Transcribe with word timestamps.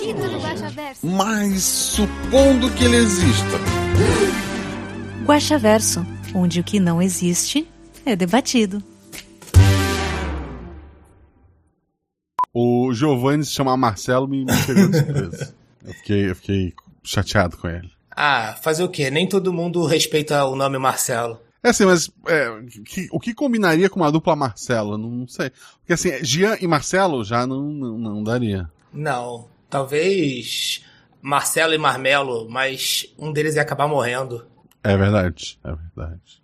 No 0.00 0.40
Guaxaverso. 0.40 1.06
Mas 1.06 1.62
supondo 1.62 2.70
que 2.72 2.84
ele 2.84 2.96
exista. 2.96 3.58
Guaxaverso, 5.26 6.06
onde 6.34 6.60
o 6.60 6.64
que 6.64 6.80
não 6.80 7.00
existe 7.02 7.68
é 8.06 8.16
debatido. 8.16 8.82
O 12.54 12.92
Giovanni 12.92 13.44
se 13.44 13.52
chamar 13.52 13.76
Marcelo 13.76 14.26
me, 14.28 14.44
me 14.44 14.66
pegou 14.66 14.88
de 14.88 14.96
surpresa. 14.98 15.54
Eu 15.84 15.92
fiquei, 15.94 16.30
eu 16.30 16.36
fiquei 16.36 16.72
chateado 17.02 17.56
com 17.56 17.68
ele. 17.68 17.90
Ah, 18.14 18.56
fazer 18.62 18.82
o 18.84 18.88
quê? 18.88 19.10
Nem 19.10 19.26
todo 19.28 19.52
mundo 19.52 19.84
respeita 19.86 20.44
o 20.44 20.54
nome 20.54 20.78
Marcelo. 20.78 21.38
É 21.64 21.70
assim, 21.70 21.84
mas 21.86 22.10
é, 22.26 22.48
que- 22.84 23.08
o 23.12 23.20
que 23.20 23.32
combinaria 23.32 23.88
com 23.88 24.00
uma 24.00 24.10
dupla 24.12 24.34
Marcelo? 24.36 24.98
Não, 24.98 25.08
não 25.08 25.28
sei. 25.28 25.50
Porque 25.78 25.92
assim, 25.92 26.22
Jean 26.24 26.56
e 26.60 26.66
Marcelo 26.66 27.24
já 27.24 27.46
não, 27.46 27.62
não, 27.62 27.98
não 27.98 28.22
daria. 28.24 28.68
Não, 28.92 29.46
talvez 29.72 30.84
Marcelo 31.22 31.72
e 31.72 31.78
Marmelo, 31.78 32.46
mas 32.50 33.06
um 33.18 33.32
deles 33.32 33.56
ia 33.56 33.62
acabar 33.62 33.88
morrendo. 33.88 34.46
É 34.84 34.94
verdade, 34.94 35.58
é 35.64 35.70
verdade. 35.70 36.42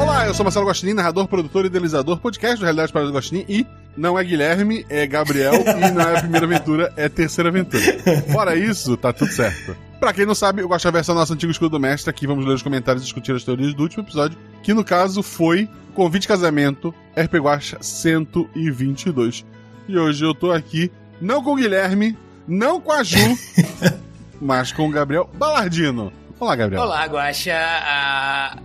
Olá, 0.00 0.26
eu 0.26 0.32
sou 0.32 0.42
Marcelo 0.42 0.64
Gostin, 0.64 0.94
narrador, 0.94 1.28
produtor 1.28 1.64
e 1.64 1.66
idealizador, 1.66 2.18
podcast 2.18 2.58
do 2.58 2.64
Realidade 2.64 2.92
para 2.92 3.06
o 3.06 3.12
Gostin 3.12 3.44
e 3.46 3.66
não 3.94 4.18
é 4.18 4.24
Guilherme, 4.24 4.86
é 4.88 5.06
Gabriel 5.06 5.52
e 5.60 5.90
não 5.90 6.00
é 6.00 6.16
a 6.16 6.20
primeira 6.20 6.46
aventura, 6.46 6.92
é 6.96 7.04
a 7.04 7.10
terceira 7.10 7.50
aventura. 7.50 7.82
Fora 8.32 8.56
isso, 8.56 8.96
tá 8.96 9.12
tudo 9.12 9.32
certo. 9.32 9.76
Pra 10.00 10.14
quem 10.14 10.24
não 10.24 10.34
sabe, 10.34 10.62
o 10.62 10.68
Guaxaverso 10.68 11.10
é 11.10 11.14
o 11.14 11.16
nosso 11.16 11.34
antigo 11.34 11.52
escudo 11.52 11.78
mestre, 11.78 12.08
aqui 12.08 12.26
vamos 12.26 12.46
ler 12.46 12.54
os 12.54 12.62
comentários 12.62 13.02
e 13.02 13.06
discutir 13.06 13.34
as 13.34 13.44
teorias 13.44 13.74
do 13.74 13.82
último 13.82 14.02
episódio, 14.02 14.38
que 14.62 14.72
no 14.72 14.84
caso 14.84 15.22
foi 15.22 15.68
Convite 15.94 16.22
de 16.22 16.28
Casamento, 16.28 16.94
RP 17.14 17.34
Guaxa 17.34 17.78
122. 17.82 19.44
E 19.88 19.98
hoje 19.98 20.24
eu 20.24 20.34
tô 20.34 20.52
aqui, 20.52 20.90
não 21.20 21.42
com 21.42 21.52
o 21.52 21.56
Guilherme, 21.56 22.16
não 22.46 22.80
com 22.80 22.92
a 22.92 23.02
Ju, 23.02 23.18
mas 24.40 24.72
com 24.72 24.88
o 24.88 24.90
Gabriel 24.90 25.28
Balardino. 25.34 26.12
Olá, 26.38 26.54
Gabriel. 26.54 26.82
Olá, 26.82 27.04
Guaxa. 27.06 27.54
Ah, 27.54 28.58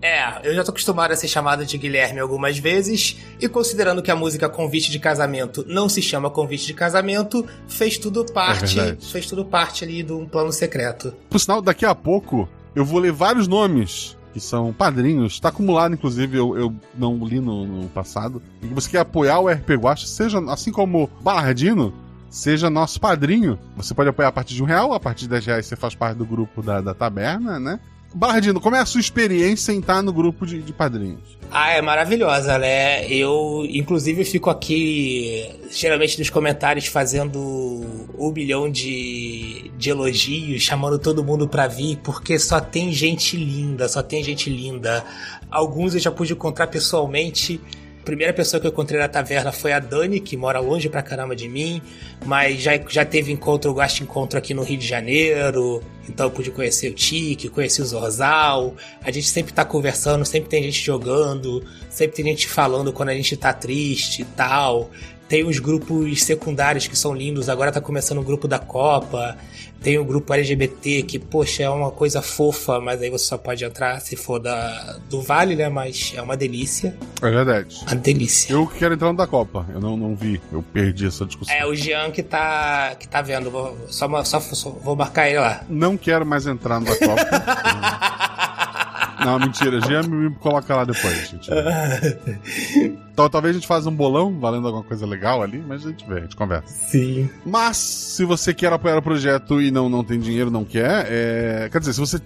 é, 0.00 0.48
eu 0.48 0.54
já 0.54 0.62
tô 0.62 0.70
acostumado 0.70 1.12
a 1.12 1.16
ser 1.16 1.26
chamado 1.26 1.64
de 1.64 1.76
Guilherme 1.76 2.20
algumas 2.20 2.58
vezes, 2.58 3.16
e 3.40 3.48
considerando 3.48 4.02
que 4.02 4.10
a 4.10 4.16
música 4.16 4.48
Convite 4.48 4.90
de 4.90 4.98
Casamento 4.98 5.64
não 5.66 5.88
se 5.88 6.00
chama 6.00 6.30
Convite 6.30 6.66
de 6.66 6.74
Casamento, 6.74 7.44
fez 7.66 7.98
tudo 7.98 8.24
parte, 8.24 8.76
verdade. 8.76 9.10
fez 9.10 9.26
tudo 9.26 9.44
parte 9.44 9.84
ali 9.84 10.02
de 10.02 10.12
um 10.12 10.26
plano 10.26 10.52
secreto. 10.52 11.12
Por 11.28 11.38
sinal, 11.38 11.60
daqui 11.60 11.84
a 11.84 11.94
pouco 11.94 12.48
eu 12.74 12.84
vou 12.84 13.00
ler 13.00 13.12
vários 13.12 13.48
nomes 13.48 14.16
que 14.32 14.38
são 14.38 14.72
padrinhos. 14.72 15.40
Tá 15.40 15.48
acumulado, 15.48 15.94
inclusive, 15.94 16.36
eu, 16.36 16.56
eu 16.56 16.74
não 16.94 17.24
li 17.24 17.40
no, 17.40 17.66
no 17.66 17.88
passado. 17.88 18.42
E 18.62 18.68
que 18.68 18.74
você 18.74 18.90
quer 18.90 18.98
apoiar 18.98 19.40
o 19.40 19.48
RP 19.48 19.70
Guacha, 19.70 20.06
seja 20.06 20.38
assim 20.52 20.70
como 20.70 21.10
Balardino, 21.22 21.92
seja 22.30 22.70
nosso 22.70 23.00
padrinho. 23.00 23.58
Você 23.76 23.94
pode 23.94 24.08
apoiar 24.08 24.28
a 24.28 24.32
partir 24.32 24.54
de 24.54 24.62
um 24.62 24.66
real, 24.66 24.92
a 24.92 25.00
partir 25.00 25.22
de 25.22 25.30
10 25.30 25.46
reais 25.46 25.66
você 25.66 25.76
faz 25.76 25.94
parte 25.94 26.16
do 26.16 26.24
grupo 26.24 26.62
da, 26.62 26.80
da 26.80 26.94
taberna, 26.94 27.58
né? 27.58 27.80
Balardino, 28.14 28.60
como 28.60 28.76
é 28.76 28.80
a 28.80 28.86
sua 28.86 29.00
experiência 29.00 29.72
em 29.72 29.80
estar 29.80 30.02
no 30.02 30.10
grupo 30.10 30.46
de, 30.46 30.62
de 30.62 30.72
padrinhos? 30.72 31.36
Ah, 31.50 31.72
é 31.72 31.82
maravilhosa, 31.82 32.58
né? 32.58 33.06
Eu, 33.08 33.66
inclusive, 33.68 34.24
fico 34.24 34.48
aqui, 34.48 35.46
geralmente 35.70 36.18
nos 36.18 36.30
comentários, 36.30 36.86
fazendo 36.86 37.38
um 38.18 38.32
milhão 38.32 38.70
de, 38.70 39.70
de 39.76 39.90
elogios, 39.90 40.62
chamando 40.62 40.98
todo 40.98 41.22
mundo 41.22 41.46
pra 41.46 41.66
vir, 41.66 41.98
porque 42.02 42.38
só 42.38 42.58
tem 42.58 42.90
gente 42.90 43.36
linda, 43.36 43.86
só 43.86 44.02
tem 44.02 44.24
gente 44.24 44.48
linda. 44.48 45.04
Alguns 45.50 45.94
eu 45.94 46.00
já 46.00 46.10
pude 46.10 46.32
encontrar 46.32 46.68
pessoalmente. 46.68 47.60
A 48.06 48.14
primeira 48.16 48.32
pessoa 48.32 48.60
que 48.60 48.68
eu 48.68 48.70
encontrei 48.70 49.00
na 49.00 49.08
taverna 49.08 49.50
foi 49.50 49.72
a 49.72 49.80
Dani, 49.80 50.20
que 50.20 50.36
mora 50.36 50.60
longe 50.60 50.88
pra 50.88 51.02
caramba 51.02 51.34
de 51.34 51.48
mim, 51.48 51.82
mas 52.24 52.62
já, 52.62 52.78
já 52.88 53.04
teve 53.04 53.32
encontro, 53.32 53.68
eu 53.68 53.74
gosto 53.74 53.96
de 53.96 54.02
encontro 54.04 54.38
aqui 54.38 54.54
no 54.54 54.62
Rio 54.62 54.78
de 54.78 54.86
Janeiro, 54.86 55.82
então 56.08 56.26
eu 56.26 56.30
pude 56.30 56.52
conhecer 56.52 56.88
o 56.88 56.94
Tique, 56.94 57.48
conheci 57.48 57.82
o 57.82 57.84
Zorzal. 57.84 58.76
A 59.02 59.10
gente 59.10 59.26
sempre 59.26 59.52
tá 59.52 59.64
conversando, 59.64 60.24
sempre 60.24 60.48
tem 60.48 60.62
gente 60.62 60.80
jogando, 60.80 61.64
sempre 61.90 62.14
tem 62.14 62.26
gente 62.26 62.46
falando 62.46 62.92
quando 62.92 63.08
a 63.08 63.14
gente 63.14 63.36
tá 63.36 63.52
triste 63.52 64.22
e 64.22 64.24
tal. 64.24 64.88
Tem 65.28 65.44
os 65.44 65.58
grupos 65.58 66.22
secundários 66.22 66.86
que 66.86 66.96
são 66.96 67.14
lindos, 67.14 67.48
agora 67.48 67.72
tá 67.72 67.80
começando 67.80 68.18
o 68.18 68.22
grupo 68.22 68.46
da 68.46 68.58
Copa. 68.58 69.36
Tem 69.82 69.98
o 69.98 70.04
grupo 70.04 70.32
LGBT, 70.32 71.02
que, 71.02 71.18
poxa, 71.18 71.62
é 71.62 71.70
uma 71.70 71.90
coisa 71.90 72.22
fofa, 72.22 72.80
mas 72.80 73.00
aí 73.02 73.10
você 73.10 73.24
só 73.24 73.38
pode 73.38 73.64
entrar 73.64 74.00
se 74.00 74.16
for 74.16 74.40
da, 74.40 74.98
do 75.08 75.20
Vale, 75.20 75.54
né? 75.54 75.68
Mas 75.68 76.12
é 76.16 76.22
uma 76.22 76.36
delícia. 76.36 76.96
É 77.22 77.30
verdade. 77.30 77.76
Uma 77.82 77.94
delícia. 77.94 78.52
Eu 78.52 78.66
quero 78.66 78.94
entrar 78.94 79.12
no 79.12 79.16
da 79.16 79.26
Copa. 79.26 79.66
Eu 79.72 79.80
não, 79.80 79.96
não 79.96 80.16
vi. 80.16 80.40
Eu 80.50 80.62
perdi 80.62 81.06
essa 81.06 81.24
discussão. 81.24 81.54
É 81.54 81.64
o 81.66 81.74
Jean 81.74 82.10
que 82.10 82.22
tá, 82.22 82.96
que 82.98 83.06
tá 83.06 83.22
vendo. 83.22 83.50
Vou, 83.50 83.76
só, 83.88 84.08
só, 84.24 84.40
só 84.40 84.70
vou 84.70 84.96
marcar 84.96 85.28
ele 85.28 85.38
lá. 85.38 85.64
Não 85.68 85.96
quero 85.96 86.24
mais 86.26 86.46
entrar 86.46 86.80
no 86.80 86.86
da 86.86 86.96
Copa. 86.96 88.25
Não, 89.24 89.38
mentira. 89.38 89.80
Jean 89.80 90.02
me 90.02 90.34
coloca 90.36 90.74
lá 90.74 90.84
depois, 90.84 91.28
gente. 91.28 91.50
Então 93.16 93.30
talvez 93.30 93.56
a 93.56 93.58
gente 93.58 93.66
faça 93.66 93.88
um 93.88 93.94
bolão 93.94 94.38
valendo 94.38 94.66
alguma 94.66 94.84
coisa 94.84 95.06
legal 95.06 95.42
ali, 95.42 95.64
mas 95.66 95.86
a 95.86 95.88
gente 95.88 96.06
vê, 96.06 96.18
a 96.18 96.20
gente 96.20 96.36
conversa. 96.36 96.66
Sim. 96.66 97.30
Mas, 97.46 97.78
se 97.78 98.26
você 98.26 98.52
quer 98.52 98.70
apoiar 98.70 98.98
o 98.98 99.02
projeto 99.02 99.58
e 99.58 99.70
não, 99.70 99.88
não 99.88 100.04
tem 100.04 100.20
dinheiro, 100.20 100.50
não 100.50 100.66
quer, 100.66 101.06
é... 101.08 101.68
quer 101.72 101.78
dizer, 101.78 101.94
se 101.94 102.00
você. 102.00 102.20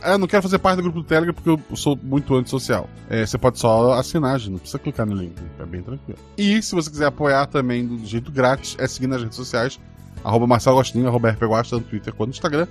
É, 0.00 0.16
não 0.16 0.26
quero 0.26 0.42
fazer 0.42 0.58
parte 0.58 0.78
do 0.78 0.84
grupo 0.84 1.00
do 1.00 1.04
Telegram 1.04 1.34
porque 1.34 1.50
eu 1.50 1.76
sou 1.76 1.98
muito 2.02 2.34
antissocial. 2.34 2.88
É, 3.10 3.26
você 3.26 3.36
pode 3.36 3.58
só 3.58 3.92
assinar, 3.92 4.38
gente, 4.38 4.52
não 4.52 4.58
precisa 4.58 4.78
clicar 4.78 5.04
no 5.04 5.14
link, 5.14 5.34
é 5.60 5.66
bem 5.66 5.82
tranquilo. 5.82 6.18
E 6.38 6.62
se 6.62 6.74
você 6.74 6.90
quiser 6.90 7.06
apoiar 7.06 7.46
também 7.46 7.86
do 7.86 8.04
jeito 8.06 8.32
grátis, 8.32 8.74
é 8.78 8.88
seguir 8.88 9.08
nas 9.08 9.22
redes 9.22 9.36
sociais, 9.36 9.78
arroba 10.24 10.46
Marcelo 10.46 10.76
Agostinho, 10.76 11.06
arroba 11.06 11.30
rpguasta, 11.30 11.76
no 11.76 11.82
Twitter 11.82 12.12
quanto 12.14 12.30
no 12.30 12.34
Instagram. 12.34 12.66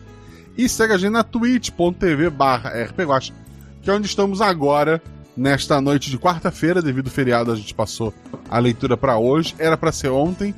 E 0.58 0.68
segue 0.68 0.94
a 0.94 0.98
gente 0.98 1.12
na 1.12 1.24
twitch.tv 1.24 2.30
barra 2.32 2.72
rpguasta, 2.86 3.34
que 3.82 3.90
é 3.90 3.94
onde 3.94 4.08
estamos 4.08 4.42
agora, 4.42 5.02
nesta 5.36 5.82
noite 5.82 6.10
de 6.10 6.18
quarta-feira, 6.18 6.82
devido 6.82 7.08
ao 7.08 7.14
feriado 7.14 7.52
a 7.52 7.56
gente 7.56 7.74
passou 7.74 8.14
a 8.50 8.60
leitura 8.60 8.96
pra 8.96 9.18
hoje. 9.18 9.56
Era 9.58 9.78
pra 9.78 9.92
ser 9.92 10.10
ontem, 10.10 10.54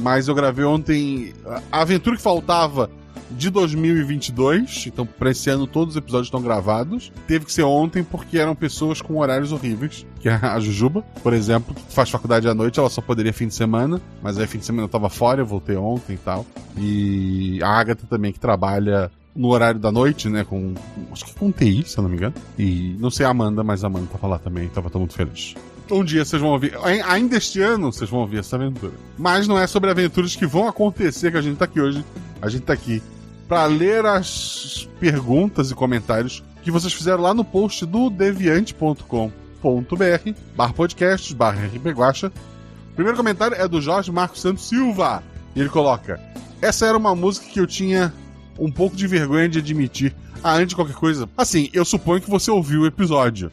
mas 0.00 0.28
eu 0.28 0.34
gravei 0.34 0.64
ontem 0.64 1.34
a 1.70 1.82
aventura 1.82 2.16
que 2.16 2.22
faltava 2.22 2.90
de 3.36 3.50
2022. 3.50 4.84
Então, 4.86 5.06
pra 5.06 5.30
esse 5.30 5.48
ano, 5.50 5.66
todos 5.66 5.94
os 5.94 5.98
episódios 5.98 6.28
estão 6.28 6.42
gravados. 6.42 7.12
Teve 7.26 7.44
que 7.44 7.52
ser 7.52 7.62
ontem 7.62 8.02
porque 8.02 8.38
eram 8.38 8.54
pessoas 8.54 9.00
com 9.00 9.18
horários 9.18 9.52
horríveis. 9.52 10.06
Que 10.20 10.28
é 10.28 10.34
a 10.34 10.58
Jujuba, 10.60 11.02
por 11.22 11.32
exemplo, 11.32 11.74
que 11.74 11.92
faz 11.92 12.10
faculdade 12.10 12.48
à 12.48 12.54
noite, 12.54 12.78
ela 12.78 12.90
só 12.90 13.00
poderia 13.00 13.32
fim 13.32 13.48
de 13.48 13.54
semana. 13.54 14.00
Mas 14.22 14.38
aí, 14.38 14.46
fim 14.46 14.58
de 14.58 14.66
semana 14.66 14.84
eu 14.84 14.88
tava 14.88 15.08
fora, 15.08 15.40
eu 15.40 15.46
voltei 15.46 15.76
ontem 15.76 16.14
e 16.14 16.18
tal. 16.18 16.46
E 16.76 17.58
a 17.62 17.68
Agatha 17.68 18.06
também, 18.08 18.32
que 18.32 18.40
trabalha 18.40 19.10
no 19.34 19.48
horário 19.48 19.80
da 19.80 19.90
noite, 19.90 20.28
né? 20.28 20.44
Com. 20.44 20.74
Acho 21.12 21.24
que 21.26 21.34
com 21.34 21.50
TI, 21.52 21.84
se 21.86 21.98
eu 21.98 22.02
não 22.02 22.10
me 22.10 22.16
engano. 22.16 22.34
E 22.58 22.96
não 22.98 23.10
sei 23.10 23.24
a 23.26 23.30
Amanda, 23.30 23.62
mas 23.64 23.84
a 23.84 23.86
Amanda 23.86 24.06
tava 24.12 24.26
lá 24.26 24.38
também, 24.38 24.68
tava 24.68 24.90
tô 24.90 24.98
muito 24.98 25.14
feliz. 25.14 25.54
Um 25.90 26.04
dia 26.04 26.24
vocês 26.24 26.40
vão 26.40 26.52
ouvir, 26.52 26.74
ai- 26.82 27.00
ainda 27.02 27.36
este 27.36 27.60
ano 27.60 27.92
vocês 27.92 28.08
vão 28.08 28.20
ouvir 28.20 28.38
essa 28.38 28.56
aventura. 28.56 28.92
Mas 29.18 29.46
não 29.48 29.58
é 29.58 29.66
sobre 29.66 29.90
aventuras 29.90 30.34
que 30.36 30.46
vão 30.46 30.66
acontecer 30.68 31.30
que 31.30 31.36
a 31.36 31.42
gente 31.42 31.56
tá 31.58 31.64
aqui 31.66 31.80
hoje. 31.80 32.04
A 32.40 32.48
gente 32.48 32.62
tá 32.62 32.72
aqui 32.72 33.02
pra 33.48 33.66
ler 33.66 34.06
as 34.06 34.88
perguntas 35.00 35.70
e 35.70 35.74
comentários 35.74 36.42
que 36.62 36.70
vocês 36.70 36.92
fizeram 36.92 37.22
lá 37.22 37.34
no 37.34 37.44
post 37.44 37.84
do 37.84 38.08
deviante.com.br 38.08 39.20
barra 40.56 40.72
podcasts 40.72 41.32
barra 41.32 41.66
rpguacha. 41.66 42.28
O 42.92 42.94
primeiro 42.94 43.16
comentário 43.16 43.56
é 43.56 43.66
do 43.66 43.80
Jorge 43.80 44.12
Marcos 44.12 44.40
Santos 44.40 44.68
Silva. 44.68 45.22
E 45.54 45.60
ele 45.60 45.68
coloca: 45.68 46.20
Essa 46.60 46.86
era 46.86 46.96
uma 46.96 47.14
música 47.14 47.46
que 47.46 47.60
eu 47.60 47.66
tinha 47.66 48.12
um 48.58 48.70
pouco 48.70 48.96
de 48.96 49.06
vergonha 49.06 49.48
de 49.48 49.58
admitir. 49.58 50.14
Ah, 50.42 50.54
antes 50.54 50.68
de 50.68 50.76
qualquer 50.76 50.96
coisa. 50.96 51.28
Assim, 51.36 51.70
eu 51.72 51.84
suponho 51.84 52.20
que 52.20 52.30
você 52.30 52.50
ouviu 52.50 52.82
o 52.82 52.86
episódio. 52.86 53.50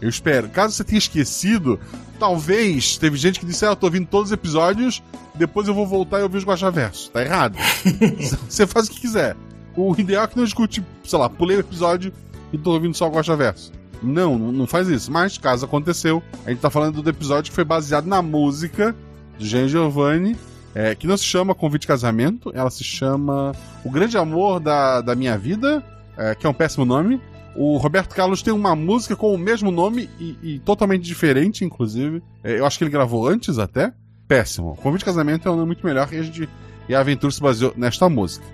Eu 0.00 0.08
espero. 0.08 0.48
Caso 0.48 0.74
você 0.74 0.82
tenha 0.82 0.98
esquecido, 0.98 1.78
talvez 2.18 2.96
teve 2.96 3.16
gente 3.16 3.38
que 3.38 3.46
disse: 3.46 3.64
Ah, 3.64 3.70
eu 3.70 3.76
tô 3.76 3.86
ouvindo 3.86 4.06
todos 4.06 4.30
os 4.30 4.32
episódios, 4.32 5.02
depois 5.34 5.68
eu 5.68 5.74
vou 5.74 5.86
voltar 5.86 6.20
e 6.20 6.22
ouvir 6.22 6.38
os 6.38 6.44
Guaxaverso. 6.44 7.10
Tá 7.10 7.22
errado. 7.22 7.56
você 8.48 8.66
faz 8.66 8.86
o 8.86 8.90
que 8.90 9.00
quiser. 9.00 9.36
O 9.76 9.94
ideal 9.98 10.24
é 10.24 10.26
que 10.26 10.36
não 10.36 10.44
escute, 10.44 10.84
sei 11.04 11.18
lá, 11.18 11.28
pulei 11.28 11.56
o 11.56 11.60
episódio 11.60 12.12
e 12.52 12.58
tô 12.58 12.72
ouvindo 12.72 12.94
só 12.94 13.06
o 13.06 13.12
Guaxaverso. 13.12 13.72
Não, 14.02 14.38
não 14.38 14.50
não 14.50 14.66
faz 14.66 14.88
isso. 14.88 15.12
Mas, 15.12 15.36
caso 15.36 15.66
aconteceu, 15.66 16.22
a 16.46 16.50
gente 16.50 16.60
tá 16.60 16.70
falando 16.70 17.02
do 17.02 17.10
episódio 17.10 17.50
que 17.50 17.54
foi 17.54 17.64
baseado 17.64 18.06
na 18.06 18.22
música 18.22 18.96
de 19.38 19.46
Jean 19.46 19.68
Giovanni 19.68 20.36
É, 20.74 20.94
que 20.94 21.06
não 21.06 21.16
se 21.16 21.24
chama 21.24 21.54
Convite 21.54 21.82
de 21.82 21.88
Casamento, 21.88 22.52
ela 22.54 22.70
se 22.70 22.84
chama 22.84 23.52
O 23.84 23.90
Grande 23.90 24.16
Amor 24.16 24.60
da, 24.60 25.00
da 25.00 25.16
Minha 25.16 25.36
Vida, 25.36 25.84
é, 26.16 26.34
que 26.34 26.46
é 26.46 26.48
um 26.48 26.54
péssimo 26.54 26.84
nome. 26.84 27.20
O 27.56 27.76
Roberto 27.76 28.14
Carlos 28.14 28.42
tem 28.42 28.54
uma 28.54 28.76
música 28.76 29.16
com 29.16 29.34
o 29.34 29.38
mesmo 29.38 29.72
nome 29.72 30.08
e, 30.20 30.38
e 30.42 30.58
totalmente 30.60 31.02
diferente, 31.02 31.64
inclusive. 31.64 32.22
É, 32.44 32.58
eu 32.58 32.64
acho 32.64 32.78
que 32.78 32.84
ele 32.84 32.90
gravou 32.90 33.28
antes 33.28 33.58
até. 33.58 33.92
Péssimo. 34.28 34.76
Convite 34.76 35.00
de 35.00 35.06
Casamento 35.06 35.48
é 35.48 35.50
um 35.50 35.56
nome 35.56 35.66
muito 35.66 35.84
melhor 35.84 36.08
e 36.12 36.18
a, 36.18 36.22
gente, 36.22 36.48
e 36.88 36.94
a 36.94 37.00
aventura 37.00 37.32
se 37.32 37.40
baseou 37.40 37.74
nesta 37.76 38.08
música. 38.08 38.46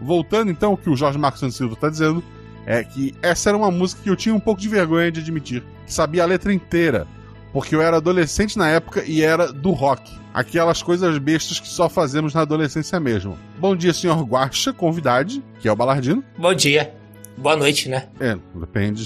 Voltando 0.00 0.50
então 0.50 0.72
ao 0.72 0.76
que 0.76 0.90
o 0.90 0.96
Jorge 0.96 1.18
Marcos 1.18 1.40
Santos 1.40 1.56
Silva 1.56 1.72
está 1.72 1.88
dizendo, 1.88 2.22
é 2.66 2.84
que 2.84 3.14
essa 3.22 3.48
era 3.48 3.56
uma 3.56 3.70
música 3.70 4.02
que 4.02 4.10
eu 4.10 4.16
tinha 4.16 4.34
um 4.34 4.40
pouco 4.40 4.60
de 4.60 4.68
vergonha 4.68 5.10
de 5.10 5.20
admitir, 5.20 5.62
que 5.86 5.92
sabia 5.92 6.22
a 6.22 6.26
letra 6.26 6.52
inteira, 6.52 7.06
porque 7.52 7.74
eu 7.74 7.80
era 7.80 7.96
adolescente 7.96 8.58
na 8.58 8.68
época 8.68 9.02
e 9.06 9.22
era 9.22 9.50
do 9.50 9.70
rock. 9.70 10.10
Aquelas 10.34 10.82
coisas 10.82 11.16
bestas 11.18 11.60
que 11.60 11.68
só 11.68 11.88
fazemos 11.88 12.34
na 12.34 12.40
adolescência 12.40 12.98
mesmo. 12.98 13.38
Bom 13.56 13.76
dia, 13.76 13.94
senhor 13.94 14.20
Guaxa, 14.24 14.72
convidade, 14.72 15.40
que 15.60 15.68
é 15.68 15.72
o 15.72 15.76
Balardino. 15.76 16.24
Bom 16.36 16.52
dia. 16.52 16.92
Boa 17.36 17.56
noite, 17.56 17.88
né? 17.88 18.08
É, 18.18 18.36
depende 18.52 19.04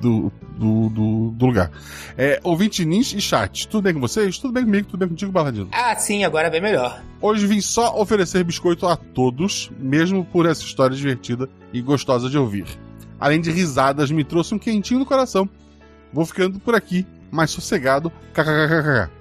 do, 0.00 0.32
do, 0.58 0.88
do, 0.88 1.30
do 1.30 1.46
lugar. 1.46 1.70
É, 2.16 2.40
ouvinte 2.42 2.86
Nins 2.86 3.12
e 3.12 3.20
chat, 3.20 3.68
tudo 3.68 3.82
bem 3.82 3.92
com 3.92 4.00
vocês? 4.00 4.38
Tudo 4.38 4.52
bem 4.52 4.64
comigo? 4.64 4.88
Tudo 4.88 5.00
bem 5.00 5.08
contigo, 5.10 5.30
Baladino? 5.30 5.68
Ah, 5.72 5.94
sim, 5.96 6.24
agora 6.24 6.48
é 6.48 6.50
bem 6.50 6.62
melhor. 6.62 7.02
Hoje 7.20 7.46
vim 7.46 7.60
só 7.60 8.00
oferecer 8.00 8.42
biscoito 8.42 8.86
a 8.86 8.96
todos, 8.96 9.70
mesmo 9.78 10.24
por 10.24 10.46
essa 10.46 10.62
história 10.62 10.96
divertida 10.96 11.50
e 11.70 11.82
gostosa 11.82 12.30
de 12.30 12.38
ouvir. 12.38 12.64
Além 13.18 13.42
de 13.42 13.50
risadas, 13.50 14.10
me 14.10 14.24
trouxe 14.24 14.54
um 14.54 14.58
quentinho 14.58 15.00
no 15.00 15.06
coração. 15.06 15.48
Vou 16.10 16.24
ficando 16.24 16.58
por 16.58 16.74
aqui, 16.74 17.06
mais 17.30 17.50
sossegado. 17.50 18.10
KKKKK. 18.32 19.19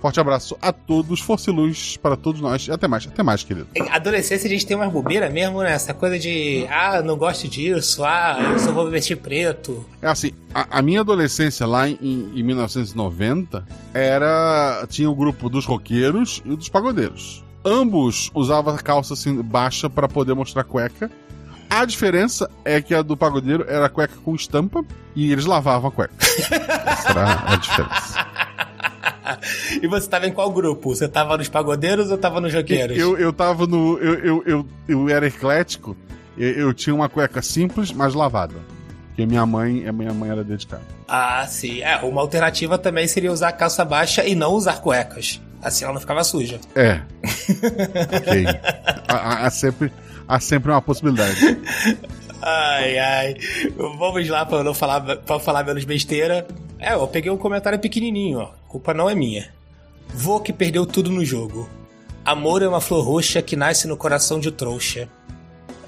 Forte 0.00 0.18
abraço 0.18 0.56
a 0.62 0.72
todos, 0.72 1.20
força 1.20 1.50
e 1.50 1.52
luz 1.52 1.96
para 1.98 2.16
todos 2.16 2.40
nós. 2.40 2.68
Até 2.70 2.88
mais, 2.88 3.06
até 3.06 3.22
mais, 3.22 3.44
querido. 3.44 3.68
Adolescência 3.90 4.46
a 4.46 4.50
gente 4.50 4.64
tem 4.64 4.76
umas 4.76 4.90
bobeiras 4.90 5.30
mesmo, 5.32 5.62
né? 5.62 5.72
Essa 5.72 5.92
coisa 5.92 6.18
de, 6.18 6.66
ah, 6.70 7.02
não 7.02 7.16
gosto 7.16 7.46
disso, 7.46 8.02
ah, 8.04 8.38
eu 8.52 8.58
só 8.58 8.72
vou 8.72 8.88
vestir 8.90 9.16
preto. 9.16 9.84
É 10.00 10.08
assim, 10.08 10.32
a, 10.54 10.78
a 10.78 10.82
minha 10.82 11.00
adolescência 11.00 11.66
lá 11.66 11.88
em, 11.88 11.98
em 12.00 12.42
1990 12.42 13.64
era. 13.92 14.86
tinha 14.88 15.10
o 15.10 15.14
grupo 15.14 15.50
dos 15.50 15.66
roqueiros 15.66 16.42
e 16.46 16.56
dos 16.56 16.68
pagodeiros. 16.68 17.44
Ambos 17.62 18.30
usavam 18.34 18.74
calça 18.78 19.12
assim, 19.12 19.42
baixa 19.42 19.90
para 19.90 20.08
poder 20.08 20.34
mostrar 20.34 20.64
cueca. 20.64 21.10
A 21.68 21.84
diferença 21.84 22.50
é 22.64 22.80
que 22.80 22.94
a 22.94 23.02
do 23.02 23.16
pagodeiro 23.16 23.64
era 23.68 23.88
cueca 23.88 24.14
com 24.24 24.34
estampa 24.34 24.84
e 25.14 25.30
eles 25.30 25.44
lavavam 25.44 25.90
a 25.90 25.92
cueca. 25.92 26.14
Essa 26.90 27.10
era 27.10 27.52
a 27.52 27.56
diferença. 27.56 28.29
E 29.82 29.86
você 29.86 30.08
tava 30.08 30.26
em 30.26 30.32
qual 30.32 30.50
grupo? 30.50 30.94
Você 30.94 31.08
tava 31.08 31.36
nos 31.36 31.48
pagodeiros 31.48 32.10
ou 32.10 32.18
tava 32.18 32.40
nos 32.40 32.52
roqueiros? 32.52 32.96
Eu, 32.96 33.18
eu 33.18 33.32
tava 33.32 33.66
no. 33.66 33.98
Eu, 33.98 34.14
eu, 34.14 34.42
eu, 34.46 34.66
eu 34.88 35.08
era 35.08 35.26
eclético. 35.26 35.96
Eu, 36.36 36.50
eu, 36.52 36.74
tinha 36.74 36.94
uma 36.94 37.08
cueca 37.08 37.42
simples, 37.42 37.92
mas 37.92 38.14
lavada. 38.14 38.54
Porque 39.08 39.26
minha 39.26 39.44
mãe, 39.44 39.86
a 39.86 39.92
minha 39.92 40.14
mãe 40.14 40.30
era 40.30 40.42
dedicada. 40.42 40.82
Ah, 41.06 41.46
sim. 41.46 41.82
É, 41.82 41.96
uma 41.98 42.20
alternativa 42.20 42.78
também 42.78 43.06
seria 43.06 43.32
usar 43.32 43.52
calça 43.52 43.84
baixa 43.84 44.24
e 44.24 44.34
não 44.34 44.52
usar 44.52 44.80
cuecas. 44.80 45.40
Assim 45.62 45.84
ela 45.84 45.92
não 45.92 46.00
ficava 46.00 46.24
suja. 46.24 46.58
É. 46.74 47.00
ok. 48.16 48.46
Há, 49.08 49.46
há, 49.46 49.50
sempre, 49.50 49.92
há 50.28 50.38
sempre 50.38 50.70
uma 50.70 50.80
possibilidade. 50.80 51.36
Ai, 52.40 52.96
ai. 52.96 53.36
Vamos 53.76 54.28
lá 54.28 54.46
não 54.62 54.72
falar, 54.72 55.00
pra 55.00 55.40
falar 55.40 55.64
menos 55.64 55.84
besteira. 55.84 56.46
É, 56.80 56.94
eu 56.94 57.06
peguei 57.06 57.30
um 57.30 57.36
comentário 57.36 57.78
pequenininho, 57.78 58.38
ó. 58.38 58.50
Culpa 58.66 58.94
não 58.94 59.08
é 59.08 59.14
minha. 59.14 59.52
Vô 60.08 60.40
que 60.40 60.52
perdeu 60.52 60.86
tudo 60.86 61.10
no 61.10 61.24
jogo. 61.24 61.68
Amor 62.24 62.62
é 62.62 62.68
uma 62.68 62.80
flor 62.80 63.04
roxa 63.04 63.42
que 63.42 63.54
nasce 63.54 63.86
no 63.86 63.96
coração 63.96 64.40
de 64.40 64.50
trouxa. 64.50 65.08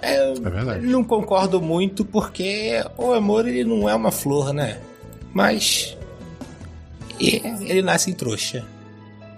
É, 0.00 0.32
é 0.32 0.34
verdade. 0.34 0.86
Não 0.86 1.02
concordo 1.02 1.60
muito 1.60 2.04
porque 2.04 2.84
o 2.98 3.12
amor 3.12 3.46
ele 3.46 3.64
não 3.64 3.88
é 3.88 3.94
uma 3.94 4.10
flor, 4.10 4.52
né? 4.52 4.80
Mas 5.32 5.96
ele 7.20 7.82
nasce 7.82 8.10
em 8.10 8.14
trouxa. 8.14 8.64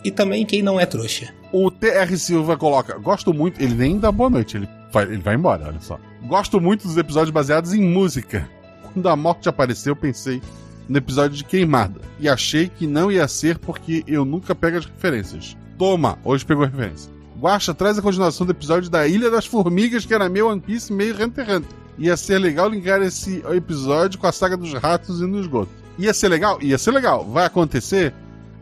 E 0.03 0.11
também 0.11 0.45
quem 0.45 0.63
não 0.63 0.81
é 0.81 0.87
trouxa. 0.87 1.33
O 1.53 1.71
TR 1.71 2.17
Silva 2.17 2.57
coloca: 2.57 2.99
Gosto 2.99 3.33
muito. 3.33 3.63
Ele 3.63 3.75
nem 3.75 3.99
dá 3.99 4.11
boa 4.11 4.31
noite, 4.31 4.57
ele 4.57 4.69
vai, 4.91 5.05
ele 5.05 5.23
vai 5.23 5.35
embora, 5.35 5.67
olha 5.67 5.81
só. 5.81 5.99
Gosto 6.23 6.61
muito 6.61 6.87
dos 6.87 6.97
episódios 6.97 7.31
baseados 7.31 7.73
em 7.73 7.83
música. 7.83 8.49
Quando 8.93 9.09
a 9.09 9.17
morte 9.17 9.49
apareceu, 9.49 9.95
pensei: 9.95 10.43
no 10.89 10.99
episódio 10.99 11.37
de 11.37 11.45
Queimada 11.45 12.01
e 12.19 12.29
achei 12.29 12.69
que 12.69 12.87
não 12.87 13.11
ia 13.11 13.27
ser 13.29 13.59
porque 13.59 14.05
eu 14.07 14.25
nunca 14.25 14.55
pego 14.55 14.79
as 14.79 14.87
referências. 14.87 15.57
Toma, 15.79 16.19
hoje 16.25 16.45
pegou 16.45 16.65
a 16.65 16.69
referência. 16.69 17.11
Guacha 17.39 17.75
traz 17.75 17.99
a 17.99 18.03
continuação 18.03 18.47
do 18.47 18.53
episódio 18.53 18.89
da 18.89 19.07
Ilha 19.07 19.31
das 19.31 19.45
Formigas, 19.45 20.07
que 20.07 20.15
era 20.15 20.29
meio 20.29 20.49
One 20.49 20.61
Piece, 20.61 20.93
meio 20.93 21.15
Hunter 21.15 21.45
x 21.45 21.57
Hunter. 21.57 21.71
Ia 21.99 22.17
ser 22.17 22.39
legal 22.39 22.69
linkar 22.69 23.03
esse 23.03 23.43
episódio 23.55 24.19
com 24.19 24.27
a 24.27 24.33
saga 24.33 24.57
dos 24.57 24.73
ratos 24.73 25.21
e 25.21 25.27
no 25.27 25.41
esgoto. 25.41 25.71
Ia 25.99 26.13
ser 26.13 26.29
legal? 26.29 26.61
Ia 26.61 26.79
ser 26.79 26.91
legal. 26.91 27.25
Vai 27.25 27.45
acontecer? 27.47 28.13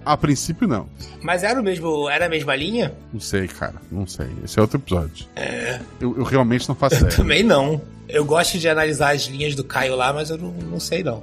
A 0.05 0.17
princípio, 0.17 0.67
não. 0.67 0.89
Mas 1.23 1.45
era 1.45 1.61
o 1.61 1.63
mesmo. 1.63 2.11
Era 2.11 2.27
a 2.27 2.29
mesma 2.29 2.57
linha? 2.57 2.93
Não 3.13 3.21
sei, 3.21 3.47
cara. 3.47 3.77
Não 3.91 4.07
sei. 4.07 4.27
Esse 4.45 4.59
é 4.59 4.63
outro 4.63 4.79
episódio. 4.79 5.27
É. 5.37 5.81
Eu, 6.01 6.17
eu 6.19 6.25
realmente 6.25 6.69
não 6.69 6.75
faço 6.75 6.97
eu 6.97 7.01
ideia. 7.03 7.17
Também 7.17 7.43
não. 7.45 7.81
Eu 8.09 8.25
gosto 8.25 8.59
de 8.59 8.69
analisar 8.69 9.15
as 9.15 9.23
linhas 9.23 9.55
do 9.55 9.63
Caio 9.63 9.95
lá, 9.95 10.13
mas 10.13 10.29
eu 10.29 10.37
não, 10.37 10.51
não 10.51 10.81
sei, 10.81 11.05
não. 11.05 11.23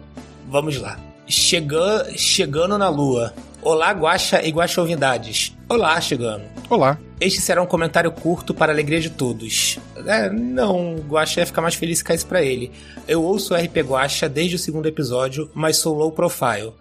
Vamos 0.49 0.77
lá. 0.77 0.99
Chegando, 1.27 2.17
chegando 2.17 2.75
na 2.75 2.89
lua. 2.89 3.31
Olá, 3.61 3.91
Guaxa 3.91 4.41
e 4.41 4.49
Guaxovidades. 4.49 5.55
Olá, 5.69 6.01
chegando. 6.01 6.41
Olá. 6.67 6.97
Este 7.21 7.39
será 7.39 7.61
um 7.61 7.67
comentário 7.67 8.11
curto 8.11 8.51
para 8.51 8.71
a 8.71 8.75
alegria 8.75 8.99
de 8.99 9.11
todos. 9.11 9.77
É, 10.07 10.27
não, 10.27 10.95
Guaxa 11.07 11.41
ia 11.41 11.45
ficar 11.45 11.61
mais 11.61 11.75
feliz 11.75 11.99
se 11.99 12.03
caísse 12.03 12.25
pra 12.25 12.41
ele. 12.41 12.71
Eu 13.07 13.21
ouço 13.21 13.53
o 13.53 13.57
RP 13.57 13.77
Guaxa 13.77 14.27
desde 14.27 14.55
o 14.55 14.59
segundo 14.59 14.87
episódio, 14.87 15.51
mas 15.53 15.77
sou 15.77 15.95
low 15.95 16.11
profile. 16.11 16.73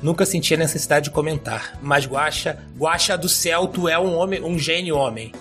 Nunca 0.00 0.24
senti 0.24 0.54
a 0.54 0.58
necessidade 0.58 1.06
de 1.06 1.10
comentar. 1.10 1.76
Mas 1.82 2.06
Guaxa, 2.06 2.58
Guaxa 2.78 3.18
do 3.18 3.28
céu, 3.28 3.66
tu 3.66 3.88
é 3.88 3.98
um 3.98 4.14
homem, 4.14 4.40
um 4.40 4.56
gênio 4.56 4.96
homem. 4.96 5.32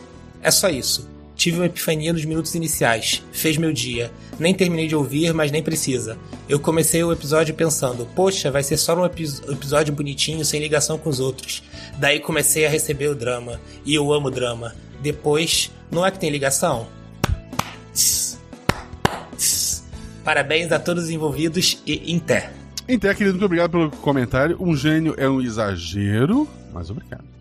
É 0.41 0.49
só 0.49 0.69
isso. 0.69 1.07
Tive 1.45 1.59
uma 1.59 1.67
epifania 1.67 2.11
nos 2.11 2.25
minutos 2.25 2.55
iniciais. 2.55 3.21
Fez 3.31 3.55
meu 3.55 3.71
dia. 3.71 4.11
Nem 4.39 4.51
terminei 4.51 4.87
de 4.87 4.95
ouvir, 4.95 5.31
mas 5.31 5.51
nem 5.51 5.61
precisa. 5.61 6.17
Eu 6.49 6.59
comecei 6.59 7.03
o 7.03 7.11
episódio 7.11 7.53
pensando, 7.53 8.03
poxa, 8.15 8.49
vai 8.49 8.63
ser 8.63 8.77
só 8.77 8.99
um 8.99 9.05
episódio 9.05 9.93
bonitinho, 9.93 10.43
sem 10.43 10.59
ligação 10.59 10.97
com 10.97 11.07
os 11.07 11.19
outros. 11.19 11.61
Daí 11.99 12.19
comecei 12.19 12.65
a 12.65 12.69
receber 12.69 13.09
o 13.09 13.15
drama. 13.15 13.61
E 13.85 13.93
eu 13.93 14.11
amo 14.11 14.31
drama. 14.31 14.73
Depois, 15.03 15.71
não 15.91 16.03
é 16.03 16.09
que 16.09 16.17
tem 16.17 16.31
ligação? 16.31 16.87
Parabéns 20.23 20.71
a 20.71 20.79
todos 20.79 21.03
os 21.03 21.09
envolvidos 21.11 21.79
e 21.85 22.11
Inter. 22.11 22.49
Inter, 22.89 23.15
querido, 23.15 23.33
muito 23.33 23.45
obrigado 23.45 23.69
pelo 23.69 23.91
comentário. 23.91 24.57
Um 24.59 24.75
gênio 24.75 25.13
é 25.15 25.29
um 25.29 25.39
exagero, 25.39 26.49
mas 26.73 26.89
obrigado. 26.89 27.34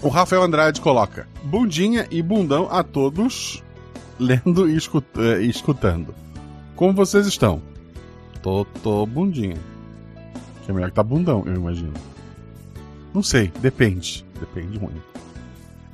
O 0.00 0.08
Rafael 0.08 0.42
Andrade 0.42 0.80
coloca: 0.80 1.26
bundinha 1.42 2.06
e 2.10 2.22
bundão 2.22 2.68
a 2.70 2.82
todos, 2.82 3.62
lendo 4.18 4.68
e 4.68 4.76
eh, 4.76 5.42
escutando. 5.42 6.14
Como 6.76 6.92
vocês 6.92 7.26
estão? 7.26 7.60
Tô, 8.40 8.64
tô 8.82 9.04
bundinha. 9.04 9.56
Que 10.64 10.70
é 10.70 10.74
melhor 10.74 10.90
que 10.90 10.94
tá 10.94 11.02
bundão, 11.02 11.42
eu 11.46 11.54
imagino. 11.54 11.94
Não 13.12 13.22
sei, 13.22 13.52
depende. 13.60 14.24
Depende 14.38 14.78
muito. 14.78 15.02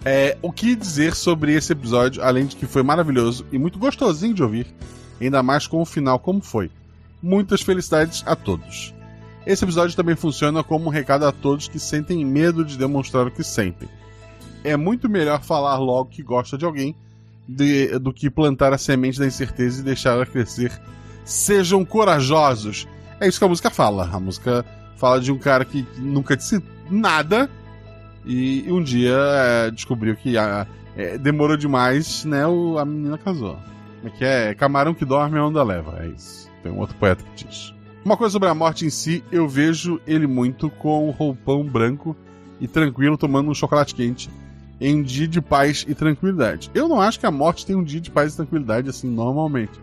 É, 0.05 0.37
o 0.43 0.53
que 0.53 0.77
dizer 0.77 1.15
sobre 1.15 1.55
esse 1.55 1.73
episódio, 1.73 2.23
além 2.23 2.45
de 2.45 2.57
que 2.57 2.67
foi 2.67 2.83
maravilhoso 2.83 3.47
e 3.51 3.59
muito 3.59 3.79
gostosinho 3.79 4.35
de 4.35 4.43
ouvir, 4.43 4.67
ainda 5.19 5.43
mais 5.43 5.67
com 5.67 5.81
o 5.81 5.87
final 5.87 6.19
como 6.19 6.43
foi. 6.43 6.71
Muitas 7.23 7.63
felicidades 7.63 8.23
a 8.27 8.37
todos. 8.37 8.95
Esse 9.47 9.65
episódio 9.65 9.95
também 9.95 10.17
funciona 10.17 10.65
como 10.65 10.87
um 10.87 10.91
recado 10.91 11.27
a 11.27 11.33
todos 11.33 11.69
que 11.69 11.79
sentem 11.79 12.25
medo 12.25 12.65
de 12.65 12.79
demonstrar 12.79 13.27
o 13.27 13.31
que 13.31 13.45
sentem. 13.45 13.89
É 14.63 14.77
muito 14.77 15.09
melhor 15.09 15.43
falar 15.43 15.77
logo 15.77 16.11
que 16.11 16.23
gosta 16.23 16.57
de 16.57 16.65
alguém 16.65 16.97
de, 17.47 17.99
do 17.99 18.13
que 18.13 18.31
plantar 18.31 18.73
a 18.73 18.79
semente 18.79 19.19
da 19.19 19.27
incerteza 19.27 19.81
e 19.81 19.85
deixar 19.85 20.13
ela 20.13 20.25
crescer. 20.25 20.73
Sejam 21.25 21.85
corajosos. 21.85 22.89
É 23.21 23.29
isso 23.29 23.39
que 23.39 23.45
a 23.45 23.49
música 23.49 23.71
fala. 23.71 24.09
A 24.11 24.19
música 24.19 24.65
fala 24.97 25.21
de 25.21 25.31
um 25.31 25.39
cara 25.39 25.65
que 25.65 25.87
nunca 25.99 26.37
disse 26.37 26.63
nada 26.91 27.51
e 28.25 28.65
um 28.69 28.83
dia 28.83 29.17
é, 29.17 29.71
descobriu 29.71 30.17
que 30.17 30.39
a, 30.39 30.67
é, 30.97 31.19
demorou 31.19 31.57
demais, 31.57 32.25
né? 32.25 32.47
O, 32.47 32.79
a 32.79 32.85
menina 32.85 33.19
casou. 33.19 33.59
É 34.03 34.11
que 34.11 34.25
é 34.25 34.55
camarão 34.55 34.95
que 34.95 35.05
dorme 35.05 35.39
a 35.39 35.45
onda 35.45 35.63
leva. 35.63 36.03
É 36.03 36.09
isso. 36.09 36.51
Tem 36.63 36.73
um 36.73 36.79
outro 36.79 36.97
poeta 36.97 37.23
que 37.23 37.45
diz. 37.45 37.75
Uma 38.05 38.19
coisa 38.19 38.33
sobre 38.33 38.51
a 38.51 38.55
morte 38.55 38.85
em 38.85 38.91
si, 38.91 39.25
eu 39.33 39.49
vejo 39.49 39.99
ele 40.07 40.27
muito 40.27 40.69
com 40.69 41.09
roupão 41.09 41.65
branco 41.65 42.15
e 42.61 42.69
tranquilo 42.69 43.17
tomando 43.17 43.51
um 43.51 43.55
chocolate 43.55 43.95
quente 43.95 44.29
em 44.79 44.97
um 44.97 45.03
dia 45.03 45.27
de 45.27 45.41
paz 45.41 45.87
e 45.89 45.95
tranquilidade. 45.95 46.71
Eu 46.75 46.87
não 46.87 47.01
acho 47.01 47.19
que 47.19 47.25
a 47.25 47.31
morte 47.31 47.65
tem 47.65 47.75
um 47.75 47.83
dia 47.83 48.03
de 48.03 48.11
paz 48.11 48.35
e 48.35 48.37
tranquilidade 48.37 48.91
assim 48.91 49.09
normalmente, 49.09 49.81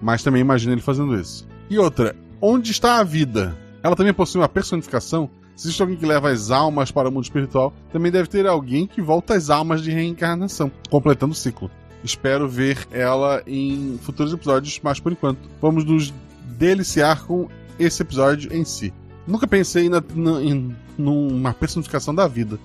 mas 0.00 0.22
também 0.22 0.40
imagino 0.40 0.72
ele 0.72 0.80
fazendo 0.80 1.14
isso. 1.14 1.46
E 1.68 1.78
outra, 1.78 2.16
onde 2.40 2.70
está 2.70 3.00
a 3.00 3.04
vida? 3.04 3.54
Ela 3.82 3.94
também 3.94 4.14
possui 4.14 4.40
uma 4.40 4.48
personificação? 4.48 5.28
Se 5.54 5.66
existe 5.66 5.82
alguém 5.82 5.98
que 5.98 6.06
leva 6.06 6.30
as 6.30 6.50
almas 6.50 6.90
para 6.90 7.10
o 7.10 7.12
mundo 7.12 7.24
espiritual, 7.24 7.74
também 7.92 8.10
deve 8.10 8.30
ter 8.30 8.46
alguém 8.46 8.86
que 8.86 9.02
volta 9.02 9.34
as 9.34 9.50
almas 9.50 9.82
de 9.82 9.90
reencarnação, 9.90 10.72
completando 10.88 11.32
o 11.32 11.36
ciclo. 11.36 11.70
Espero 12.02 12.48
ver 12.48 12.88
ela 12.90 13.42
em 13.46 13.98
futuros 14.00 14.32
episódios, 14.32 14.80
mas 14.82 14.98
por 14.98 15.12
enquanto, 15.12 15.50
vamos 15.60 15.84
nos 15.84 16.14
deliciar 16.56 17.24
com 17.26 17.48
esse 17.78 18.02
episódio 18.02 18.52
em 18.54 18.64
si. 18.64 18.92
Nunca 19.26 19.46
pensei 19.46 19.88
na, 19.88 20.02
na, 20.14 20.42
em 20.42 20.74
numa 20.96 21.52
personificação 21.52 22.14
da 22.14 22.26
vida. 22.26 22.58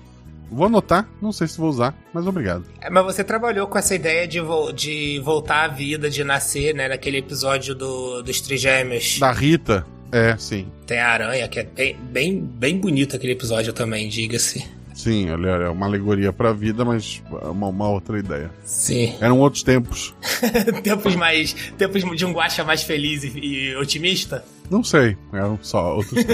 Vou 0.50 0.66
anotar, 0.66 1.08
não 1.20 1.32
sei 1.32 1.46
se 1.46 1.58
vou 1.58 1.68
usar, 1.68 1.94
mas 2.12 2.26
obrigado. 2.26 2.64
É, 2.80 2.88
mas 2.88 3.04
você 3.04 3.24
trabalhou 3.24 3.66
com 3.66 3.78
essa 3.78 3.94
ideia 3.94 4.26
de, 4.26 4.40
vo 4.40 4.72
de 4.72 5.20
voltar 5.24 5.64
à 5.64 5.68
vida, 5.68 6.08
de 6.08 6.22
nascer, 6.22 6.74
né? 6.74 6.88
Naquele 6.88 7.18
episódio 7.18 7.74
do, 7.74 8.22
dos 8.22 8.40
Trigêmeos. 8.40 9.18
Da 9.18 9.32
Rita, 9.32 9.86
é, 10.12 10.36
sim. 10.36 10.68
Tem 10.86 10.98
a 10.98 11.08
aranha, 11.08 11.48
que 11.48 11.58
é 11.58 11.64
bem, 11.64 11.96
bem, 11.96 12.40
bem 12.40 12.78
bonito 12.78 13.16
aquele 13.16 13.32
episódio 13.32 13.72
também, 13.72 14.08
diga-se. 14.08 14.64
Sim, 14.94 15.28
olha, 15.30 15.48
é 15.48 15.68
uma 15.68 15.86
alegoria 15.86 16.32
pra 16.32 16.52
vida, 16.52 16.84
mas 16.84 17.20
é 17.42 17.48
uma, 17.48 17.66
uma 17.66 17.88
outra 17.88 18.16
ideia. 18.16 18.48
Sim. 18.64 19.16
Eram 19.20 19.40
outros 19.40 19.64
tempos. 19.64 20.14
tempos 20.84 21.16
mais. 21.16 21.52
Tempos 21.76 22.04
de 22.16 22.24
um 22.24 22.32
guacha 22.32 22.62
mais 22.62 22.84
feliz 22.84 23.24
e, 23.24 23.38
e 23.40 23.76
otimista? 23.76 24.44
Não 24.70 24.82
sei, 24.82 25.16
eram 25.32 25.58
só 25.62 25.96
outros. 25.96 26.24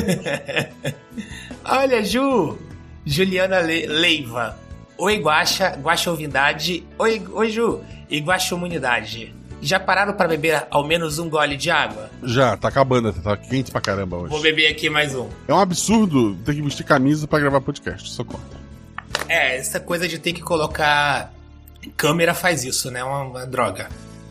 Olha, 1.65 2.05
Ju! 2.05 2.57
Juliana 3.05 3.61
Le 3.61 3.87
Leiva. 3.87 4.57
Oi, 4.99 5.17
Guaxa, 5.19 5.77
Guaxa 5.83 6.11
Ouvindade. 6.11 6.85
Oi, 6.99 7.23
oi, 7.33 7.51
Ju. 7.51 7.81
E 8.09 8.21
Guaxa 8.21 8.55
Humanidade. 8.55 9.35
Já 9.63 9.79
pararam 9.79 10.15
para 10.15 10.29
beber 10.29 10.67
ao 10.71 10.87
menos 10.87 11.19
um 11.19 11.29
gole 11.29 11.57
de 11.57 11.71
água? 11.71 12.11
Já, 12.23 12.57
tá 12.57 12.69
acabando, 12.69 13.13
tá 13.13 13.37
quente 13.37 13.71
pra 13.71 13.81
caramba 13.81 14.17
hoje. 14.17 14.31
Vou 14.31 14.41
beber 14.41 14.69
aqui 14.69 14.89
mais 14.89 15.15
um. 15.15 15.29
É 15.47 15.53
um 15.53 15.59
absurdo 15.61 16.35
ter 16.45 16.55
que 16.55 16.63
vestir 16.63 16.85
camisa 16.85 17.27
para 17.27 17.41
gravar 17.41 17.61
podcast, 17.61 18.09
sou 18.11 18.25
contra. 18.25 18.59
É, 19.29 19.57
essa 19.57 19.79
coisa 19.79 20.09
de 20.09 20.19
ter 20.19 20.33
que 20.33 20.41
colocar. 20.41 21.33
Câmera 21.97 22.35
faz 22.35 22.65
isso, 22.65 22.91
né? 22.91 23.03
Uma, 23.05 23.23
uma 23.23 23.47
droga. 23.47 23.89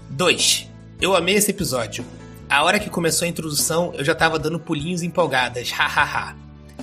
2. 0.09 0.69
Eu 0.99 1.15
amei 1.15 1.35
esse 1.35 1.51
episódio. 1.51 2.03
A 2.49 2.63
hora 2.63 2.79
que 2.79 2.89
começou 2.89 3.27
a 3.27 3.29
introdução, 3.29 3.93
eu 3.93 4.03
já 4.03 4.15
tava 4.15 4.39
dando 4.39 4.59
pulinhos 4.59 5.03
empolgadas. 5.03 5.69
Hahaha. 5.69 6.35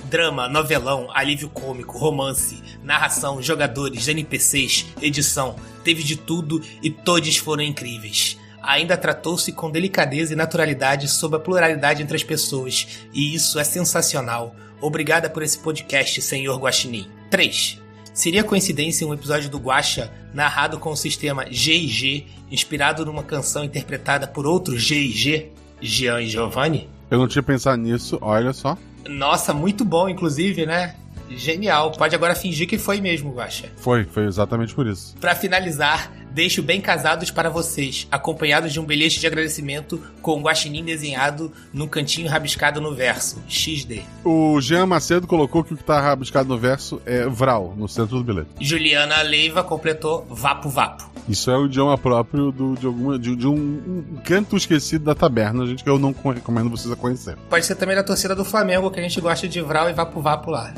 Drama, 0.05 0.47
novelão, 0.47 1.09
alívio 1.13 1.49
cômico, 1.49 1.97
romance, 1.97 2.63
narração, 2.81 3.41
jogadores, 3.41 4.07
NPCs, 4.07 4.85
edição. 5.01 5.57
Teve 5.83 6.03
de 6.03 6.15
tudo 6.15 6.61
e 6.81 6.89
todos 6.89 7.35
foram 7.35 7.63
incríveis. 7.63 8.37
Ainda 8.63 8.95
tratou-se 8.95 9.51
com 9.51 9.69
delicadeza 9.69 10.31
e 10.31 10.37
naturalidade 10.37 11.09
sobre 11.09 11.35
a 11.35 11.41
pluralidade 11.41 12.01
entre 12.01 12.15
as 12.15 12.23
pessoas, 12.23 12.87
e 13.13 13.35
isso 13.35 13.59
é 13.59 13.63
sensacional. 13.65 14.55
Obrigada 14.79 15.29
por 15.29 15.43
esse 15.43 15.59
podcast, 15.59 16.21
senhor 16.21 16.57
Guaxinim. 16.57 17.07
3. 17.29 17.81
Seria 18.13 18.43
coincidência 18.43 19.05
um 19.05 19.13
episódio 19.13 19.49
do 19.49 19.59
Guaxa 19.59 20.11
narrado 20.33 20.79
com 20.79 20.91
o 20.91 20.97
sistema 20.97 21.45
G&G, 21.51 22.25
inspirado 22.49 23.05
numa 23.05 23.21
canção 23.21 23.63
interpretada 23.63 24.25
por 24.27 24.47
outro 24.47 24.77
G&G, 24.77 25.51
Jean 25.81 26.21
e 26.21 26.27
Giovanni? 26.27 26.89
Eu 27.09 27.19
não 27.19 27.27
tinha 27.27 27.43
pensado 27.43 27.81
nisso, 27.81 28.17
olha 28.21 28.53
só. 28.53 28.77
Nossa, 29.07 29.53
muito 29.53 29.85
bom, 29.85 30.09
inclusive, 30.09 30.65
né? 30.65 30.95
Genial. 31.29 31.91
Pode 31.91 32.15
agora 32.15 32.35
fingir 32.35 32.67
que 32.67 32.77
foi 32.77 33.01
mesmo, 33.01 33.33
Guaxa. 33.33 33.69
Foi, 33.77 34.03
foi 34.05 34.25
exatamente 34.25 34.73
por 34.73 34.87
isso. 34.87 35.15
Para 35.19 35.35
finalizar, 35.35 36.11
deixo 36.37 36.61
bem 36.61 36.79
casados 36.79 37.31
para 37.31 37.49
vocês, 37.49 38.07
acompanhados 38.11 38.71
de 38.71 38.79
um 38.79 38.85
bilhete 38.85 39.19
de 39.19 39.25
agradecimento 39.25 39.99
com 40.21 40.37
um 40.37 40.41
guaxinim 40.43 40.83
desenhado 40.83 41.51
num 41.73 41.87
cantinho 41.87 42.29
rabiscado 42.29 42.79
no 42.79 42.93
verso, 42.93 43.41
XD. 43.49 44.03
O 44.23 44.61
Jean 44.61 44.85
Macedo 44.85 45.25
colocou 45.25 45.63
que 45.63 45.73
o 45.73 45.77
que 45.77 45.83
tá 45.83 45.99
rabiscado 45.99 46.47
no 46.47 46.55
verso 46.55 47.01
é 47.07 47.25
Vral, 47.27 47.73
no 47.75 47.89
centro 47.89 48.19
do 48.19 48.23
bilhete. 48.23 48.49
Juliana 48.61 49.19
Leiva 49.23 49.63
completou 49.63 50.27
Vapo 50.29 50.69
Vapo. 50.69 51.09
Isso 51.27 51.49
é 51.49 51.57
o 51.57 51.65
idioma 51.65 51.97
próprio 51.97 52.51
do, 52.51 52.75
de, 52.75 52.85
alguma, 52.85 53.17
de, 53.17 53.35
de 53.35 53.47
um, 53.47 53.55
um, 53.55 54.17
canto 54.23 54.55
esquecido 54.55 55.05
da 55.05 55.15
taberna, 55.15 55.65
gente, 55.65 55.83
que 55.83 55.89
eu 55.89 55.97
não 55.97 56.11
recomendo 56.11 56.69
vocês 56.69 56.91
a 56.91 56.95
conhecer. 56.95 57.35
Pode 57.49 57.65
ser 57.65 57.73
também 57.73 57.95
da 57.95 58.03
torcida 58.03 58.35
do 58.35 58.45
Flamengo, 58.45 58.91
que 58.91 58.99
a 58.99 59.03
gente 59.03 59.19
gosta 59.19 59.47
de 59.47 59.59
Vral 59.59 59.89
e 59.89 59.93
Vapo 59.93 60.21
Vapo 60.21 60.51
lá. 60.51 60.71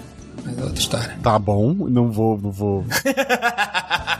Mas 0.45 0.57
é 0.57 0.63
outra 0.63 0.79
história. 0.79 1.19
Tá 1.21 1.37
bom, 1.37 1.73
não 1.73 2.09
vou. 2.09 2.39
Não 2.41 2.49
vou... 2.49 2.85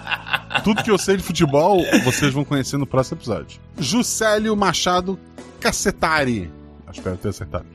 Tudo 0.64 0.84
que 0.84 0.92
eu 0.92 0.98
sei 0.98 1.18
de 1.18 1.24
futebol, 1.24 1.84
vocês 2.04 2.34
vão 2.34 2.44
conhecer 2.44 2.78
no 2.78 2.86
próximo 2.86 3.18
episódio. 3.18 3.60
Juscelio 3.78 4.56
Machado 4.56 5.20
Cacetari. 5.60 6.52
Espero 6.92 7.18
ter 7.18 7.30
acertado. 7.30 7.66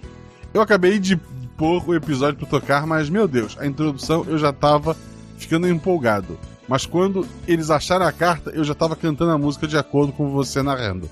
Eu 0.53 0.61
acabei 0.61 0.99
de 0.99 1.17
pôr 1.57 1.83
o 1.89 1.95
episódio 1.95 2.39
pra 2.39 2.49
tocar, 2.49 2.87
mas, 2.87 3.09
meu 3.09 3.29
Deus, 3.29 3.57
a 3.59 3.67
introdução 3.67 4.25
eu 4.29 4.39
já 4.39 4.53
tava 4.53 4.97
ficando 5.37 5.69
empolgado. 5.69 6.39
Mas 6.67 6.87
quando 6.87 7.27
eles 7.47 7.71
acharam 7.71 8.07
a 8.07 8.13
carta, 8.13 8.51
eu 8.51 8.65
já 8.65 8.75
tava 8.75 8.97
cantando 8.97 9.33
a 9.33 9.39
música 9.39 9.67
de 9.67 9.77
acordo 9.77 10.13
com 10.13 10.31
você 10.31 10.63
narrando. 10.63 11.11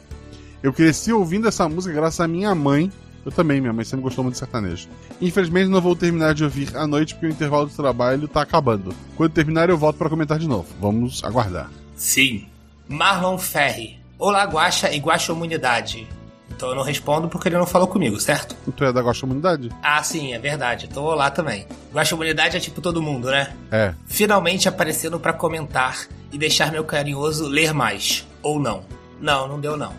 Eu 0.63 0.73
cresci 0.73 1.13
ouvindo 1.13 1.49
essa 1.49 1.69
música 1.69 1.95
graças 1.95 2.21
à 2.21 2.29
minha 2.29 2.55
mãe, 2.55 2.91
eu 3.25 3.31
também, 3.33 3.61
minha 3.61 3.73
mãe 3.73 3.85
sempre 3.85 4.03
gostou 4.03 4.25
muito 4.25 4.35
de 4.35 4.39
sertanejo. 4.39 4.89
Infelizmente 5.21 5.69
não 5.69 5.81
vou 5.81 5.95
terminar 5.95 6.35
de 6.35 6.45
ouvir 6.45 6.77
à 6.77 6.87
noite 6.87 7.15
porque 7.15 7.27
o 7.27 7.31
intervalo 7.31 7.67
do 7.67 7.75
trabalho 7.75 8.27
tá 8.27 8.43
acabando. 8.43 8.95
Quando 9.17 9.33
terminar 9.33 9.71
eu 9.71 9.79
volto 9.79 9.97
para 9.97 10.11
comentar 10.11 10.39
de 10.39 10.49
novo. 10.49 10.67
Vamos 10.81 11.23
aguardar. 11.23 11.71
Sim. 11.97 12.47
Marlon 12.89 13.39
Ferri. 13.39 13.99
Olá, 14.19 14.45
Guaxa 14.45 14.91
e 14.93 14.99
Guaxa 14.99 15.33
Humanidade. 15.33 16.07
Então 16.51 16.69
eu 16.69 16.75
não 16.75 16.83
respondo 16.83 17.29
porque 17.29 17.49
ele 17.49 17.57
não 17.57 17.67
falou 17.67 17.89
comigo, 17.89 18.21
certo? 18.21 18.55
Tu 18.77 18.85
é 18.85 18.93
da 18.93 19.01
Guaxa 19.01 19.25
Humanidade? 19.25 19.71
Ah, 19.83 20.03
sim, 20.03 20.33
é 20.33 20.39
verdade. 20.39 20.89
Tô 20.89 21.15
lá 21.15 21.31
também. 21.31 21.67
Guaxa 21.93 22.15
Humanidade 22.15 22.57
é 22.57 22.61
tipo 22.61 22.81
todo 22.81 23.03
mundo, 23.03 23.31
né? 23.31 23.53
É. 23.71 23.95
Finalmente 24.07 24.69
aparecendo 24.69 25.19
para 25.19 25.33
comentar 25.33 26.07
e 26.31 26.39
deixar 26.39 26.71
meu 26.71 26.85
carinhoso 26.85 27.49
ler 27.49 27.73
mais. 27.73 28.27
Ou 28.43 28.61
não. 28.61 28.85
Não, 29.21 29.49
não 29.49 29.61
deu 29.61 29.77
não. 29.77 29.93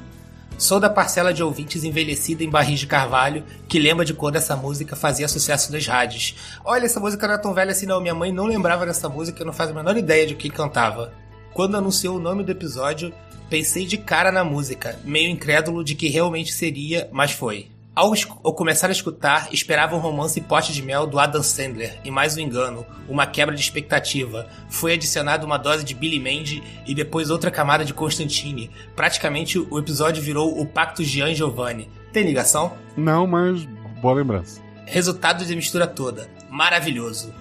Sou 0.57 0.79
da 0.79 0.89
parcela 0.89 1.33
de 1.33 1.43
ouvintes 1.43 1.83
envelhecida 1.83 2.43
em 2.43 2.49
barris 2.49 2.79
de 2.79 2.87
carvalho 2.87 3.43
que 3.67 3.79
lembra 3.79 4.05
de 4.05 4.13
quando 4.13 4.35
essa 4.35 4.55
música 4.55 4.95
fazia 4.95 5.27
sucesso 5.27 5.71
nas 5.71 5.85
rádios. 5.85 6.35
Olha, 6.63 6.85
essa 6.85 6.99
música 6.99 7.27
não 7.27 7.35
é 7.35 7.37
tão 7.37 7.53
velha 7.53 7.71
assim 7.71 7.85
não. 7.85 7.99
Minha 7.99 8.13
mãe 8.13 8.31
não 8.31 8.45
lembrava 8.45 8.85
dessa 8.85 9.09
música 9.09 9.41
e 9.41 9.45
não 9.45 9.51
faz 9.51 9.71
a 9.71 9.73
menor 9.73 9.97
ideia 9.97 10.27
de 10.27 10.33
o 10.33 10.37
que 10.37 10.49
cantava. 10.49 11.11
Quando 11.53 11.75
anunciou 11.75 12.17
o 12.17 12.21
nome 12.21 12.43
do 12.43 12.51
episódio, 12.51 13.13
pensei 13.49 13.85
de 13.85 13.97
cara 13.97 14.31
na 14.31 14.43
música, 14.43 14.97
meio 15.03 15.29
incrédulo 15.29 15.83
de 15.83 15.95
que 15.95 16.07
realmente 16.07 16.53
seria, 16.53 17.09
mas 17.11 17.31
foi. 17.31 17.72
Ao, 17.95 18.11
ao, 18.43 18.55
começar 18.55 18.89
a 18.89 18.91
escutar, 18.91 19.53
esperava 19.53 19.95
um 19.95 19.99
romance 19.99 20.41
pote 20.41 20.73
de 20.73 20.81
mel 20.81 21.05
do 21.05 21.19
Adam 21.19 21.43
Sandler, 21.43 21.99
e 22.03 22.09
mais 22.09 22.35
um 22.35 22.39
engano, 22.39 22.83
uma 23.07 23.27
quebra 23.27 23.53
de 23.53 23.61
expectativa. 23.61 24.49
Foi 24.67 24.93
adicionada 24.93 25.45
uma 25.45 25.59
dose 25.59 25.83
de 25.83 25.93
Billy 25.93 26.19
Mandy 26.19 26.63
e 26.87 26.95
depois 26.95 27.29
outra 27.29 27.51
camada 27.51 27.85
de 27.85 27.93
Constantine. 27.93 28.71
Praticamente 28.95 29.59
o 29.59 29.77
episódio 29.77 30.23
virou 30.23 30.59
o 30.59 30.65
Pacto 30.65 31.03
Gian 31.03 31.35
Giovanni. 31.35 31.87
Tem 32.11 32.25
ligação? 32.25 32.75
Não, 32.97 33.27
mas 33.27 33.63
boa 34.01 34.15
lembrança. 34.15 34.59
Resultado 34.87 35.45
de 35.45 35.55
mistura 35.55 35.85
toda. 35.85 36.27
Maravilhoso. 36.49 37.31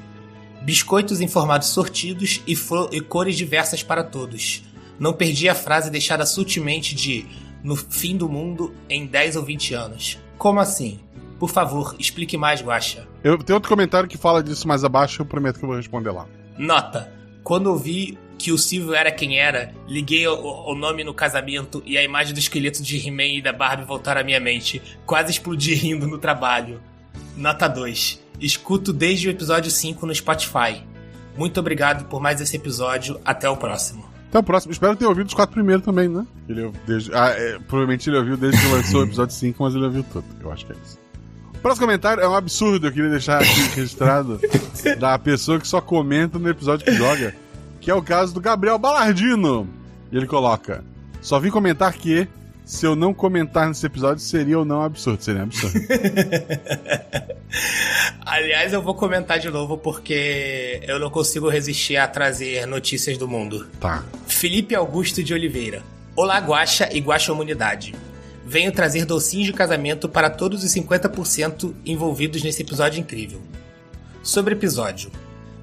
Biscoitos 0.61 1.23
em 1.23 1.29
formatos 1.29 1.69
sortidos 1.69 2.43
e, 2.47 2.55
e 2.93 3.01
cores 3.01 3.39
diversas 3.39 3.83
para 3.83 4.05
todos. 4.05 4.63
Não 4.99 5.15
perdi 5.15 5.49
a 5.49 5.55
frase 5.55 5.91
deixada 5.91 6.27
sutilmente 6.27 6.95
de 6.95 7.25
no 7.65 7.75
fim 7.75 8.19
do 8.19 8.29
mundo 8.29 8.75
em 8.87 9.07
10 9.07 9.37
ou 9.37 9.45
20 9.45 9.73
anos. 9.73 10.19
Como 10.43 10.59
assim? 10.59 10.99
Por 11.39 11.49
favor, 11.49 11.95
explique 12.01 12.37
mais, 12.37 12.61
Guaxa. 12.61 13.07
Eu 13.23 13.39
tenho 13.39 13.57
outro 13.57 13.69
comentário 13.69 14.09
que 14.09 14.19
fala 14.19 14.43
disso 14.43 14.67
mais 14.67 14.83
abaixo, 14.83 15.23
eu 15.23 15.25
prometo 15.25 15.57
que 15.57 15.65
eu 15.65 15.69
vou 15.69 15.77
responder 15.77 16.11
lá. 16.11 16.27
Nota. 16.59 17.13
Quando 17.45 17.69
eu 17.69 17.77
vi 17.77 18.19
que 18.37 18.51
o 18.51 18.59
Silvio 18.59 18.93
era 18.93 19.13
quem 19.13 19.39
era, 19.39 19.73
liguei 19.87 20.27
o, 20.27 20.35
o 20.35 20.75
nome 20.75 21.05
no 21.05 21.15
casamento 21.15 21.81
e 21.87 21.97
a 21.97 22.03
imagem 22.03 22.35
do 22.35 22.41
esqueleto 22.41 22.83
de 22.83 23.07
He-Man 23.07 23.37
e 23.37 23.41
da 23.41 23.53
Barbie 23.53 23.85
voltaram 23.85 24.21
à 24.21 24.25
minha 24.25 24.41
mente. 24.41 24.83
Quase 25.07 25.31
explodi 25.31 25.75
rindo 25.75 26.09
no 26.09 26.19
trabalho. 26.19 26.83
Nota 27.37 27.69
2. 27.69 28.21
Escuto 28.41 28.93
desde 28.93 29.29
o 29.29 29.31
episódio 29.31 29.71
5 29.71 30.05
no 30.05 30.13
Spotify. 30.13 30.83
Muito 31.39 31.61
obrigado 31.61 32.09
por 32.09 32.21
mais 32.21 32.41
esse 32.41 32.57
episódio. 32.57 33.21
Até 33.25 33.49
o 33.49 33.57
próximo. 33.57 34.12
Até 34.33 34.39
o 34.39 34.43
próximo. 34.43 34.73
Espero 34.73 34.97
ter 34.97 35.05
ouvido 35.05 35.27
os 35.27 35.35
quatro 35.35 35.53
primeiros 35.53 35.85
também, 35.85 36.09
né? 36.09 36.27
Ele 36.49 36.73
desde, 36.87 37.15
ah, 37.15 37.29
é, 37.29 37.59
provavelmente 37.59 38.09
ele 38.09 38.17
ouviu 38.17 38.35
desde 38.35 38.59
que 38.59 38.67
lançou 38.73 39.03
o 39.03 39.05
episódio 39.05 39.35
5, 39.35 39.62
mas 39.62 39.75
ele 39.75 39.85
ouviu 39.85 40.03
tudo. 40.05 40.25
Eu 40.41 40.51
acho 40.51 40.65
que 40.65 40.73
é 40.73 40.77
isso. 40.83 40.99
O 41.55 41.59
próximo 41.59 41.87
comentário 41.87 42.23
é 42.23 42.27
um 42.27 42.35
absurdo, 42.35 42.87
eu 42.87 42.93
queria 42.93 43.11
deixar 43.11 43.43
aqui 43.43 43.61
registrado 43.77 44.41
da 44.99 45.19
pessoa 45.19 45.61
que 45.61 45.69
só 45.69 45.83
comenta 45.83 46.39
no 46.39 46.49
episódio 46.49 46.87
que 46.87 46.95
joga, 46.95 47.35
que 47.79 47.91
é 47.91 47.95
o 47.95 48.01
caso 48.01 48.33
do 48.33 48.41
Gabriel 48.41 48.79
Balardino. 48.79 49.69
E 50.11 50.17
ele 50.17 50.27
coloca: 50.27 50.83
Só 51.21 51.39
vim 51.39 51.51
comentar 51.51 51.93
que 51.93 52.27
se 52.64 52.87
eu 52.87 52.95
não 52.95 53.12
comentar 53.12 53.69
nesse 53.69 53.85
episódio, 53.85 54.23
seria 54.23 54.59
ou 54.59 54.64
não 54.64 54.83
absurdo? 54.83 55.23
Seria 55.23 55.42
absurdo. 55.42 55.78
Aliás, 58.25 58.73
eu 58.73 58.81
vou 58.81 58.95
comentar 58.95 59.38
de 59.38 59.50
novo 59.50 59.76
porque 59.76 60.81
eu 60.87 60.99
não 60.99 61.11
consigo 61.11 61.49
resistir 61.49 61.97
a 61.97 62.07
trazer 62.07 62.66
notícias 62.66 63.19
do 63.19 63.28
mundo. 63.28 63.66
Tá. 63.81 64.04
Felipe 64.26 64.75
Augusto 64.75 65.23
de 65.23 65.35
Oliveira. 65.35 65.83
Olá, 66.14 66.38
Guaxa 66.38 66.88
e 66.92 67.00
Guaxa 67.00 67.33
Humanidade. 67.33 67.95
Venho 68.47 68.73
trazer 68.73 69.04
docinhos 69.04 69.47
de 69.47 69.52
casamento 69.52 70.09
para 70.09 70.31
todos 70.31 70.62
os 70.62 70.73
50% 70.73 71.75
envolvidos 71.85 72.42
nesse 72.42 72.62
episódio 72.62 73.00
incrível. 73.00 73.40
Sobre 74.23 74.54
episódio. 74.54 75.11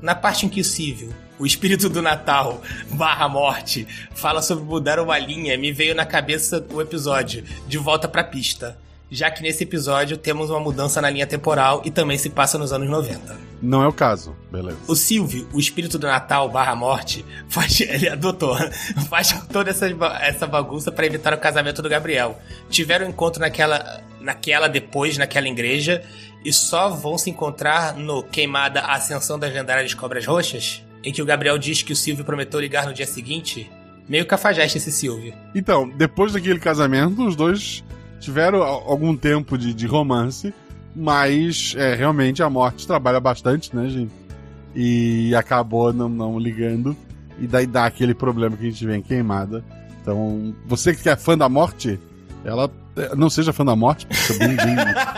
Na 0.01 0.15
parte 0.15 0.45
em 0.45 0.49
que 0.49 0.61
o 0.61 0.63
Cível, 0.63 1.09
o 1.39 1.46
espírito 1.46 1.89
do 1.89 2.01
Natal, 2.01 2.62
barra 2.91 3.29
morte, 3.29 3.88
fala 4.13 4.41
sobre 4.41 4.65
mudar 4.65 5.00
uma 5.00 5.17
linha, 5.17 5.58
me 5.58 5.72
veio 5.72 5.96
na 5.96 6.05
cabeça 6.05 6.63
o 6.72 6.81
episódio 6.81 7.43
De 7.65 7.77
Volta 7.77 8.08
pra 8.08 8.24
Pista. 8.24 8.77
Já 9.12 9.31
que 9.31 9.41
nesse 9.41 9.63
episódio 9.63 10.17
temos 10.17 10.51
uma 10.51 10.60
mudança 10.60 11.01
na 11.01 11.10
linha 11.10 11.25
temporal 11.25 11.81
e 11.84 11.89
também 11.89 12.15
se 12.15 12.29
passa 12.29 12.60
nos 12.60 12.72
anos 12.72 12.88
90. 12.88 13.36
Não 13.60 13.81
é 13.81 13.88
o 13.88 13.93
caso, 13.93 14.36
beleza. 14.51 14.77
O 14.88 14.96
Silvio, 14.96 15.50
o 15.51 15.60
espírito 15.60 15.98
do 15.98 16.05
Natal 16.05 16.48
barra 16.48 16.75
morte, 16.75 17.25
faz, 17.48 17.81
ele 17.81 18.08
adotou, 18.08 18.55
faz 19.10 19.31
toda 19.51 19.72
essa, 19.72 19.88
essa 20.22 20.46
bagunça 20.46 20.91
para 20.91 21.08
evitar 21.08 21.34
o 21.34 21.39
casamento 21.39 21.81
do 21.81 21.89
Gabriel. 21.89 22.39
Tiveram 22.69 23.08
um 23.08 23.10
encontro 23.10 23.41
naquela, 23.41 24.03
naquela 24.22 24.67
depois, 24.67 25.17
naquela 25.17 25.48
igreja, 25.48 26.03
e 26.46 26.53
só 26.53 26.89
vão 26.89 27.17
se 27.17 27.31
encontrar 27.31 27.96
no 27.96 28.22
Queimada 28.22 28.81
Ascensão 28.81 29.39
das 29.39 29.51
Lendárias 29.51 29.93
Cobras 29.96 30.25
Roxas, 30.25 30.84
em 31.03 31.11
que 31.11 31.21
o 31.21 31.25
Gabriel 31.25 31.57
diz 31.57 31.81
que 31.81 31.93
o 31.93 31.95
Silvio 31.95 32.25
prometeu 32.25 32.59
ligar 32.59 32.85
no 32.85 32.93
dia 32.93 33.07
seguinte. 33.07 33.69
Meio 34.07 34.25
cafajeste 34.25 34.77
esse 34.77 34.91
Silvio. 34.91 35.33
Então, 35.53 35.87
depois 35.87 36.33
daquele 36.33 36.59
casamento, 36.59 37.25
os 37.25 37.35
dois 37.35 37.83
tiveram 38.19 38.63
algum 38.63 39.15
tempo 39.15 39.57
de, 39.57 39.73
de 39.73 39.85
romance, 39.85 40.53
mas 40.95 41.73
é, 41.77 41.95
realmente 41.95 42.41
a 42.41 42.49
morte 42.49 42.87
trabalha 42.87 43.19
bastante, 43.19 43.75
né, 43.75 43.87
gente? 43.87 44.11
E 44.75 45.33
acabou 45.35 45.93
não, 45.93 46.09
não 46.09 46.39
ligando. 46.39 46.95
E 47.39 47.47
daí 47.47 47.65
dá 47.65 47.85
aquele 47.85 48.13
problema 48.13 48.57
que 48.57 48.67
a 48.67 48.69
gente 48.69 48.85
vê 48.85 48.97
em 48.97 49.01
queimada. 49.01 49.63
Então, 50.01 50.53
você 50.65 50.93
que 50.93 51.07
é 51.07 51.15
fã 51.15 51.37
da 51.37 51.47
morte, 51.47 51.99
ela 52.43 52.69
não 53.15 53.29
seja 53.29 53.53
fã 53.53 53.63
da 53.63 53.75
morte, 53.75 54.07
fica 54.09 54.39
bem, 54.39 54.55
bem, 54.55 54.75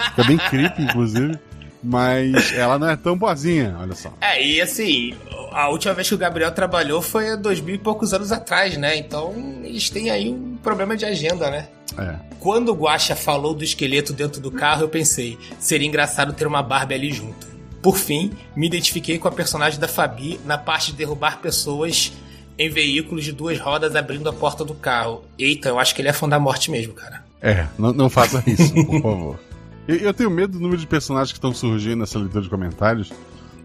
fica 0.10 0.24
bem 0.26 0.38
creepy, 0.38 0.84
inclusive. 0.84 1.40
Mas 1.84 2.54
ela 2.54 2.78
não 2.78 2.90
é 2.90 2.96
tão 2.96 3.18
boazinha, 3.18 3.76
olha 3.80 3.96
só. 3.96 4.14
É, 4.22 4.44
e 4.44 4.62
assim, 4.62 5.16
a 5.52 5.70
última 5.70 5.94
vez 5.94 6.08
que 6.08 6.16
o 6.16 6.18
Gabriel 6.18 6.52
trabalhou 6.52 7.02
foi 7.02 7.32
há 7.32 7.36
dois 7.36 7.60
mil 7.60 7.76
e 7.76 7.78
poucos 7.78 8.14
anos 8.14 8.32
atrás, 8.32 8.78
né? 8.78 8.96
Então 8.98 9.34
eles 9.64 9.90
têm 9.90 10.10
aí 10.10 10.30
um 10.30 10.58
problema 10.58 10.96
de 10.96 11.06
agenda, 11.06 11.50
né? 11.50 11.68
É. 11.98 12.16
Quando 12.40 12.70
o 12.70 12.76
Guaxa 12.76 13.16
falou 13.16 13.54
do 13.54 13.64
esqueleto 13.64 14.14
dentro 14.14 14.40
do 14.40 14.52
carro, 14.52 14.84
eu 14.84 14.90
pensei, 14.90 15.38
seria 15.60 15.88
engraçado 15.88 16.34
ter 16.34 16.48
uma 16.48 16.62
Barbie 16.62 16.96
ali 16.96 17.12
junto. 17.12 17.48
Por 17.82 17.98
fim, 17.98 18.32
me 18.56 18.68
identifiquei 18.68 19.18
com 19.18 19.28
a 19.28 19.32
personagem 19.32 19.80
da 19.80 19.88
Fabi 19.88 20.40
na 20.46 20.58
parte 20.58 20.92
de 20.92 20.98
derrubar 20.98 21.40
pessoas 21.40 22.14
em 22.58 22.70
veículos 22.70 23.26
de 23.26 23.32
duas 23.32 23.60
rodas 23.60 23.96
abrindo 23.96 24.30
a 24.30 24.34
porta 24.34 24.64
do 24.64 24.76
carro. 24.76 25.24
Eita, 25.38 25.70
eu 25.70 25.80
acho 25.80 25.96
que 25.96 26.02
ele 26.02 26.10
é 26.10 26.14
fã 26.14 26.30
da 26.30 26.40
morte 26.40 26.70
mesmo, 26.70 26.94
cara. 26.94 27.24
É, 27.42 27.66
não, 27.78 27.92
não 27.92 28.10
faça 28.10 28.44
isso, 28.46 28.72
por 28.86 29.02
favor. 29.02 29.40
Eu, 29.88 29.96
eu, 29.98 30.14
tenho 30.14 30.30
medo 30.30 30.54
do 30.54 30.60
número 30.60 30.80
de 30.80 30.88
personagens 30.88 31.32
que 31.32 31.38
estão 31.38 31.54
surgindo 31.54 32.00
nessa 32.00 32.20
leitura 32.20 32.44
de 32.44 32.50
comentários, 32.50 33.12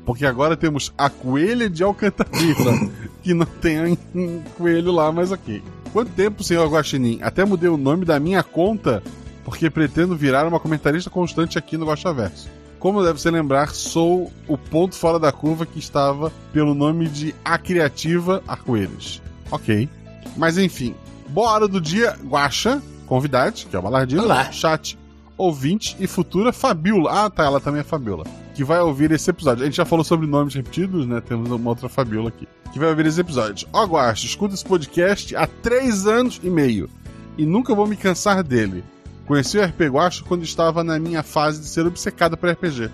porque 0.05 0.25
agora 0.25 0.57
temos 0.57 0.93
a 0.97 1.11
coelha 1.11 1.69
de 1.69 1.83
Alcantarilla, 1.83 2.91
que 3.23 3.35
não 3.35 3.47
tem 3.47 3.99
um 4.15 4.43
coelho 4.57 4.93
lá, 4.93 5.13
mas 5.13 5.31
ok. 5.31 5.63
Quanto 5.93 6.13
tempo, 6.13 6.45
senhor 6.45 6.69
Guaxinim? 6.69 7.21
Até 7.23 7.45
mudei 7.45 7.69
o 7.69 7.77
nome 7.77 8.05
da 8.05 8.19
minha 8.21 8.43
conta, 8.43 9.03
porque 9.45 9.69
pretendo 9.69 10.17
virar 10.17 10.47
uma 10.47 10.61
comentarista 10.61 11.11
constante 11.11 11.59
aqui 11.59 11.77
no 11.77 11.87
Guaxaverso. 11.87 12.49
Como 12.79 13.03
deve 13.03 13.21
se 13.21 13.31
lembrar, 13.31 13.71
sou 13.71 14.31
o 14.47 14.59
ponto 14.59 14.95
fora 14.95 15.19
da 15.19 15.33
curva 15.33 15.65
que 15.65 15.79
estava 15.79 16.31
pelo 16.53 16.75
nome 16.75 17.09
de 17.09 17.35
A 17.45 17.59
Criativa 17.59 18.43
Arco-Íris. 18.47 19.23
Ok. 19.51 19.89
Mas 20.37 20.59
enfim, 20.59 20.95
boa 21.29 21.51
hora 21.51 21.69
do 21.69 21.81
dia, 21.81 22.17
Guaxa, 22.25 22.83
convidade, 23.07 23.67
que 23.69 23.75
é 23.75 23.79
o 23.79 23.83
Balardino, 23.83 24.25
Olá. 24.25 24.53
chat, 24.53 24.99
ouvinte 25.37 25.97
e 26.01 26.07
futura 26.07 26.53
Fabiola. 26.53 27.25
Ah, 27.25 27.31
tá, 27.31 27.45
ela 27.45 27.61
também 27.61 27.81
é 27.81 27.85
Fabiola. 27.85 28.25
Que 28.55 28.65
vai 28.65 28.81
ouvir 28.81 29.13
esse 29.13 29.29
episódio. 29.31 29.63
A 29.63 29.67
gente 29.67 29.77
já 29.77 29.85
falou 29.85 30.05
sobre 30.05 30.27
nomes 30.27 30.55
repetidos, 30.55 31.07
né? 31.07 31.21
Temos 31.21 31.51
uma 31.51 31.71
outra 31.71 31.89
Fabiola 31.89 32.29
aqui. 32.29 32.49
Que 32.73 32.79
vai 32.79 32.89
ouvir 32.89 33.07
esse 33.07 33.21
episódio. 33.21 33.69
Ó, 33.73 33.85
Guaxa, 33.85 34.27
escuta 34.27 34.55
esse 34.55 34.65
podcast 34.65 35.37
há 35.37 35.47
três 35.47 36.07
anos 36.07 36.41
e 36.43 36.49
meio. 36.49 36.89
E 37.37 37.45
nunca 37.45 37.75
vou 37.75 37.87
me 37.87 37.97
cansar 37.97 38.43
dele. 38.43 38.83
Conheci 39.27 39.59
o 39.59 39.65
RP 39.65 39.83
Guacha 39.91 40.25
quando 40.25 40.45
estava 40.45 40.85
na 40.85 40.99
minha 40.99 41.23
fase 41.23 41.61
de 41.61 41.67
ser 41.67 41.85
obcecado 41.87 42.37
por 42.37 42.49
RPG. 42.51 42.91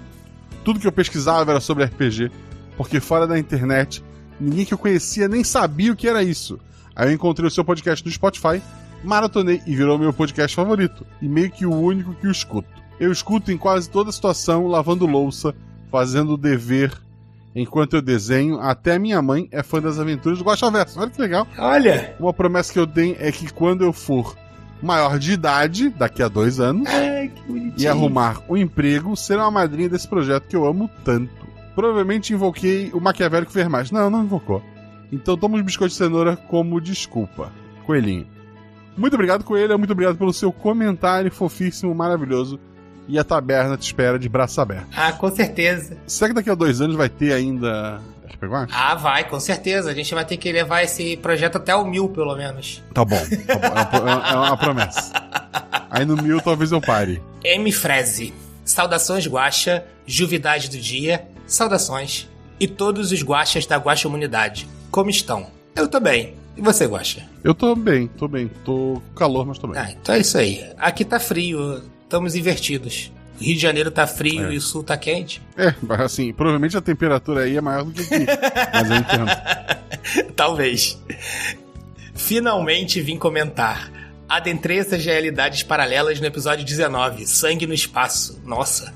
Tudo 0.64 0.80
que 0.80 0.86
eu 0.86 0.92
pesquisava 0.92 1.50
era 1.50 1.60
sobre 1.60 1.84
RPG, 1.84 2.30
porque 2.76 3.00
fora 3.00 3.26
da 3.26 3.38
internet, 3.38 4.02
ninguém 4.40 4.64
que 4.64 4.72
eu 4.72 4.78
conhecia 4.78 5.28
nem 5.28 5.44
sabia 5.44 5.92
o 5.92 5.96
que 5.96 6.08
era 6.08 6.22
isso. 6.22 6.58
Aí 6.96 7.08
eu 7.08 7.12
encontrei 7.12 7.46
o 7.46 7.50
seu 7.50 7.64
podcast 7.64 8.04
no 8.04 8.10
Spotify, 8.10 8.62
maratonei 9.02 9.62
e 9.66 9.74
virou 9.74 9.98
meu 9.98 10.12
podcast 10.12 10.54
favorito, 10.54 11.06
e 11.20 11.28
meio 11.28 11.50
que 11.50 11.66
o 11.66 11.74
único 11.74 12.14
que 12.14 12.26
eu 12.26 12.30
escuto. 12.30 12.68
Eu 12.98 13.10
escuto 13.10 13.50
em 13.50 13.58
quase 13.58 13.90
toda 13.90 14.12
situação, 14.12 14.66
lavando 14.66 15.06
louça, 15.06 15.54
fazendo 15.90 16.34
o 16.34 16.36
dever, 16.36 16.92
enquanto 17.54 17.94
eu 17.94 18.02
desenho, 18.02 18.60
até 18.60 18.98
minha 18.98 19.20
mãe 19.20 19.48
é 19.50 19.62
fã 19.62 19.80
das 19.80 19.98
aventuras 19.98 20.38
do 20.38 20.44
Guaxaverso. 20.44 21.00
Olha 21.00 21.10
que 21.10 21.20
legal. 21.20 21.46
Olha! 21.58 22.14
Uma 22.18 22.32
promessa 22.32 22.72
que 22.72 22.78
eu 22.78 22.86
tenho 22.86 23.16
é 23.18 23.30
que 23.32 23.52
quando 23.52 23.82
eu 23.82 23.92
for 23.92 24.36
maior 24.82 25.18
de 25.18 25.32
idade, 25.32 25.90
daqui 25.90 26.22
a 26.22 26.28
dois 26.28 26.58
anos, 26.58 26.88
Ai, 26.88 27.30
e 27.78 27.86
arrumar 27.86 28.42
um 28.48 28.56
emprego, 28.56 29.16
será 29.16 29.42
uma 29.42 29.50
madrinha 29.50 29.88
desse 29.88 30.08
projeto 30.08 30.48
que 30.48 30.56
eu 30.56 30.66
amo 30.66 30.90
tanto. 31.04 31.46
Provavelmente 31.74 32.34
invoquei 32.34 32.90
o 32.92 33.00
maquiavélico 33.00 33.52
ver 33.52 33.68
mais. 33.68 33.90
Não, 33.90 34.10
não 34.10 34.24
invocou. 34.24 34.62
Então 35.10 35.36
toma 35.36 35.56
os 35.56 35.62
biscoitos 35.62 35.96
de 35.96 36.04
cenoura 36.04 36.36
como 36.36 36.80
desculpa. 36.80 37.52
Coelhinho. 37.86 38.26
Muito 38.96 39.14
obrigado, 39.14 39.44
Coelho. 39.44 39.78
Muito 39.78 39.92
obrigado 39.92 40.16
pelo 40.16 40.32
seu 40.32 40.52
comentário 40.52 41.30
fofíssimo, 41.30 41.94
maravilhoso. 41.94 42.58
E 43.08 43.18
a 43.18 43.24
taberna 43.24 43.76
te 43.76 43.82
espera 43.82 44.18
de 44.18 44.28
braço 44.28 44.60
aberto. 44.60 44.88
Ah, 44.96 45.12
com 45.12 45.30
certeza. 45.30 45.96
Será 46.06 46.28
que 46.28 46.34
daqui 46.34 46.50
a 46.50 46.54
dois 46.54 46.80
anos 46.80 46.96
vai 46.96 47.08
ter 47.08 47.32
ainda? 47.32 48.00
Ah, 48.72 48.94
vai, 48.94 49.28
com 49.28 49.38
certeza. 49.38 49.90
A 49.90 49.94
gente 49.94 50.12
vai 50.14 50.24
ter 50.24 50.36
que 50.36 50.50
levar 50.50 50.82
esse 50.82 51.16
projeto 51.16 51.56
até 51.56 51.74
o 51.74 51.84
mil, 51.84 52.08
pelo 52.08 52.34
menos. 52.36 52.82
Tá 52.92 53.04
bom. 53.04 53.20
Tá 53.46 53.84
bom. 53.84 53.98
É, 53.98 54.00
uma, 54.00 54.28
é 54.28 54.36
uma 54.36 54.56
promessa. 54.56 55.12
Aí 55.90 56.04
no 56.04 56.16
mil 56.16 56.40
talvez 56.40 56.72
eu 56.72 56.80
pare. 56.80 57.22
M. 57.44 57.70
Freze. 57.70 58.34
Saudações, 58.64 59.26
Guaxa. 59.26 59.84
Juvidade 60.06 60.68
do 60.68 60.78
dia. 60.78 61.26
Saudações. 61.46 62.28
E 62.58 62.66
todos 62.66 63.12
os 63.12 63.22
Guaxas 63.22 63.66
da 63.66 63.76
Guaxa 63.76 64.08
Humanidade. 64.08 64.68
Como 64.90 65.10
estão? 65.10 65.46
Eu 65.76 65.88
tô 65.88 66.00
bem. 66.00 66.41
E 66.56 66.60
você, 66.60 66.86
Guaxa? 66.86 67.22
Eu 67.42 67.54
tô 67.54 67.74
bem, 67.74 68.06
tô 68.08 68.28
bem. 68.28 68.48
Tô 68.64 69.00
com 69.08 69.14
calor, 69.14 69.46
mas 69.46 69.58
tô 69.58 69.66
bem. 69.66 69.80
Ah, 69.80 69.90
então 69.90 70.14
é 70.14 70.18
isso 70.20 70.36
aí. 70.36 70.64
Aqui 70.78 71.04
tá 71.04 71.18
frio. 71.18 71.82
Estamos 72.04 72.34
invertidos. 72.34 73.10
Rio 73.40 73.54
de 73.54 73.60
Janeiro 73.60 73.90
tá 73.90 74.06
frio 74.06 74.48
É. 74.48 74.54
e 74.54 74.56
o 74.56 74.60
Sul 74.60 74.84
tá 74.84 74.96
quente. 74.96 75.42
É, 75.56 75.74
assim, 76.02 76.32
provavelmente 76.32 76.76
a 76.76 76.80
temperatura 76.80 77.44
aí 77.44 77.56
é 77.56 77.60
maior 77.60 77.84
do 77.84 77.92
que 77.92 78.02
aqui. 78.02 78.26
mas 78.72 78.90
eu 78.90 78.96
entendo. 78.96 80.32
Talvez. 80.36 80.98
Finalmente 82.14 83.00
vim 83.00 83.16
comentar. 83.18 83.90
Adentrei 84.28 84.78
essas 84.78 85.04
realidades 85.04 85.62
paralelas 85.62 86.20
no 86.20 86.26
episódio 86.26 86.64
19, 86.64 87.26
Sangue 87.26 87.66
no 87.66 87.74
Espaço. 87.74 88.40
Nossa. 88.44 88.94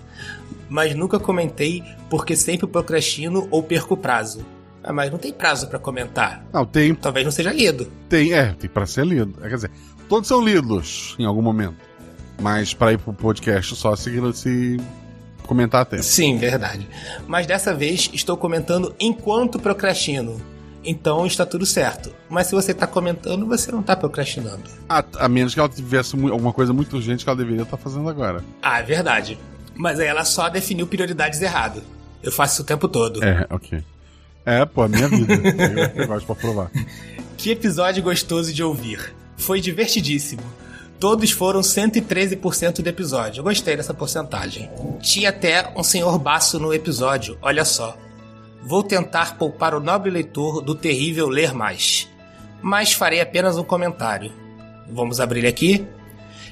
Mas 0.68 0.94
nunca 0.94 1.18
comentei 1.18 1.82
porque 2.08 2.36
sempre 2.36 2.66
procrastino 2.66 3.48
ou 3.50 3.62
perco 3.62 3.94
o 3.94 3.96
prazo. 3.96 4.44
Ah, 4.86 4.92
mas 4.92 5.10
não 5.10 5.18
tem 5.18 5.32
prazo 5.32 5.66
pra 5.66 5.78
comentar. 5.80 6.46
Não, 6.52 6.64
tem, 6.64 6.94
Talvez 6.94 7.24
não 7.26 7.32
seja 7.32 7.52
lido. 7.52 7.90
tem, 8.08 8.32
é, 8.32 8.52
tem 8.52 8.70
pra 8.70 8.86
ser 8.86 9.04
lido. 9.04 9.34
É, 9.44 9.48
Quer 9.48 9.54
dizer, 9.56 9.70
todos 10.08 10.28
são 10.28 10.40
lidos 10.40 11.16
em 11.18 11.24
algum 11.24 11.42
momento. 11.42 11.74
Mas 12.40 12.72
pra 12.72 12.92
ir 12.92 12.98
pro 12.98 13.12
podcast 13.12 13.74
só 13.74 13.96
se, 13.96 14.10
se 14.34 14.76
comentar 15.46 15.82
até. 15.82 16.00
Sim, 16.02 16.38
verdade. 16.38 16.88
Mas 17.26 17.46
dessa 17.46 17.74
vez 17.74 18.08
estou 18.12 18.36
comentando 18.36 18.94
enquanto 19.00 19.58
procrastino. 19.58 20.40
Então 20.84 21.26
está 21.26 21.44
tudo 21.44 21.66
certo. 21.66 22.12
Mas 22.28 22.46
se 22.46 22.54
você 22.54 22.72
tá 22.72 22.86
comentando, 22.86 23.44
você 23.44 23.72
não 23.72 23.82
tá 23.82 23.96
procrastinando. 23.96 24.62
A, 24.88 25.02
a 25.18 25.28
menos 25.28 25.52
que 25.52 25.58
ela 25.58 25.68
tivesse 25.68 26.14
alguma 26.14 26.52
coisa 26.52 26.72
muito 26.72 26.94
urgente 26.94 27.24
que 27.24 27.28
ela 27.28 27.36
deveria 27.36 27.62
estar 27.62 27.76
fazendo 27.76 28.08
agora. 28.08 28.44
Ah, 28.62 28.78
é 28.78 28.82
verdade. 28.84 29.36
Mas 29.74 29.98
aí 29.98 30.06
ela 30.06 30.24
só 30.24 30.48
definiu 30.48 30.86
prioridades 30.86 31.42
errado. 31.42 31.82
Eu 32.22 32.30
faço 32.30 32.54
isso 32.54 32.62
o 32.62 32.64
tempo 32.64 32.86
todo. 32.88 33.24
É, 33.24 33.46
ok. 33.50 33.82
É, 34.46 34.64
pô, 34.64 34.82
a 34.82 34.88
minha 34.88 35.08
vida. 35.08 35.92
eu 35.96 36.06
gosto 36.06 36.26
pra 36.26 36.34
provar. 36.34 36.70
Que 37.36 37.50
episódio 37.50 38.02
gostoso 38.02 38.50
de 38.50 38.62
ouvir. 38.64 39.14
Foi 39.36 39.60
divertidíssimo. 39.60 40.40
Todos 40.98 41.30
foram 41.30 41.60
113% 41.60 42.80
do 42.80 42.88
episódio. 42.88 43.40
Eu 43.40 43.44
gostei 43.44 43.76
dessa 43.76 43.92
porcentagem. 43.92 44.70
Tinha 45.02 45.28
até 45.28 45.70
um 45.76 45.82
senhor 45.82 46.18
baço 46.18 46.58
no 46.58 46.72
episódio, 46.72 47.36
olha 47.42 47.62
só. 47.62 47.94
Vou 48.64 48.82
tentar 48.82 49.36
poupar 49.36 49.74
o 49.74 49.80
nobre 49.80 50.10
leitor 50.10 50.62
do 50.62 50.74
terrível 50.74 51.28
ler 51.28 51.52
mais. 51.52 52.08
Mas 52.62 52.94
farei 52.94 53.20
apenas 53.20 53.58
um 53.58 53.62
comentário. 53.62 54.32
Vamos 54.90 55.20
abrir 55.20 55.46
aqui? 55.46 55.86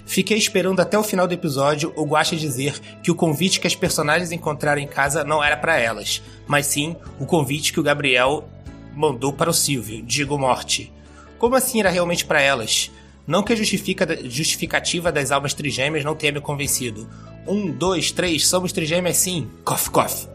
Fiquei 0.06 0.36
esperando 0.36 0.80
até 0.80 0.98
o 0.98 1.02
final 1.02 1.26
do 1.26 1.34
episódio 1.34 1.92
o 1.96 2.04
Guaxa 2.04 2.36
dizer 2.36 2.78
que 3.02 3.10
o 3.10 3.14
convite 3.14 3.58
que 3.58 3.66
as 3.66 3.74
personagens 3.74 4.32
encontraram 4.32 4.80
em 4.80 4.86
casa 4.86 5.24
não 5.24 5.42
era 5.42 5.56
para 5.56 5.78
elas, 5.78 6.22
mas 6.46 6.66
sim 6.66 6.94
o 7.18 7.24
convite 7.26 7.72
que 7.72 7.80
o 7.80 7.82
Gabriel 7.82 8.46
mandou 8.94 9.32
para 9.32 9.50
o 9.50 9.54
Silvio, 9.54 10.02
digo 10.02 10.38
morte. 10.38 10.92
Como 11.38 11.56
assim 11.56 11.80
era 11.80 11.90
realmente 11.90 12.24
para 12.24 12.40
elas? 12.40 12.90
Não 13.26 13.42
que 13.42 13.54
a 13.54 13.56
justifica- 13.56 14.18
justificativa 14.28 15.10
das 15.10 15.30
almas 15.30 15.54
trigêmeas 15.54 16.04
não 16.04 16.14
tenha 16.14 16.32
me 16.32 16.40
convencido. 16.40 17.08
Um, 17.46 17.70
dois, 17.70 18.10
três, 18.12 18.46
somos 18.46 18.72
trigêmeas 18.72 19.16
sim. 19.16 19.50
Cof, 19.64 19.90
cof. 19.90 20.28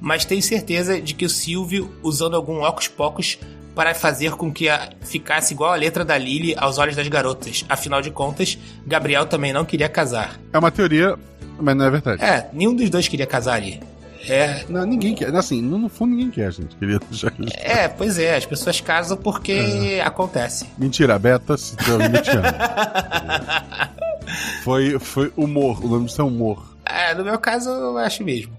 mas 0.00 0.24
tenho 0.24 0.42
certeza 0.42 0.98
de 1.00 1.12
que 1.14 1.26
o 1.26 1.30
Silvio, 1.30 1.94
usando 2.02 2.34
algum 2.34 2.60
óculos 2.60 2.88
pocos 2.88 3.38
para 3.80 3.94
fazer 3.94 4.32
com 4.32 4.52
que 4.52 4.68
a, 4.68 4.90
ficasse 5.00 5.54
igual 5.54 5.72
a 5.72 5.74
letra 5.74 6.04
da 6.04 6.18
Lily 6.18 6.54
aos 6.58 6.76
olhos 6.76 6.94
das 6.94 7.08
garotas. 7.08 7.64
Afinal 7.66 8.02
de 8.02 8.10
contas, 8.10 8.58
Gabriel 8.86 9.24
também 9.24 9.54
não 9.54 9.64
queria 9.64 9.88
casar. 9.88 10.38
É 10.52 10.58
uma 10.58 10.70
teoria, 10.70 11.18
mas 11.58 11.74
não 11.74 11.86
é 11.86 11.90
verdade. 11.90 12.22
É, 12.22 12.46
nenhum 12.52 12.76
dos 12.76 12.90
dois 12.90 13.08
queria 13.08 13.26
casar 13.26 13.54
ali. 13.54 13.80
É. 14.28 14.66
Não, 14.68 14.84
ninguém 14.84 15.14
quer. 15.14 15.34
Assim, 15.34 15.62
no 15.62 15.88
fundo 15.88 16.10
ninguém 16.10 16.30
quer, 16.30 16.52
gente. 16.52 16.76
Queria 16.76 17.00
já... 17.10 17.32
É, 17.54 17.88
pois 17.88 18.18
é, 18.18 18.36
as 18.36 18.44
pessoas 18.44 18.82
casam 18.82 19.16
porque 19.16 19.52
é. 19.52 20.02
acontece. 20.02 20.66
Mentira, 20.76 21.18
Beta, 21.18 21.56
se 21.56 21.74
te 21.74 21.84
foi, 24.62 24.98
foi 24.98 25.32
humor, 25.38 25.82
o 25.82 25.88
nome 25.88 26.04
disso 26.04 26.20
é 26.20 26.24
humor. 26.24 26.76
É, 26.84 27.14
no 27.14 27.24
meu 27.24 27.38
caso, 27.38 27.70
eu 27.70 27.96
acho 27.96 28.22
mesmo. 28.22 28.52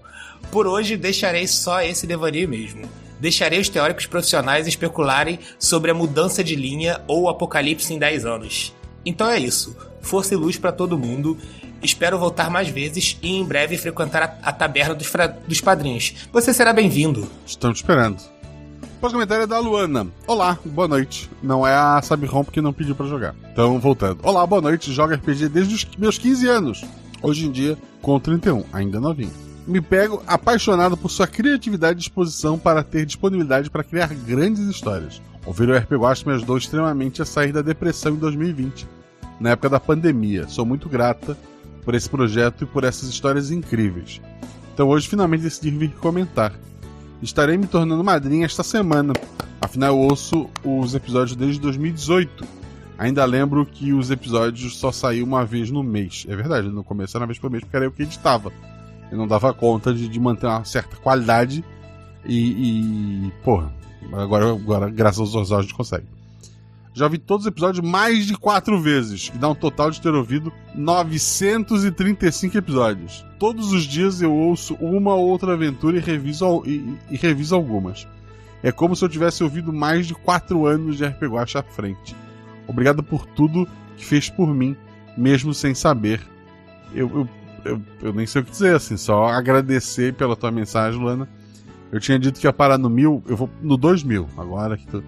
Por 0.50 0.66
hoje, 0.66 0.96
deixarei 0.96 1.46
só 1.46 1.80
esse 1.80 2.08
devaneio 2.08 2.48
mesmo. 2.48 2.90
Deixarei 3.22 3.60
os 3.60 3.68
teóricos 3.68 4.04
profissionais 4.04 4.66
especularem 4.66 5.38
sobre 5.56 5.92
a 5.92 5.94
mudança 5.94 6.42
de 6.42 6.56
linha 6.56 7.00
ou 7.06 7.22
o 7.22 7.28
apocalipse 7.28 7.94
em 7.94 7.98
10 7.98 8.26
anos. 8.26 8.74
Então 9.06 9.30
é 9.30 9.38
isso. 9.38 9.76
Força 10.00 10.34
e 10.34 10.36
luz 10.36 10.56
para 10.56 10.72
todo 10.72 10.98
mundo. 10.98 11.38
Espero 11.80 12.18
voltar 12.18 12.50
mais 12.50 12.68
vezes 12.68 13.16
e 13.22 13.36
em 13.36 13.44
breve 13.44 13.78
frequentar 13.78 14.24
a, 14.24 14.48
a 14.48 14.52
taberna 14.52 14.92
dos, 14.92 15.08
dos 15.46 15.60
padrinhos. 15.60 16.26
Você 16.32 16.52
será 16.52 16.72
bem-vindo. 16.72 17.30
Estamos 17.46 17.78
esperando. 17.78 18.16
O 18.16 18.98
próximo 18.98 19.20
comentário 19.20 19.44
é 19.44 19.46
da 19.46 19.60
Luana. 19.60 20.08
Olá, 20.26 20.58
boa 20.64 20.88
noite. 20.88 21.30
Não 21.40 21.64
é 21.64 21.76
a 21.76 22.02
Sabirrom 22.02 22.42
que 22.42 22.60
não 22.60 22.72
pediu 22.72 22.96
para 22.96 23.06
jogar. 23.06 23.36
Então, 23.52 23.78
voltando. 23.78 24.18
Olá, 24.24 24.44
boa 24.44 24.60
noite. 24.60 24.92
Joga 24.92 25.14
RPG 25.14 25.48
desde 25.48 25.76
os 25.76 25.86
meus 25.96 26.18
15 26.18 26.48
anos. 26.48 26.84
Hoje 27.22 27.46
em 27.46 27.52
dia, 27.52 27.78
com 28.00 28.18
31, 28.18 28.64
ainda 28.72 28.98
novinho. 28.98 29.51
Me 29.66 29.80
pego 29.80 30.22
apaixonado 30.26 30.96
por 30.96 31.08
sua 31.08 31.26
criatividade 31.26 31.98
e 31.98 32.02
disposição 32.02 32.58
para 32.58 32.82
ter 32.82 33.06
disponibilidade 33.06 33.70
para 33.70 33.84
criar 33.84 34.12
grandes 34.12 34.64
histórias. 34.64 35.22
Ouvir 35.46 35.68
o 35.68 35.76
RPG 35.76 35.96
Watch 35.96 36.26
me 36.26 36.34
ajudou 36.34 36.56
extremamente 36.58 37.22
a 37.22 37.24
sair 37.24 37.52
da 37.52 37.62
depressão 37.62 38.14
em 38.14 38.18
2020, 38.18 38.88
na 39.38 39.50
época 39.50 39.68
da 39.68 39.78
pandemia. 39.78 40.48
Sou 40.48 40.66
muito 40.66 40.88
grata 40.88 41.36
por 41.84 41.94
esse 41.94 42.08
projeto 42.08 42.64
e 42.64 42.66
por 42.66 42.82
essas 42.82 43.08
histórias 43.08 43.50
incríveis. 43.50 44.20
Então 44.74 44.88
hoje 44.88 45.08
finalmente 45.08 45.42
decidi 45.42 45.70
vir 45.70 45.92
comentar. 45.92 46.52
Estarei 47.20 47.56
me 47.56 47.66
tornando 47.66 48.02
madrinha 48.02 48.46
esta 48.46 48.64
semana, 48.64 49.12
afinal 49.60 49.90
eu 49.90 49.98
ouço 49.98 50.50
os 50.64 50.94
episódios 50.94 51.36
desde 51.36 51.60
2018. 51.60 52.44
Ainda 52.98 53.24
lembro 53.24 53.64
que 53.64 53.92
os 53.92 54.10
episódios 54.10 54.76
só 54.76 54.90
saíam 54.90 55.26
uma 55.26 55.44
vez 55.44 55.70
no 55.70 55.82
mês. 55.82 56.26
É 56.28 56.34
verdade, 56.34 56.68
no 56.68 56.82
começo 56.82 57.16
era 57.16 57.22
uma 57.22 57.28
vez 57.28 57.38
por 57.38 57.50
mês 57.50 57.62
porque 57.62 57.76
era 57.76 57.84
eu 57.84 57.92
que 57.92 58.02
editava. 58.02 58.52
Eu 59.12 59.18
não 59.18 59.28
dava 59.28 59.52
conta 59.52 59.92
de, 59.92 60.08
de 60.08 60.18
manter 60.18 60.46
uma 60.46 60.64
certa 60.64 60.96
qualidade 60.96 61.62
e, 62.24 63.26
e 63.26 63.32
porra, 63.44 63.70
agora, 64.10 64.50
agora 64.50 64.88
graças 64.88 65.20
aos 65.20 65.34
olhos 65.34 65.52
a 65.52 65.60
gente 65.60 65.74
consegue. 65.74 66.06
Já 66.94 67.08
vi 67.08 67.18
todos 67.18 67.44
os 67.44 67.50
episódios 67.50 67.86
mais 67.86 68.26
de 68.26 68.34
quatro 68.36 68.80
vezes, 68.80 69.28
que 69.28 69.36
dá 69.36 69.50
um 69.50 69.54
total 69.54 69.90
de 69.90 70.00
ter 70.00 70.14
ouvido 70.14 70.50
935 70.74 72.56
episódios. 72.56 73.24
Todos 73.38 73.72
os 73.72 73.84
dias 73.84 74.22
eu 74.22 74.32
ouço 74.32 74.74
uma 74.74 75.14
ou 75.14 75.28
outra 75.28 75.52
aventura 75.52 75.98
e 75.98 76.00
reviso, 76.00 76.62
e, 76.66 76.96
e 77.10 77.16
reviso 77.16 77.54
algumas. 77.54 78.08
É 78.62 78.72
como 78.72 78.96
se 78.96 79.04
eu 79.04 79.10
tivesse 79.10 79.42
ouvido 79.42 79.72
mais 79.72 80.06
de 80.06 80.14
quatro 80.14 80.66
anos 80.66 80.96
de 80.96 81.04
RPG 81.04 81.26
Watch 81.26 81.58
à 81.58 81.62
frente. 81.62 82.16
Obrigado 82.66 83.02
por 83.02 83.26
tudo 83.26 83.68
que 83.96 84.04
fez 84.04 84.30
por 84.30 84.54
mim, 84.54 84.74
mesmo 85.18 85.52
sem 85.52 85.74
saber. 85.74 86.20
Eu, 86.94 87.10
eu, 87.14 87.28
eu, 87.64 87.80
eu 88.02 88.12
nem 88.12 88.26
sei 88.26 88.42
o 88.42 88.44
que 88.44 88.50
dizer, 88.50 88.74
assim, 88.74 88.96
só 88.96 89.26
agradecer 89.26 90.14
pela 90.14 90.36
tua 90.36 90.50
mensagem, 90.50 91.00
Luana. 91.00 91.28
Eu 91.90 92.00
tinha 92.00 92.18
dito 92.18 92.40
que 92.40 92.46
ia 92.46 92.52
parar 92.52 92.78
no 92.78 92.88
mil, 92.88 93.22
eu 93.26 93.36
vou 93.36 93.50
no 93.60 93.76
dois 93.76 94.02
mil, 94.02 94.28
agora 94.36 94.76
que 94.76 94.86
tu 94.86 95.04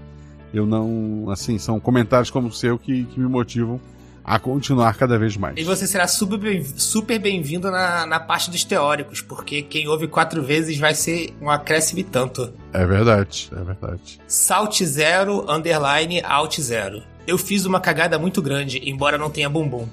eu 0.55 0.64
não. 0.64 1.29
Assim, 1.31 1.59
são 1.59 1.81
comentários 1.81 2.31
como 2.31 2.49
o 2.49 2.53
seu 2.53 2.79
que, 2.79 3.05
que 3.05 3.19
me 3.19 3.29
motivam 3.29 3.81
a 4.25 4.38
continuar 4.38 4.95
cada 4.95 5.19
vez 5.19 5.37
mais. 5.37 5.57
E 5.59 5.64
você 5.64 5.87
será 5.87 6.07
super 6.07 6.38
bem-vindo 6.38 6.81
super 6.81 7.19
bem 7.19 7.43
na, 7.61 8.07
na 8.07 8.21
parte 8.21 8.51
dos 8.51 8.64
teóricos, 8.64 9.21
porque 9.21 9.61
quem 9.61 9.87
ouve 9.87 10.07
quatro 10.09 10.43
vezes 10.43 10.79
vai 10.79 10.95
ser 10.95 11.35
um 11.43 11.51
acréscimo 11.51 12.01
e 12.01 12.05
tanto. 12.05 12.51
É 12.73 12.87
verdade, 12.87 13.51
é 13.53 13.62
verdade. 13.62 14.21
Salt 14.27 14.83
zero, 14.83 15.45
underline, 15.51 16.23
alt 16.23 16.59
zero. 16.61 17.03
Eu 17.27 17.37
fiz 17.37 17.67
uma 17.67 17.81
cagada 17.81 18.19
muito 18.19 18.40
grande, 18.40 18.81
embora 18.88 19.19
não 19.19 19.29
tenha 19.29 19.51
bumbum. 19.51 19.87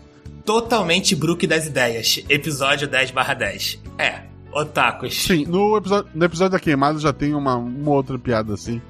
Totalmente 0.45 1.15
Brook 1.15 1.45
das 1.47 1.65
ideias. 1.65 2.23
Episódio 2.29 2.87
10 2.87 3.11
10. 3.37 3.79
É, 3.97 4.21
otakus. 4.51 5.23
Sim, 5.23 5.45
no 5.45 5.77
episódio, 5.77 6.09
no 6.13 6.25
episódio 6.25 6.51
da 6.51 6.59
queimada 6.59 6.99
já 6.99 7.13
tem 7.13 7.33
uma, 7.33 7.55
uma 7.55 7.91
outra 7.91 8.17
piada 8.17 8.53
assim. 8.53 8.81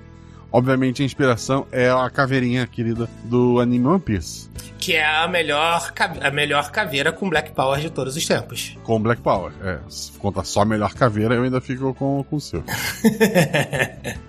Obviamente 0.53 1.01
a 1.01 1.05
inspiração 1.05 1.65
é 1.71 1.89
a 1.89 2.09
caveirinha 2.09 2.67
querida 2.67 3.09
do 3.23 3.61
anime 3.61 3.87
One 3.87 4.01
Piece. 4.01 4.49
Que 4.77 4.93
é 4.93 5.05
a 5.05 5.25
melhor, 5.25 5.93
a 6.21 6.31
melhor 6.31 6.71
caveira 6.71 7.13
com 7.13 7.29
Black 7.29 7.53
Power 7.53 7.79
de 7.79 7.89
todos 7.89 8.17
os 8.17 8.25
tempos. 8.25 8.75
Com 8.83 9.01
Black 9.01 9.21
Power, 9.21 9.53
é. 9.63 9.79
Se 9.87 10.11
contar 10.13 10.43
só 10.43 10.61
a 10.61 10.65
melhor 10.65 10.93
caveira, 10.93 11.35
eu 11.35 11.43
ainda 11.43 11.61
fico 11.61 11.93
com, 11.93 12.25
com 12.29 12.35
o 12.35 12.41
seu. 12.41 12.63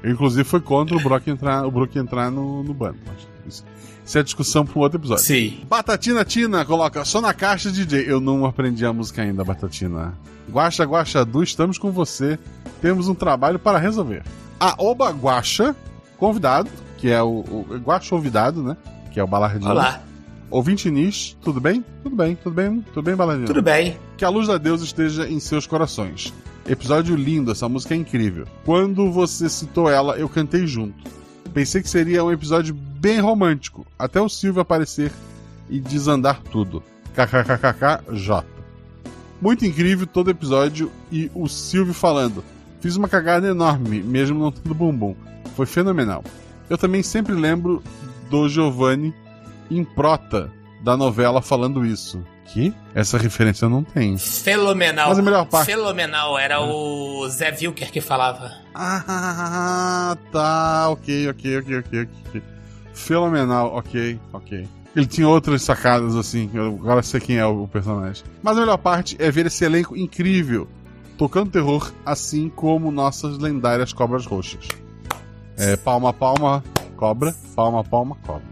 eu, 0.03 0.13
inclusive, 0.13 0.45
foi 0.45 0.61
contra 0.61 0.97
o 0.97 1.01
Brock 1.01 1.27
entrar, 1.27 1.67
o 1.67 1.71
Brook 1.73 1.99
entrar 1.99 2.31
no, 2.31 2.63
no 2.63 2.73
bando. 2.73 2.99
Isso, 3.45 3.65
isso 4.05 4.19
é 4.19 4.23
discussão 4.23 4.65
para 4.65 4.79
um 4.79 4.83
outro 4.83 4.99
episódio. 4.99 5.25
Sim. 5.25 5.61
Batatina 5.69 6.25
Tina 6.25 6.65
coloca 6.65 7.05
só 7.05 7.21
na 7.21 7.33
caixa 7.33 7.71
DJ. 7.71 8.05
Eu 8.07 8.21
não 8.21 8.45
aprendi 8.45 8.85
a 8.85 8.93
música 8.93 9.23
ainda, 9.23 9.45
Batatina. 9.45 10.15
Guaxa 10.51 10.85
Guaxa 10.85 11.25
Du, 11.25 11.43
estamos 11.43 11.79
com 11.79 11.91
você. 11.91 12.39
Temos 12.81 13.09
um 13.09 13.15
trabalho 13.15 13.59
para 13.59 13.79
resolver. 13.79 14.23
A 14.59 14.75
Oba 14.83 15.11
Guaxa 15.11 15.75
convidado, 16.17 16.71
que 16.99 17.11
é 17.11 17.23
o, 17.23 17.29
o 17.29 17.67
Guacho 17.85 18.15
Ouvidado, 18.15 18.63
né? 18.63 18.77
Que 19.13 19.21
é 19.21 19.25
o 19.25 19.27
Balardino. 19.27 19.71
Olá. 19.71 20.03
Ouvinte 20.51 20.91
Nish, 20.91 21.37
tudo 21.41 21.61
bem? 21.61 21.85
Tudo 22.03 22.15
bem, 22.15 22.37
tudo 22.37 22.55
bem, 22.55 22.81
tudo 22.93 23.03
bem, 23.03 23.17
Balardino? 23.17 23.47
Tudo 23.47 23.63
bem. 23.63 23.99
Que 24.19 24.25
a 24.25 24.29
luz 24.29 24.47
da 24.47 24.59
Deus 24.59 24.83
esteja 24.83 25.27
em 25.27 25.41
seus 25.41 25.67
corações. 25.67 26.33
Episódio 26.69 27.17
lindo, 27.17 27.51
essa 27.51 27.69
música 27.69 27.95
é 27.95 27.97
incrível. 27.97 28.47
Quando 28.65 29.11
você 29.11 29.49
citou 29.49 29.89
ela, 29.89 30.17
eu 30.17 30.29
cantei 30.29 30.67
junto. 30.67 30.95
Pensei 31.55 31.83
que 31.83 31.89
seria 31.89 32.23
um 32.23 32.31
episódio 32.31 32.77
bem 33.03 33.19
romântico, 33.19 33.85
até 33.99 34.21
o 34.21 34.29
Silvio 34.29 34.63
aparecer 34.63 35.11
e 35.69 35.81
desandar 35.81 36.41
tudo. 36.41 36.85
KKKKJ. 37.17 38.45
Muito 39.41 39.67
incrível 39.67 40.07
todo 40.07 40.31
episódio 40.31 40.89
e 41.11 41.29
o 41.35 41.49
Silvio 41.49 41.93
falando. 41.93 42.45
Fiz 42.81 42.95
uma 42.95 43.09
cagada 43.09 43.49
enorme, 43.49 44.01
mesmo 44.01 44.39
não 44.39 44.53
tendo 44.53 44.73
bumbum. 44.73 45.17
Foi 45.57 45.67
fenomenal. 45.67 46.23
Eu 46.71 46.79
também 46.79 47.03
sempre 47.03 47.35
lembro 47.35 47.83
do 48.31 48.49
Giovanni 48.49 49.13
em 49.69 49.83
prota 49.85 50.49
da 50.81 50.97
novela 50.97 51.43
falando 51.43 51.85
isso. 51.85 52.25
Que? 52.47 52.73
Essa 52.95 53.19
referência 53.19 53.65
eu 53.65 53.71
não 53.71 53.83
tenho. 53.83 54.17
Fenomenal. 54.17 55.09
Mas 55.09 55.19
a 55.19 55.23
melhor 55.23 55.47
parte. 55.47 55.67
Fenomenal. 55.67 56.39
Era 56.39 56.61
o 56.61 57.29
Zé 57.29 57.51
Vilker 57.51 57.91
que 57.91 58.01
falava. 58.01 58.53
Ah, 58.75 60.17
tá. 60.31 60.89
Ok, 60.91 61.29
ok, 61.31 61.59
ok, 61.59 61.79
ok, 61.79 62.09
ok. 62.29 62.43
Fenomenal. 62.93 63.75
Ok, 63.75 64.19
ok. 64.33 64.69
Ele 64.95 65.07
tinha 65.07 65.29
outras 65.29 65.63
sacadas 65.63 66.15
assim. 66.17 66.51
Agora 66.55 67.03
sei 67.03 67.21
quem 67.21 67.39
é 67.39 67.47
o 67.47 67.67
personagem. 67.67 68.25
Mas 68.43 68.57
a 68.57 68.61
melhor 68.61 68.79
parte 68.79 69.17
é 69.19 69.31
ver 69.31 69.47
esse 69.47 69.65
elenco 69.65 69.97
incrível 69.97 70.69
tocando 71.17 71.51
terror, 71.51 71.93
assim 72.05 72.49
como 72.49 72.91
nossas 72.91 73.39
lendárias 73.39 73.93
cobras 73.93 74.27
roxas. 74.27 74.69
É, 75.57 75.77
palma, 75.77 76.13
palma, 76.13 76.65
cobra. 76.97 77.35
Palma, 77.55 77.85
palma, 77.85 78.17
cobra. 78.27 78.43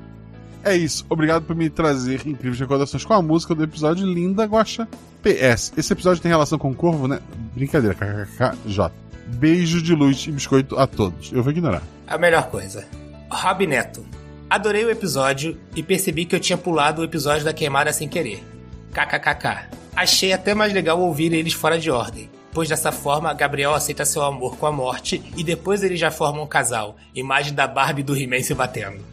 É 0.63 0.77
isso. 0.77 1.05
Obrigado 1.09 1.43
por 1.45 1.57
me 1.57 1.71
trazer 1.71 2.27
incríveis 2.27 2.61
recordações 2.61 3.05
com 3.05 3.15
a 3.15 3.23
música 3.23 3.55
do 3.55 3.65
episódio 3.65 4.07
Linda 4.07 4.45
Guacha. 4.45 4.87
PS. 5.23 5.73
Esse 5.77 5.93
episódio 5.93 6.23
tem 6.23 6.31
relação 6.31 6.59
com 6.59 6.71
o 6.71 6.75
Corvo, 6.75 7.09
né? 7.09 7.21
Brincadeira. 7.55 7.95
KKKJ. 7.95 8.91
Beijo 9.27 9.83
de 9.83 9.95
luz 9.95 10.27
e 10.27 10.33
biscoito 10.33 10.79
a 10.79 10.87
todos. 10.87 11.33
Eu 11.33 11.43
vou 11.43 11.53
ignorar. 11.53 11.83
A 12.07 12.19
melhor 12.19 12.51
coisa. 12.51 12.87
Rob 13.31 13.67
Neto. 13.67 14.05
Adorei 14.51 14.85
o 14.85 14.91
episódio 14.91 15.57
e 15.77 15.83
percebi 15.83 16.27
que 16.27 16.35
eu 16.35 16.41
tinha 16.41 16.59
pulado 16.59 17.01
o 17.01 17.05
episódio 17.05 17.45
da 17.45 17.53
queimada 17.55 17.93
sem 17.93 18.09
querer. 18.09 18.45
KKKK. 18.93 19.71
Achei 19.97 20.33
até 20.33 20.55
mais 20.55 20.73
legal 20.73 21.01
ouvir 21.01 21.33
eles 21.33 21.53
fora 21.53 21.79
de 21.79 21.91
ordem 21.91 22.29
pois 22.53 22.69
dessa 22.69 22.93
forma 22.93 23.33
Gabriel 23.33 23.75
aceita 23.75 24.05
seu 24.05 24.23
amor 24.23 24.57
com 24.57 24.67
a 24.67 24.73
morte 24.73 25.23
e 25.37 25.45
depois 25.45 25.83
eles 25.83 26.01
já 26.01 26.11
formam 26.11 26.45
um 26.45 26.49
casal, 26.49 26.97
imagem 27.15 27.55
da 27.55 27.67
Barbie 27.67 28.03
do 28.03 28.17
He-Man 28.17 28.43
se 28.43 28.55
batendo. 28.55 29.05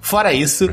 Fora 0.00 0.32
isso, 0.32 0.68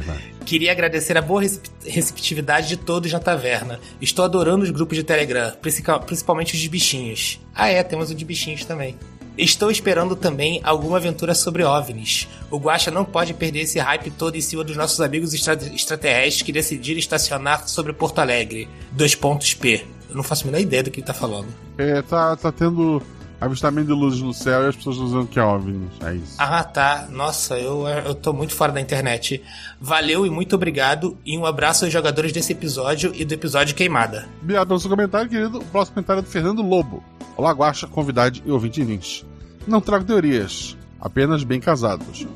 queria 0.45 0.71
agradecer 0.71 1.17
a 1.17 1.21
boa 1.21 1.41
receptividade 1.85 2.67
de 2.67 2.77
todos 2.77 3.12
na 3.12 3.19
taverna. 3.19 3.79
Estou 4.01 4.25
adorando 4.25 4.63
os 4.63 4.71
grupos 4.71 4.97
de 4.97 5.03
Telegram, 5.03 5.53
principalmente 5.62 6.55
os 6.55 6.59
de 6.59 6.69
bichinhos. 6.69 7.39
Ah 7.53 7.69
é, 7.69 7.83
temos 7.83 8.09
o 8.09 8.15
de 8.15 8.25
bichinhos 8.25 8.65
também. 8.65 8.97
Estou 9.39 9.71
esperando 9.71 10.17
também 10.17 10.60
alguma 10.65 10.97
aventura 10.97 11.34
sobre 11.34 11.63
OVNIs. 11.63 12.28
O 12.52 12.58
Guacha 12.58 12.91
não 12.91 13.06
pode 13.06 13.34
perder 13.34 13.62
esse 13.62 13.80
hype 13.80 14.12
todo 14.12 14.36
em 14.36 14.41
cima 14.41 14.65
dos 14.65 14.75
nossos 14.75 14.99
amigos 14.99 15.34
extra 15.34 15.54
extraterrestres 15.73 16.41
que 16.41 16.52
decidiram 16.52 16.99
estacionar 16.99 17.65
sobre 17.69 17.93
Porto 17.93 18.19
Alegre. 18.19 18.67
Dois 18.91 19.15
pontos 19.15 19.54
P. 19.54 19.86
Eu 20.10 20.15
não 20.17 20.23
faço 20.23 20.43
a 20.43 20.47
menor 20.47 20.60
ideia 20.60 20.84
do 20.84 20.91
que 20.91 20.99
ele 20.99 21.08
tá 21.08 21.13
falando. 21.13 21.47
É, 21.78 22.02
tá, 22.02 22.36
tá 22.36 22.52
tendo 22.52 23.02
avistamento 23.39 23.88
de 23.88 23.93
luzes 23.93 24.19
no 24.19 24.34
céu 24.34 24.65
e 24.65 24.67
as 24.67 24.75
pessoas 24.75 24.97
dizendo 24.97 25.25
que 25.25 25.39
é 25.39 25.43
OVNIs. 25.43 25.91
É 26.04 26.15
isso. 26.15 26.36
Ah, 26.38 26.62
tá. 26.62 27.08
Nossa, 27.10 27.58
eu, 27.58 27.88
eu 27.88 28.15
tô 28.15 28.34
muito 28.34 28.54
fora 28.54 28.73
da 28.73 28.82
internet. 28.82 29.41
Valeu 29.80 30.25
e 30.25 30.30
muito 30.30 30.54
obrigado. 30.54 31.17
E 31.25 31.38
um 31.38 31.45
abraço 31.45 31.86
aos 31.86 31.93
jogadores 31.93 32.34
desse 32.34 32.52
episódio 32.52 33.13
e 33.15 33.23
do 33.23 33.34
episódio 33.34 33.73
Queimada. 33.73 34.28
Obrigado 34.41 34.67
pelo 34.67 34.80
seu 34.82 34.89
comentário, 34.89 35.30
querido. 35.30 35.60
O 35.60 35.65
próximo 35.65 35.95
comentário 35.95 36.19
é 36.19 36.23
do 36.23 36.30
Fernando 36.30 36.62
Lobo. 36.62 37.02
Olá, 37.38 37.54
Guaxa, 37.54 37.88
convidade 37.88 38.43
e 38.45 38.52
ouvinte 38.52 38.84
Lins. 38.84 39.29
Não 39.69 39.79
trago 39.82 40.03
teorias, 40.05 40.75
apenas 40.99 41.43
bem 41.43 41.60
casados. 41.60 42.27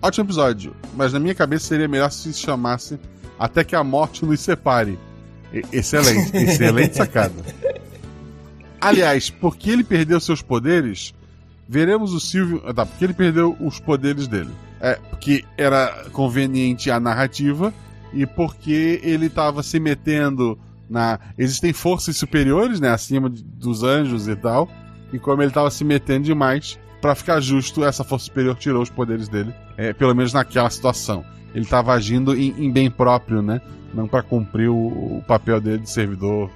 Ótimo 0.00 0.26
episódio, 0.26 0.74
mas 0.94 1.12
na 1.12 1.18
minha 1.20 1.34
cabeça 1.34 1.66
seria 1.66 1.86
melhor 1.88 2.10
se 2.10 2.32
chamasse 2.34 2.98
Até 3.38 3.62
que 3.64 3.74
a 3.76 3.82
Morte 3.84 4.24
nos 4.24 4.40
separe. 4.40 4.98
E- 5.52 5.62
excelente, 5.72 6.34
excelente 6.36 6.96
sacada. 6.96 7.34
Aliás, 8.80 9.30
porque 9.30 9.70
ele 9.70 9.84
perdeu 9.84 10.18
seus 10.20 10.42
poderes, 10.42 11.14
veremos 11.68 12.12
o 12.12 12.20
Silvio. 12.20 12.62
ah, 12.66 12.74
Tá, 12.74 12.84
porque 12.86 13.04
ele 13.04 13.14
perdeu 13.14 13.56
os 13.60 13.78
poderes 13.78 14.26
dele. 14.26 14.50
É, 14.80 14.94
porque 15.10 15.44
era 15.56 16.06
conveniente 16.12 16.90
a 16.90 16.98
narrativa 16.98 17.72
e 18.12 18.26
porque 18.26 19.00
ele 19.04 19.26
estava 19.26 19.62
se 19.62 19.78
metendo 19.78 20.58
na. 20.90 21.20
Existem 21.38 21.72
forças 21.72 22.16
superiores, 22.16 22.80
né? 22.80 22.88
Acima 22.90 23.30
de- 23.30 23.44
dos 23.44 23.84
anjos 23.84 24.26
e 24.26 24.34
tal. 24.34 24.68
E 25.12 25.18
como 25.20 25.40
ele 25.42 25.50
estava 25.50 25.70
se 25.70 25.84
metendo 25.84 26.24
demais, 26.24 26.78
pra 27.02 27.16
ficar 27.16 27.40
justo, 27.40 27.84
essa 27.84 28.04
força 28.04 28.26
superior 28.26 28.56
tirou 28.56 28.80
os 28.80 28.88
poderes 28.88 29.28
dele. 29.28 29.52
É, 29.76 29.92
pelo 29.92 30.14
menos 30.14 30.32
naquela 30.32 30.70
situação. 30.70 31.24
Ele 31.52 31.64
estava 31.64 31.92
agindo 31.92 32.34
em, 32.34 32.54
em 32.56 32.72
bem 32.72 32.90
próprio, 32.90 33.42
né? 33.42 33.60
Não 33.92 34.08
para 34.08 34.22
cumprir 34.22 34.70
o, 34.70 35.18
o 35.18 35.24
papel 35.26 35.60
dele 35.60 35.78
de 35.78 35.90
servidor 35.90 36.48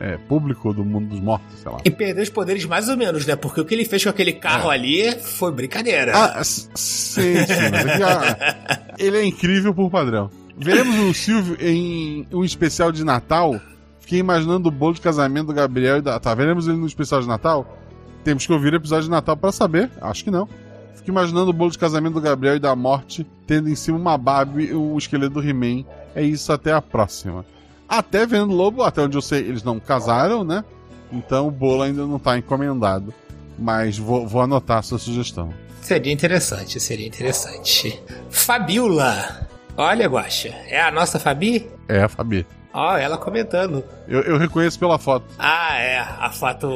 é, 0.00 0.16
público 0.16 0.72
do 0.72 0.84
mundo 0.84 1.10
dos 1.10 1.20
mortos, 1.20 1.60
sei 1.60 1.70
lá. 1.70 1.78
E 1.84 1.90
perdeu 1.90 2.22
os 2.22 2.30
poderes 2.30 2.64
mais 2.64 2.88
ou 2.88 2.96
menos, 2.96 3.26
né? 3.26 3.36
Porque 3.36 3.60
o 3.60 3.64
que 3.64 3.74
ele 3.74 3.84
fez 3.84 4.02
com 4.02 4.10
aquele 4.10 4.32
carro 4.32 4.70
ali 4.70 5.12
foi 5.20 5.52
brincadeira. 5.52 6.12
Ah, 6.14 6.42
sim, 6.42 6.72
sim, 6.74 7.70
mas 7.70 7.86
aqui, 7.86 8.02
ah, 8.02 8.94
ele 8.98 9.18
é 9.18 9.24
incrível 9.24 9.72
por 9.72 9.90
padrão. 9.90 10.30
Veremos 10.56 10.96
o 10.96 11.12
Silvio 11.14 11.56
em 11.60 12.26
um 12.32 12.42
especial 12.42 12.90
de 12.90 13.04
Natal. 13.04 13.60
Fiquei 14.00 14.18
imaginando 14.18 14.68
o 14.68 14.72
bolo 14.72 14.94
de 14.94 15.00
casamento 15.00 15.48
do 15.48 15.54
Gabriel 15.54 15.98
e 15.98 16.02
da. 16.02 16.18
Tá, 16.18 16.34
veremos 16.34 16.66
ele 16.66 16.76
no 16.76 16.86
especial 16.86 17.20
de 17.20 17.28
Natal? 17.28 17.83
Temos 18.24 18.46
que 18.46 18.52
ouvir 18.52 18.72
o 18.72 18.76
episódio 18.76 19.04
de 19.04 19.10
Natal 19.10 19.36
pra 19.36 19.52
saber. 19.52 19.90
Acho 20.00 20.24
que 20.24 20.30
não. 20.30 20.48
Fico 20.96 21.10
imaginando 21.10 21.50
o 21.50 21.52
bolo 21.52 21.70
de 21.70 21.78
casamento 21.78 22.14
do 22.14 22.20
Gabriel 22.20 22.56
e 22.56 22.58
da 22.58 22.74
morte, 22.74 23.26
tendo 23.46 23.68
em 23.68 23.74
cima 23.74 23.98
uma 23.98 24.16
Barbie 24.16 24.68
e 24.68 24.74
o 24.74 24.96
esqueleto 24.96 25.34
do 25.34 25.46
He-Man. 25.46 25.84
É 26.14 26.22
isso, 26.22 26.50
até 26.52 26.72
a 26.72 26.80
próxima. 26.80 27.44
Até 27.86 28.24
vendo 28.26 28.54
Lobo, 28.54 28.82
até 28.82 29.02
onde 29.02 29.16
eu 29.16 29.22
sei, 29.22 29.40
eles 29.40 29.62
não 29.62 29.78
casaram, 29.78 30.42
né? 30.42 30.64
Então 31.12 31.48
o 31.48 31.50
bolo 31.50 31.82
ainda 31.82 32.06
não 32.06 32.18
tá 32.18 32.38
encomendado. 32.38 33.12
Mas 33.58 33.98
vou, 33.98 34.26
vou 34.26 34.40
anotar 34.40 34.78
a 34.78 34.82
sua 34.82 34.98
sugestão. 34.98 35.52
Seria 35.80 36.12
interessante, 36.12 36.80
seria 36.80 37.06
interessante. 37.06 38.02
Fabiola! 38.30 39.46
Olha, 39.76 40.08
Guaxa, 40.08 40.48
é 40.66 40.80
a 40.80 40.90
nossa 40.90 41.18
Fabi? 41.18 41.68
É 41.88 42.02
a 42.02 42.08
Fabi. 42.08 42.46
Ó, 42.74 42.96
ela 42.96 43.16
comentando. 43.16 43.84
Eu, 44.08 44.20
eu 44.22 44.36
reconheço 44.36 44.78
pela 44.80 44.98
foto. 44.98 45.24
Ah, 45.38 45.78
é, 45.78 45.98
a 46.00 46.28
foto 46.30 46.68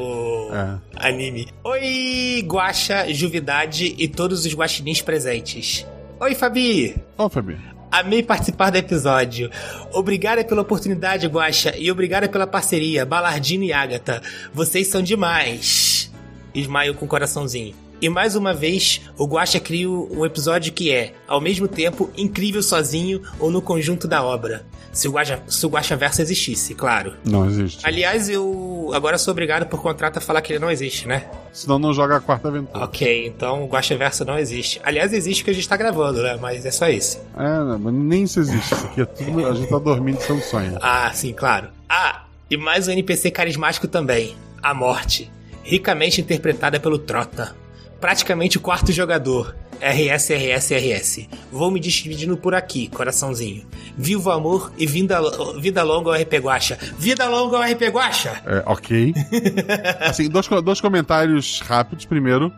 É. 0.52 1.08
anime. 1.08 1.48
Oi, 1.64 2.40
Guaxa, 2.46 3.12
Juvidade 3.12 3.96
e 3.98 4.06
todos 4.06 4.46
os 4.46 4.54
guaxinins 4.54 5.02
presentes. 5.02 5.84
Oi, 6.20 6.36
Fabi! 6.36 6.96
Ó, 7.18 7.28
Fabi. 7.28 7.58
Amei 7.90 8.22
participar 8.22 8.70
do 8.70 8.76
episódio. 8.76 9.50
Obrigada 9.92 10.44
pela 10.44 10.62
oportunidade, 10.62 11.26
Guaxa, 11.26 11.74
e 11.76 11.90
obrigada 11.90 12.28
pela 12.28 12.46
parceria, 12.46 13.04
Balardino 13.04 13.64
e 13.64 13.72
Agatha. 13.72 14.22
Vocês 14.52 14.86
são 14.88 15.02
demais. 15.02 16.12
Ismael 16.54 16.94
com 16.94 17.06
coraçãozinho. 17.08 17.74
E 18.00 18.08
mais 18.08 18.36
uma 18.36 18.54
vez, 18.54 19.00
o 19.16 19.26
Guaxa 19.26 19.58
cria 19.58 19.90
um 19.90 20.24
episódio 20.24 20.72
que 20.72 20.92
é, 20.92 21.14
ao 21.26 21.40
mesmo 21.40 21.66
tempo, 21.66 22.10
incrível 22.16 22.62
sozinho 22.62 23.22
ou 23.40 23.50
no 23.50 23.60
conjunto 23.60 24.06
da 24.06 24.22
obra. 24.22 24.64
Se 24.92 25.08
o 25.08 25.12
Guaxa, 25.12 25.42
se 25.48 25.66
o 25.66 25.68
Guaxa 25.68 25.96
Verso 25.96 26.22
existisse, 26.22 26.74
claro. 26.74 27.14
Não 27.24 27.46
existe. 27.46 27.86
Aliás, 27.86 28.28
eu 28.28 28.90
agora 28.94 29.18
sou 29.18 29.32
obrigado 29.32 29.66
por 29.66 29.82
contrato 29.82 30.18
a 30.18 30.20
falar 30.20 30.40
que 30.42 30.52
ele 30.52 30.60
não 30.60 30.70
existe, 30.70 31.06
né? 31.08 31.24
Senão 31.52 31.78
não 31.78 31.92
joga 31.92 32.16
a 32.16 32.20
quarta 32.20 32.48
aventura. 32.48 32.84
Ok, 32.84 33.26
então 33.26 33.64
o 33.64 33.66
Guaxa 33.66 33.96
Verso 33.96 34.24
não 34.24 34.38
existe. 34.38 34.80
Aliás, 34.84 35.12
existe 35.12 35.42
que 35.42 35.50
a 35.50 35.54
gente 35.54 35.68
tá 35.68 35.76
gravando, 35.76 36.22
né? 36.22 36.38
Mas 36.40 36.64
é 36.64 36.70
só 36.70 36.88
isso. 36.88 37.20
É, 37.36 37.78
mas 37.78 37.92
nem 37.92 38.22
isso 38.22 38.38
existe. 38.38 38.74
Isso 38.74 38.86
aqui 38.86 39.00
é 39.00 39.04
tudo. 39.04 39.46
A 39.46 39.54
gente 39.54 39.68
tá 39.68 39.78
dormindo 39.78 40.18
isso 40.18 40.32
é 40.32 40.34
um 40.34 40.40
sonho. 40.40 40.78
Ah, 40.80 41.10
sim, 41.12 41.32
claro. 41.32 41.68
Ah, 41.88 42.24
e 42.50 42.56
mais 42.56 42.86
um 42.86 42.92
NPC 42.92 43.30
carismático 43.30 43.88
também. 43.88 44.36
A 44.62 44.72
Morte. 44.72 45.30
Ricamente 45.62 46.20
interpretada 46.20 46.80
pelo 46.80 46.98
Trota. 46.98 47.54
Praticamente 48.00 48.56
o 48.58 48.60
quarto 48.60 48.92
jogador. 48.92 49.54
RS, 49.80 50.30
RS, 50.30 50.70
RS. 50.72 51.28
Vou 51.52 51.70
me 51.70 51.78
despedindo 51.78 52.36
por 52.36 52.52
aqui, 52.52 52.88
coraçãozinho. 52.88 53.64
Viva 53.96 54.30
o 54.30 54.32
amor 54.32 54.72
e 54.76 54.84
vida, 54.86 55.20
vida 55.60 55.84
longa 55.84 56.10
ao 56.10 56.20
RP 56.20 56.34
Guacha. 56.40 56.76
Vida 56.98 57.28
longa 57.28 57.58
ao 57.58 57.62
RP 57.62 57.82
Guacha! 57.88 58.42
É, 58.44 58.62
ok. 58.66 59.14
Assim, 60.00 60.28
dois, 60.28 60.48
dois 60.64 60.80
comentários 60.80 61.60
rápidos. 61.60 62.04
Primeiro, 62.06 62.52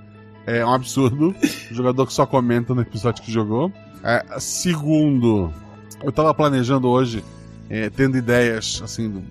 é 0.47 0.65
um 0.65 0.73
absurdo. 0.73 1.35
O 1.71 1.75
jogador 1.75 2.07
que 2.07 2.13
só 2.15 2.25
comenta 2.25 2.75
no 2.75 2.81
episódio 2.81 3.23
que 3.23 3.31
jogou. 3.31 3.71
É, 4.03 4.25
segundo, 4.39 5.53
eu 6.03 6.11
tava 6.11 6.33
planejando 6.33 6.89
hoje, 6.89 7.23
é, 7.69 7.91
tendo 7.91 8.17
ideias, 8.17 8.81
assim, 8.83 9.11
do- 9.11 9.23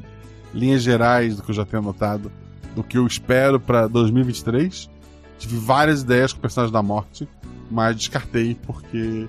linhas 0.53 0.83
gerais 0.83 1.35
do 1.37 1.41
que 1.41 1.49
eu 1.49 1.55
já 1.55 1.65
tenho 1.65 1.81
anotado, 1.81 2.31
do 2.75 2.83
que 2.83 2.99
eu 2.99 3.07
espero 3.07 3.59
pra 3.59 3.87
2023. 3.87 4.87
Tive 5.39 5.57
várias 5.57 6.01
ideias 6.01 6.33
com 6.33 6.39
o 6.39 6.41
personagem 6.41 6.73
da 6.73 6.83
morte, 6.83 7.27
mas 7.71 7.95
descartei 7.95 8.55
porque, 8.67 9.27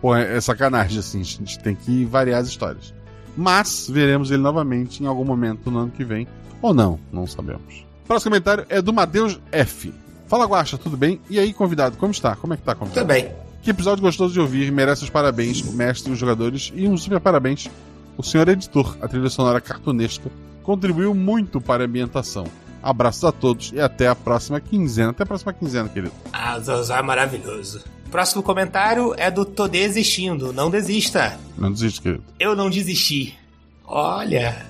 pô, 0.00 0.14
é, 0.14 0.36
é 0.36 0.40
sacanagem, 0.40 0.98
assim, 0.98 1.20
a 1.20 1.24
gente 1.24 1.58
tem 1.60 1.74
que 1.74 2.04
variar 2.04 2.40
as 2.40 2.48
histórias. 2.48 2.92
Mas 3.36 3.88
veremos 3.88 4.30
ele 4.30 4.42
novamente 4.42 5.02
em 5.02 5.06
algum 5.06 5.24
momento 5.24 5.70
no 5.70 5.78
ano 5.78 5.90
que 5.90 6.04
vem. 6.04 6.26
Ou 6.60 6.74
não, 6.74 6.98
não 7.10 7.26
sabemos. 7.26 7.86
Próximo 8.06 8.30
comentário 8.30 8.66
é 8.68 8.82
do 8.82 8.92
Matheus 8.92 9.40
F. 9.50 9.94
Fala, 10.26 10.46
Guaxa, 10.46 10.76
tudo 10.76 10.96
bem? 10.96 11.20
E 11.30 11.38
aí, 11.38 11.52
convidado, 11.52 11.96
como 11.96 12.12
está? 12.12 12.36
Como 12.36 12.54
é 12.54 12.56
que 12.56 12.62
tá, 12.62 12.74
convidado? 12.74 13.06
Tudo 13.06 13.08
bem. 13.08 13.32
Que 13.62 13.70
episódio 13.70 14.02
gostoso 14.02 14.32
de 14.32 14.40
ouvir, 14.40 14.72
merece 14.72 15.04
os 15.04 15.10
parabéns, 15.10 15.60
o 15.62 15.72
mestre 15.72 16.10
e 16.10 16.12
os 16.12 16.18
jogadores, 16.18 16.72
e 16.74 16.88
um 16.88 16.96
super 16.96 17.20
parabéns, 17.20 17.70
o 18.16 18.22
senhor 18.22 18.48
editor, 18.48 18.96
a 19.00 19.06
trilha 19.06 19.30
sonora 19.30 19.60
cartunesca, 19.60 20.30
contribuiu 20.62 21.14
muito 21.14 21.60
para 21.60 21.84
a 21.84 21.86
ambientação. 21.86 22.46
Abraços 22.82 23.24
a 23.24 23.32
todos 23.32 23.70
e 23.72 23.80
até 23.80 24.08
a 24.08 24.14
próxima 24.14 24.60
quinzena. 24.60 25.10
Até 25.10 25.22
a 25.22 25.26
próxima 25.26 25.52
quinzena, 25.52 25.88
querido. 25.88 26.12
Ah, 26.32 26.58
Zozá 26.58 26.98
é 26.98 27.02
maravilhoso. 27.02 27.84
Próximo 28.10 28.42
comentário 28.42 29.14
é 29.16 29.30
do 29.30 29.44
Tô 29.44 29.68
Desistindo. 29.68 30.52
Não 30.52 30.68
desista. 30.68 31.38
Não 31.56 31.72
desiste, 31.72 32.02
querido. 32.02 32.24
Eu 32.38 32.56
não 32.56 32.68
desisti. 32.68 33.38
Olha, 33.86 34.66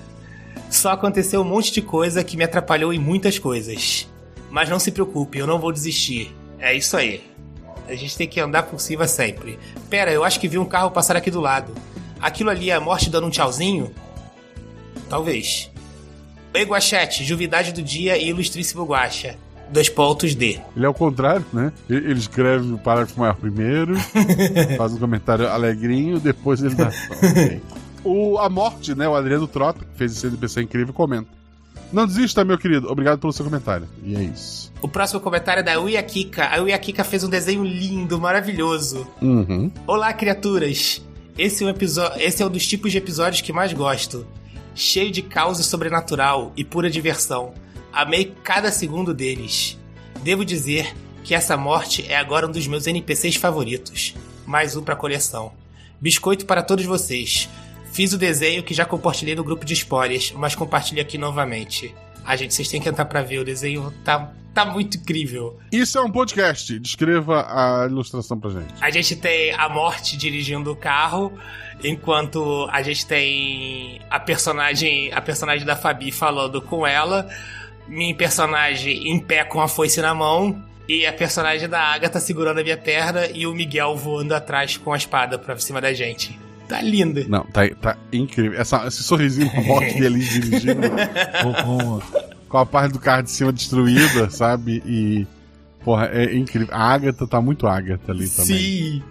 só 0.69 0.91
aconteceu 0.91 1.41
um 1.41 1.45
monte 1.45 1.71
de 1.71 1.81
coisa 1.81 2.23
que 2.23 2.37
me 2.37 2.43
atrapalhou 2.43 2.93
em 2.93 2.99
muitas 2.99 3.37
coisas. 3.39 4.07
Mas 4.49 4.69
não 4.69 4.79
se 4.79 4.91
preocupe, 4.91 5.39
eu 5.39 5.47
não 5.47 5.59
vou 5.59 5.71
desistir. 5.71 6.35
É 6.59 6.73
isso 6.73 6.95
aí. 6.95 7.23
A 7.87 7.95
gente 7.95 8.15
tem 8.15 8.27
que 8.27 8.39
andar 8.39 8.63
por 8.63 8.79
cima 8.79 9.07
sempre. 9.07 9.59
Pera, 9.89 10.11
eu 10.11 10.23
acho 10.23 10.39
que 10.39 10.47
vi 10.47 10.57
um 10.57 10.65
carro 10.65 10.91
passar 10.91 11.15
aqui 11.15 11.29
do 11.29 11.41
lado. 11.41 11.73
Aquilo 12.21 12.49
ali 12.49 12.69
é 12.69 12.75
a 12.75 12.79
morte 12.79 13.09
dando 13.09 13.27
um 13.27 13.29
tchauzinho? 13.29 13.91
Talvez. 15.09 15.69
Oi, 16.55 16.63
Guachete, 16.65 17.23
Juvidade 17.23 17.73
do 17.73 17.81
Dia 17.81 18.15
e 18.15 18.29
Ilustríssimo 18.29 18.85
Guacha. 18.85 19.35
Dois 19.71 19.89
pontos 19.89 20.35
D. 20.35 20.59
Ele 20.75 20.85
é 20.85 20.89
o 20.89 20.93
contrário, 20.93 21.43
né? 21.51 21.73
Ele 21.89 22.13
escreve 22.13 22.73
o 22.73 22.77
parágrafo 22.77 23.19
maior 23.19 23.35
primeiro, 23.35 23.95
faz 24.77 24.93
um 24.93 24.99
comentário 24.99 25.47
alegrinho, 25.49 26.19
depois 26.19 26.61
ele 26.61 26.75
dá. 26.75 26.91
O, 28.05 28.37
a 28.37 28.49
morte, 28.49 28.93
né? 28.93 29.07
O 29.07 29.15
Adriano 29.15 29.47
Trota, 29.47 29.85
que 29.85 29.97
fez 29.97 30.11
esse 30.11 30.27
NPC 30.27 30.63
incrível, 30.63 30.93
comenta. 30.93 31.29
Não 31.89 32.05
desista, 32.05 32.43
meu 32.43 32.57
querido. 32.57 32.91
Obrigado 32.91 33.17
pelo 33.17 33.31
seu 33.31 33.45
comentário. 33.45 33.87
E 34.03 34.13
é 34.13 34.23
isso. 34.23 34.73
O 34.81 34.89
próximo 34.89 35.21
comentário 35.21 35.61
é 35.61 35.63
da 35.63 35.79
Uia 35.79 36.03
Kika. 36.03 36.47
A 36.47 36.61
Uia 36.61 36.77
Kika 36.77 37.05
fez 37.05 37.23
um 37.23 37.29
desenho 37.29 37.63
lindo, 37.63 38.19
maravilhoso. 38.19 39.07
Uhum. 39.21 39.71
Olá, 39.87 40.11
criaturas! 40.11 41.01
Esse 41.37 41.63
é, 41.63 41.67
um 41.67 41.69
episódio, 41.69 42.21
esse 42.21 42.43
é 42.43 42.45
um 42.45 42.49
dos 42.49 42.67
tipos 42.67 42.91
de 42.91 42.97
episódios 42.97 43.39
que 43.39 43.53
mais 43.53 43.71
gosto. 43.71 44.27
Cheio 44.75 45.11
de 45.11 45.21
causa 45.21 45.61
sobrenatural 45.61 46.51
e 46.57 46.63
pura 46.63 46.89
diversão. 46.89 47.53
Amei 47.91 48.33
cada 48.43 48.71
segundo 48.71 49.13
deles. 49.13 49.77
Devo 50.23 50.43
dizer 50.43 50.95
que 51.23 51.35
essa 51.35 51.55
morte 51.55 52.05
é 52.09 52.17
agora 52.17 52.47
um 52.47 52.51
dos 52.51 52.67
meus 52.67 52.87
NPCs 52.87 53.35
favoritos. 53.35 54.15
Mais 54.45 54.75
um 54.75 54.83
pra 54.83 54.95
coleção. 54.95 55.53
Biscoito 56.01 56.45
para 56.45 56.63
todos 56.63 56.85
vocês. 56.85 57.47
Fiz 57.91 58.11
o 58.11 58.17
desenho 58.17 58.63
que 58.63 58.73
já 58.73 58.85
compartilhei 58.85 59.35
no 59.35 59.43
grupo 59.43 59.63
de 59.63 59.73
spoilers, 59.73 60.33
mas 60.35 60.55
compartilho 60.55 61.01
aqui 61.01 61.17
novamente. 61.17 61.93
Ah, 62.25 62.35
gente, 62.35 62.53
vocês 62.53 62.67
têm 62.67 62.81
que 62.81 62.89
entrar 62.89 63.05
pra 63.05 63.21
ver. 63.21 63.39
O 63.39 63.45
desenho 63.45 63.93
tá, 64.03 64.33
tá 64.53 64.65
muito 64.65 64.97
incrível. 64.97 65.59
Isso 65.71 65.97
é 65.97 66.01
um 66.01 66.11
podcast. 66.11 66.77
Descreva 66.79 67.45
a 67.49 67.87
ilustração 67.87 68.39
pra 68.39 68.51
gente. 68.51 68.73
A 68.79 68.89
gente 68.89 69.15
tem 69.15 69.51
a 69.53 69.67
morte 69.67 70.15
dirigindo 70.15 70.71
o 70.71 70.75
carro, 70.75 71.33
enquanto 71.83 72.67
a 72.71 72.81
gente 72.81 73.05
tem 73.05 73.99
a 74.09 74.19
personagem, 74.19 75.11
a 75.11 75.21
personagem 75.21 75.65
da 75.65 75.75
Fabi 75.75 76.11
falando 76.11 76.61
com 76.61 76.85
ela. 76.85 77.27
minha 77.87 78.15
personagem 78.15 79.09
em 79.09 79.19
pé 79.19 79.43
com 79.43 79.59
a 79.59 79.67
foice 79.67 80.01
na 80.01 80.13
mão. 80.13 80.63
E 80.87 81.05
a 81.05 81.13
personagem 81.13 81.69
da 81.69 81.79
Agatha 81.79 82.19
segurando 82.19 82.59
a 82.59 82.63
minha 82.63 82.77
perna 82.77 83.27
e 83.27 83.47
o 83.47 83.53
Miguel 83.53 83.95
voando 83.95 84.35
atrás 84.35 84.75
com 84.75 84.91
a 84.91 84.97
espada 84.97 85.39
pra 85.39 85.57
cima 85.57 85.79
da 85.79 85.93
gente. 85.93 86.37
Tá 86.67 86.81
linda. 86.81 87.25
Não, 87.27 87.43
tá, 87.45 87.61
tá 87.81 87.97
incrível. 88.11 88.59
Essa, 88.59 88.85
esse 88.87 89.03
sorrisinho 89.03 89.49
boca 89.63 89.85
dele 89.85 90.19
dirigindo 90.23 90.81
com, 91.41 91.53
com, 91.53 92.01
com 92.53 92.59
a 92.59 92.65
parte 92.67 92.93
do 92.93 92.99
carro 92.99 93.23
de 93.23 93.31
cima 93.31 93.51
destruída, 93.51 94.29
sabe? 94.31 94.83
E. 94.85 95.25
Porra, 95.83 96.05
é 96.13 96.35
incrível. 96.35 96.69
A 96.71 96.93
Agatha 96.93 97.25
tá 97.25 97.41
muito 97.41 97.65
Agatha 97.65 98.11
ali 98.11 98.29
também. 98.29 98.45
Sim. 98.57 99.03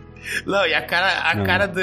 Não, 0.46 0.64
e 0.64 0.72
a 0.72 0.80
cara, 0.86 1.28
a 1.28 1.34
Não. 1.34 1.44
cara 1.44 1.66
do, 1.66 1.80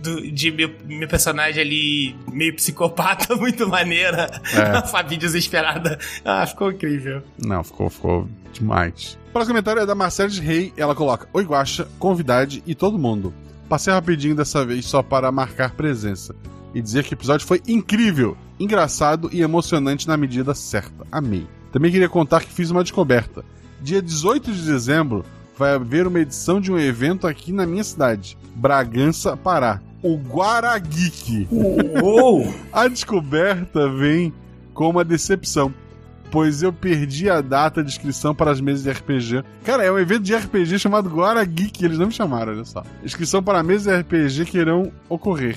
do- 0.00 0.30
de 0.30 0.52
meu, 0.52 0.70
meu 0.86 1.08
personagem 1.08 1.60
ali, 1.60 2.16
meio 2.32 2.54
psicopata, 2.54 3.34
muito 3.36 3.68
maneira. 3.68 4.30
É. 4.54 4.80
Fabi 4.86 5.16
desesperada. 5.16 5.98
Ah, 6.24 6.46
ficou 6.46 6.70
incrível. 6.70 7.22
Não, 7.44 7.64
ficou, 7.64 7.90
ficou 7.90 8.28
demais. 8.52 9.18
O 9.30 9.32
próximo 9.32 9.54
comentário 9.54 9.82
é 9.82 9.86
da 9.86 9.96
Marcedes 9.96 10.38
Rei. 10.38 10.72
Ela 10.76 10.94
coloca: 10.94 11.28
Oi, 11.32 11.42
Guaxa, 11.44 11.88
convidade 11.98 12.62
e 12.64 12.76
todo 12.76 12.96
mundo. 12.96 13.34
Passei 13.68 13.92
rapidinho 13.92 14.36
dessa 14.36 14.64
vez 14.64 14.86
só 14.86 15.02
para 15.02 15.32
marcar 15.32 15.72
presença 15.72 16.36
e 16.72 16.80
dizer 16.80 17.02
que 17.02 17.12
o 17.12 17.16
episódio 17.16 17.46
foi 17.46 17.60
incrível, 17.66 18.36
engraçado 18.58 19.28
e 19.32 19.42
emocionante 19.42 20.08
na 20.08 20.16
medida 20.16 20.54
certa. 20.54 21.06
Amei. 21.10 21.46
Também 21.72 21.90
queria 21.90 22.08
contar 22.08 22.40
que 22.40 22.52
fiz 22.52 22.70
uma 22.70 22.82
descoberta. 22.82 23.44
Dia 23.80 24.02
18 24.02 24.52
de 24.52 24.62
dezembro 24.62 25.24
vai 25.56 25.74
haver 25.74 26.06
uma 26.06 26.20
edição 26.20 26.60
de 26.60 26.72
um 26.72 26.78
evento 26.78 27.26
aqui 27.26 27.52
na 27.52 27.66
minha 27.66 27.84
cidade, 27.84 28.38
Bragança, 28.54 29.36
Pará. 29.36 29.80
O 30.02 30.16
Guarageek. 30.16 31.48
A 32.72 32.86
descoberta 32.86 33.88
vem 33.90 34.32
com 34.72 34.88
uma 34.88 35.04
decepção 35.04 35.74
pois 36.30 36.62
eu 36.62 36.72
perdi 36.72 37.28
a 37.30 37.40
data 37.40 37.82
de 37.82 37.90
inscrição 37.90 38.34
para 38.34 38.50
as 38.50 38.60
mesas 38.60 38.82
de 38.82 38.90
RPG. 38.90 39.44
Cara, 39.64 39.84
é 39.84 39.90
um 39.90 39.98
evento 39.98 40.22
de 40.22 40.34
RPG 40.34 40.78
chamado 40.78 41.08
Guara 41.08 41.44
Geek, 41.44 41.84
eles 41.84 41.98
não 41.98 42.06
me 42.06 42.12
chamaram, 42.12 42.52
olha 42.52 42.64
só. 42.64 42.82
Inscrição 43.02 43.42
para 43.42 43.62
mesas 43.62 43.84
de 43.84 44.00
RPG 44.00 44.50
que 44.50 44.58
irão 44.58 44.92
ocorrer. 45.08 45.56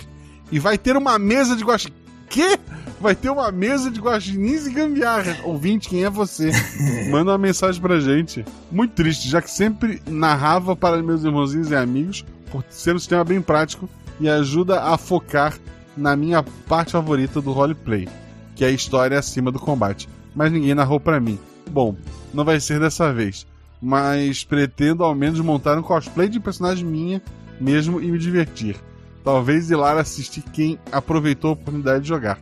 E 0.52 0.60
vai 0.60 0.78
ter 0.78 0.98
uma 0.98 1.18
mesa 1.18 1.56
de 1.56 1.64
guaxinins. 1.64 1.98
Quê? 2.30 2.58
Vai 3.02 3.16
ter 3.16 3.30
uma 3.30 3.52
mesa 3.52 3.90
de 3.90 4.00
guaxinins 4.00 4.68
e 4.68 4.72
gambiarra. 4.72 5.40
Ouvinte, 5.44 5.90
quem 5.90 6.04
é 6.04 6.10
você? 6.10 6.52
Manda 7.10 7.32
uma 7.32 7.38
mensagem 7.38 7.82
pra 7.82 8.00
gente. 8.00 8.46
Muito 8.72 8.94
triste, 8.94 9.28
já 9.28 9.42
que 9.42 9.50
sempre 9.50 10.02
narrava 10.08 10.76
para 10.76 11.02
meus 11.02 11.24
irmãozinhos 11.24 11.72
e 11.72 11.76
amigos, 11.76 12.24
por 12.52 12.64
ser 12.70 12.96
um 12.96 13.00
sistema 13.00 13.24
bem 13.24 13.42
prático 13.42 13.90
e 14.20 14.30
ajuda 14.30 14.84
a 14.84 14.98
focar 14.98 15.58
na 15.98 16.16
minha 16.16 16.44
parte 16.68 16.92
favorita 16.92 17.42
do 17.42 17.52
roleplay, 17.52 18.08
que 18.56 18.64
é 18.64 18.68
a 18.68 18.72
história 18.72 19.18
acima 19.18 19.52
do 19.52 19.60
combate 19.60 20.08
mas 20.36 20.52
ninguém 20.52 20.74
narrou 20.74 21.00
pra 21.00 21.20
mim. 21.20 21.40
Bom, 21.70 21.96
não 22.34 22.44
vai 22.44 22.60
ser 22.60 22.80
dessa 22.80 23.14
vez, 23.14 23.46
mas 23.82 24.44
pretendo 24.44 25.04
ao 25.04 25.16
menos 25.16 25.40
montar 25.40 25.78
um 25.78 25.84
cosplay 25.84 26.28
de 26.28 26.40
personagem 26.40 26.86
minha 26.86 27.22
mesmo 27.60 28.02
e 28.02 28.12
me 28.12 28.18
divertir. 28.18 28.76
Talvez 29.24 29.70
ir 29.70 29.76
lá 29.76 30.00
assistir 30.00 30.42
quem 30.42 30.80
aproveitou 30.92 31.52
a 31.52 31.54
oportunidade 31.54 32.04
de 32.04 32.10
jogar. 32.10 32.40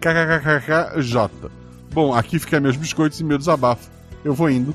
KKKKJ. 0.00 1.50
Bom, 1.92 2.14
aqui 2.14 2.38
fica 2.38 2.60
meus 2.60 2.76
biscoitos 2.76 3.20
e 3.20 3.24
meu 3.24 3.38
desabafo. 3.38 3.90
Eu 4.24 4.34
vou 4.34 4.50
indo. 4.50 4.74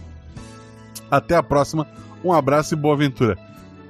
Até 1.10 1.36
a 1.36 1.44
próxima. 1.44 1.88
Um 2.24 2.32
abraço 2.32 2.74
e 2.74 2.78
boa 2.78 2.94
aventura. 2.94 3.38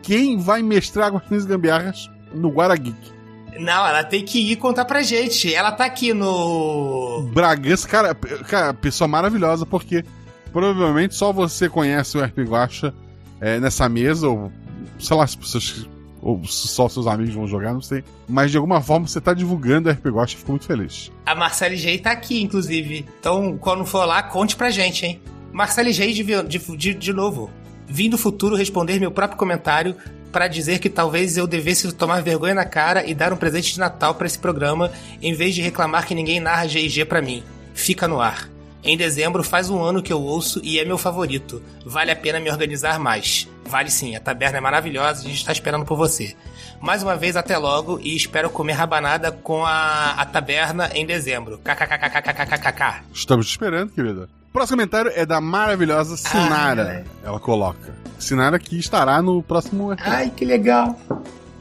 Quem 0.01 0.37
vai 0.37 0.61
mestrar 0.61 1.11
e 1.13 1.45
Gambiarras 1.45 2.09
no 2.33 2.49
Guarageek? 2.49 3.11
Não, 3.59 3.85
ela 3.85 4.03
tem 4.03 4.23
que 4.23 4.39
ir 4.51 4.55
contar 4.55 4.85
pra 4.85 5.03
gente. 5.03 5.53
Ela 5.53 5.71
tá 5.71 5.85
aqui 5.85 6.13
no. 6.13 7.29
Bragança, 7.33 7.87
cara, 7.87 8.15
cara, 8.15 8.73
pessoa 8.73 9.07
maravilhosa, 9.07 9.65
porque 9.65 10.03
provavelmente 10.51 11.15
só 11.15 11.31
você 11.31 11.69
conhece 11.69 12.17
o 12.17 12.23
RP 12.23 12.39
Guacha 12.39 12.93
é, 13.39 13.59
nessa 13.59 13.87
mesa, 13.89 14.27
ou 14.27 14.51
sei 14.99 15.17
lá, 15.17 15.27
se 15.27 15.37
pessoas. 15.37 15.87
Ou 16.21 16.43
só 16.45 16.87
seus 16.87 17.07
amigos 17.07 17.33
vão 17.33 17.47
jogar, 17.47 17.73
não 17.73 17.81
sei. 17.81 18.03
Mas 18.27 18.51
de 18.51 18.57
alguma 18.57 18.81
forma 18.81 19.07
você 19.07 19.19
tá 19.19 19.33
divulgando 19.33 19.89
o 19.89 19.91
RP 19.91 20.05
Guacha, 20.07 20.37
fico 20.37 20.51
muito 20.51 20.65
feliz. 20.65 21.11
A 21.25 21.33
Marcele 21.33 21.77
G 21.77 21.97
tá 21.97 22.11
aqui, 22.11 22.41
inclusive. 22.41 23.05
Então, 23.19 23.57
quando 23.57 23.85
for 23.85 24.05
lá, 24.05 24.21
conte 24.21 24.55
pra 24.55 24.69
gente, 24.69 25.05
hein? 25.05 25.21
Marcele 25.51 25.91
G 25.91 26.11
de, 26.13 26.23
de, 26.43 26.77
de, 26.77 26.93
de 26.93 27.13
novo. 27.13 27.49
Vim 27.87 28.09
do 28.09 28.17
futuro 28.17 28.55
responder 28.55 28.99
meu 28.99 29.11
próprio 29.11 29.37
comentário 29.37 29.95
para 30.31 30.47
dizer 30.47 30.79
que 30.79 30.89
talvez 30.89 31.37
eu 31.37 31.45
devesse 31.45 31.91
tomar 31.91 32.21
vergonha 32.21 32.53
na 32.53 32.65
cara 32.65 33.05
e 33.05 33.13
dar 33.13 33.33
um 33.33 33.37
presente 33.37 33.73
de 33.73 33.79
Natal 33.79 34.15
pra 34.15 34.25
esse 34.25 34.39
programa, 34.39 34.91
em 35.21 35.33
vez 35.33 35.53
de 35.53 35.61
reclamar 35.61 36.07
que 36.07 36.15
ninguém 36.15 36.39
narra 36.39 36.67
GG 36.67 37.05
pra 37.05 37.21
mim. 37.21 37.43
Fica 37.73 38.07
no 38.07 38.21
ar. 38.21 38.50
Em 38.83 38.97
dezembro 38.97 39.43
faz 39.43 39.69
um 39.69 39.81
ano 39.81 40.01
que 40.01 40.11
eu 40.11 40.21
ouço 40.21 40.59
e 40.63 40.79
é 40.79 40.85
meu 40.85 40.97
favorito. 40.97 41.61
Vale 41.85 42.11
a 42.11 42.15
pena 42.15 42.39
me 42.39 42.49
organizar 42.49 42.99
mais. 42.99 43.47
Vale 43.65 43.91
sim, 43.91 44.15
a 44.15 44.19
taberna 44.19 44.57
é 44.57 44.61
maravilhosa 44.61 45.23
e 45.23 45.27
a 45.27 45.29
gente 45.29 45.45
tá 45.45 45.51
esperando 45.51 45.85
por 45.85 45.95
você. 45.95 46.35
Mais 46.81 47.03
uma 47.03 47.15
vez, 47.15 47.35
até 47.35 47.57
logo 47.57 47.99
e 48.01 48.15
espero 48.15 48.49
comer 48.49 48.73
rabanada 48.73 49.31
com 49.31 49.63
a, 49.63 50.11
a 50.17 50.25
taberna 50.25 50.89
em 50.95 51.05
dezembro. 51.05 51.59
KKKKKKKKK. 51.59 53.03
Estamos 53.13 53.45
te 53.45 53.51
esperando, 53.51 53.91
querida. 53.91 54.27
Próximo 54.51 54.77
comentário 54.77 55.11
é 55.15 55.25
da 55.25 55.39
maravilhosa 55.39 56.17
Sinara. 56.17 57.05
Ela 57.23 57.39
coloca. 57.39 57.95
Sinara 58.19 58.59
que 58.59 58.77
estará 58.77 59.21
no 59.21 59.41
próximo. 59.41 59.95
Ai, 59.99 60.31
que 60.31 60.43
legal. 60.43 60.99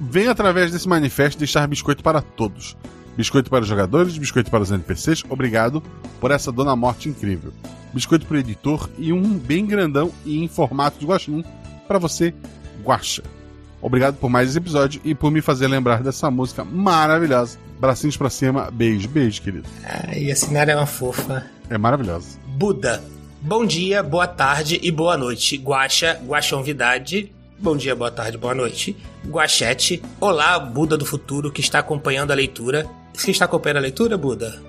Venho 0.01 0.31
através 0.31 0.73
desse 0.73 0.89
manifesto 0.89 1.39
deixar 1.39 1.69
biscoito 1.69 2.03
para 2.03 2.23
todos. 2.23 2.77
Biscoito 3.21 3.51
para 3.51 3.61
os 3.61 3.69
jogadores, 3.69 4.17
biscoito 4.17 4.51
para 4.51 4.63
os 4.63 4.71
NPCs. 4.71 5.25
Obrigado 5.29 5.83
por 6.19 6.31
essa 6.31 6.51
Dona 6.51 6.75
Morte 6.75 7.11
incrível. 7.11 7.53
Biscoito 7.93 8.25
para 8.25 8.39
o 8.39 8.41
editor 8.41 8.89
e 8.97 9.13
um 9.13 9.37
bem 9.37 9.67
grandão 9.67 10.11
e 10.25 10.43
em 10.43 10.49
formato 10.49 10.99
de 10.99 11.05
guaxinim 11.05 11.45
para 11.87 11.99
você, 11.99 12.33
Guaxa. 12.83 13.23
Obrigado 13.83 14.17
por 14.17 14.31
mais 14.31 14.49
esse 14.49 14.57
episódio 14.57 15.03
e 15.05 15.15
por 15.15 15.31
me 15.31 15.43
fazer 15.43 15.69
lembrar 15.69 16.03
dessa 16.03 16.31
música 16.31 16.65
maravilhosa. 16.65 17.59
Bracinhos 17.79 18.17
pra 18.17 18.31
cima, 18.31 18.71
beijo, 18.71 19.07
beijo, 19.07 19.43
querido. 19.43 19.69
Ai, 19.85 20.31
a 20.31 20.35
Sinara 20.35 20.73
é 20.73 20.77
uma 20.77 20.87
fofa. 20.87 21.45
É 21.69 21.77
maravilhosa. 21.77 22.39
Buda. 22.47 23.05
Bom 23.43 23.67
dia, 23.67 24.03
boa 24.03 24.29
tarde 24.29 24.81
e 24.83 24.91
boa 24.91 25.19
noite. 25.19 25.59
Guaxa, 25.59 26.19
Guaxonvidade. 26.27 27.31
Bom 27.59 27.77
dia, 27.77 27.95
boa 27.95 28.11
tarde, 28.11 28.39
boa 28.39 28.55
noite. 28.55 28.97
Guachete. 29.27 30.03
Olá, 30.19 30.59
Buda 30.59 30.97
do 30.97 31.05
futuro 31.05 31.53
que 31.53 31.61
está 31.61 31.81
acompanhando 31.81 32.31
a 32.31 32.35
leitura. 32.35 32.89
Você 33.13 33.31
está 33.31 33.45
acompanhando 33.45 33.79
a 33.79 33.81
leitura, 33.81 34.17
Buda? 34.17 34.61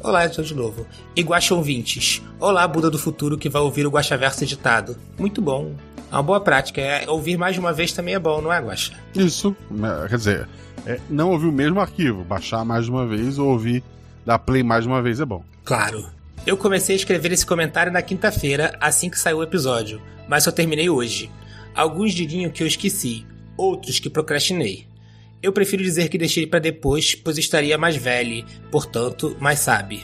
Olá, 0.00 0.24
eu 0.24 0.28
estou 0.28 0.44
de 0.44 0.54
novo. 0.54 0.86
E 1.16 1.22
Guaxonvintes. 1.22 2.22
Olá, 2.40 2.66
Buda 2.66 2.90
do 2.90 2.98
futuro 2.98 3.38
que 3.38 3.48
vai 3.48 3.62
ouvir 3.62 3.86
o 3.86 3.90
Guaxaverso 3.90 4.44
editado. 4.44 4.96
Muito 5.18 5.40
bom. 5.40 5.74
É 6.10 6.14
uma 6.14 6.22
boa 6.22 6.40
prática. 6.40 6.80
É, 6.80 7.08
ouvir 7.08 7.36
mais 7.36 7.54
de 7.54 7.60
uma 7.60 7.72
vez 7.72 7.92
também 7.92 8.14
é 8.14 8.18
bom, 8.18 8.40
não 8.40 8.52
é, 8.52 8.60
Guaxa? 8.60 8.92
Isso, 9.14 9.56
é, 9.72 10.08
quer 10.08 10.16
dizer, 10.16 10.48
é, 10.86 11.00
não 11.08 11.30
ouvir 11.30 11.46
o 11.46 11.52
mesmo 11.52 11.80
arquivo, 11.80 12.24
baixar 12.24 12.64
mais 12.64 12.84
de 12.84 12.90
uma 12.90 13.06
vez 13.06 13.38
ou 13.38 13.48
ouvir, 13.48 13.82
dar 14.26 14.38
play 14.38 14.62
mais 14.62 14.84
de 14.84 14.88
uma 14.88 15.00
vez 15.00 15.20
é 15.20 15.24
bom. 15.24 15.42
Claro. 15.64 16.06
Eu 16.46 16.56
comecei 16.58 16.94
a 16.94 16.98
escrever 16.98 17.32
esse 17.32 17.46
comentário 17.46 17.90
na 17.90 18.02
quinta-feira, 18.02 18.76
assim 18.78 19.08
que 19.08 19.18
saiu 19.18 19.38
o 19.38 19.42
episódio, 19.42 20.02
mas 20.28 20.44
só 20.44 20.50
terminei 20.50 20.90
hoje. 20.90 21.30
Alguns 21.74 22.12
diriam 22.12 22.50
que 22.50 22.62
eu 22.62 22.66
esqueci, 22.66 23.26
outros 23.56 23.98
que 23.98 24.10
procrastinei. 24.10 24.86
Eu 25.44 25.52
prefiro 25.52 25.82
dizer 25.82 26.08
que 26.08 26.16
deixei 26.16 26.46
para 26.46 26.58
depois, 26.58 27.14
pois 27.14 27.36
estaria 27.36 27.76
mais 27.76 27.96
velho, 27.96 28.46
portanto, 28.70 29.36
mais 29.38 29.58
sabe. 29.58 30.02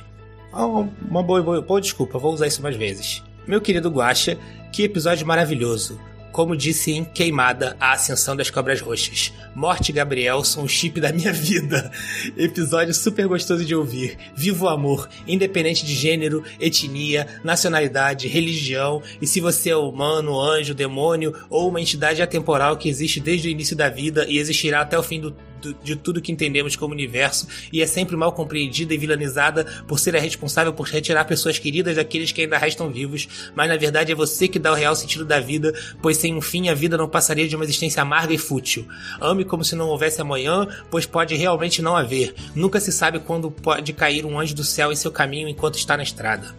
Oh, 0.53 0.85
uma 1.09 1.23
boa, 1.23 1.43
boa, 1.43 1.63
boa 1.63 1.81
desculpa, 1.81 2.19
vou 2.19 2.35
usar 2.35 2.47
isso 2.47 2.61
mais 2.61 2.77
vezes. 2.77 3.25
Meu 3.47 3.59
querido 3.59 3.89
Guaxa, 3.89 4.37
que 4.71 4.83
episódio 4.83 5.27
maravilhoso. 5.27 5.99
Como 6.33 6.57
disse 6.57 6.93
em 6.93 7.05
Queimada, 7.05 7.77
a 7.81 7.93
Ascensão 7.93 8.37
das 8.37 8.51
Cobras 8.51 8.81
Roxas. 8.81 9.33
Morte 9.53 9.91
Gabriel 9.91 10.45
são 10.45 10.63
o 10.63 10.69
chip 10.69 11.01
da 11.01 11.13
minha 11.13 11.33
vida. 11.33 11.91
Episódio 12.39 12.95
super 12.95 13.27
gostoso 13.27 13.65
de 13.65 13.75
ouvir. 13.75 14.17
Viva 14.35 14.67
o 14.67 14.69
amor, 14.69 15.09
independente 15.27 15.85
de 15.85 15.95
gênero, 15.95 16.45
etnia, 16.61 17.27
nacionalidade, 17.43 18.29
religião 18.29 19.03
e 19.21 19.27
se 19.27 19.41
você 19.41 19.71
é 19.71 19.77
humano, 19.77 20.41
anjo, 20.41 20.73
demônio 20.73 21.35
ou 21.51 21.69
uma 21.69 21.81
entidade 21.81 22.23
atemporal 22.23 22.77
que 22.77 22.89
existe 22.89 23.19
desde 23.19 23.49
o 23.49 23.51
início 23.51 23.75
da 23.75 23.89
vida 23.89 24.25
e 24.29 24.39
existirá 24.39 24.83
até 24.83 24.97
o 24.97 25.03
fim 25.03 25.21
do 25.21 25.35
de 25.83 25.97
tudo 25.97 26.21
que 26.21 26.33
entendemos 26.33 26.77
como 26.77 26.95
universo 26.95 27.47
e 27.73 27.83
é 27.83 27.87
sempre 27.87 28.17
mal 28.17 28.33
compreendida 28.33 28.95
e 28.95 28.99
vilanizada 28.99 29.65
por 29.87 29.99
ser 29.99 30.17
a 30.17 30.21
responsável 30.21 30.73
por 30.73 30.87
retirar 30.87 31.25
pessoas 31.25 31.59
queridas 31.59 31.97
daqueles 31.97 32.33
que 32.33 32.43
ainda 32.43 32.59
restam 32.59 32.91
vivos, 32.91 33.29
mas 33.55 33.69
na 33.69 33.77
verdade 33.77 34.13
é 34.13 34.15
você 34.15 34.49
que 34.49 34.59
dá 34.59 34.73
o 34.73 34.75
real 34.75 34.95
sentido 34.97 35.25
da 35.25 35.41
vida, 35.41 35.75
pois 36.03 36.17
sem 36.17 36.35
um 36.35 36.41
fim 36.41 36.69
a 36.69 36.75
vida 36.75 36.97
não 36.97 37.09
passaria 37.09 37.49
de 37.49 37.57
uma 37.57 37.65
existência 37.65 38.03
amarga 38.03 38.33
e 38.33 38.39
fútil. 38.39 38.87
Ame 39.21 39.45
como 39.45 39.65
se 39.65 39.77
não 39.77 39.89
houvesse 39.89 40.21
amanhã, 40.21 40.67
pois 40.91 41.07
pode 41.07 41.35
realmente 41.35 41.83
não 41.83 41.97
haver. 41.97 42.35
Nunca 42.55 42.81
se 42.81 42.93
sabe 42.93 43.21
quando 43.21 43.51
pode 43.51 43.93
cair 43.93 44.25
um 44.25 44.39
anjo 44.39 44.55
do 44.55 44.65
céu 44.65 44.93
em 44.93 44.97
seu 44.97 45.11
caminho 45.11 45.49
enquanto 45.49 45.79
está 45.79 45.97
na 45.97 46.03
estrada. 46.03 46.55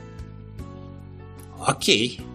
Ok. 1.59 2.30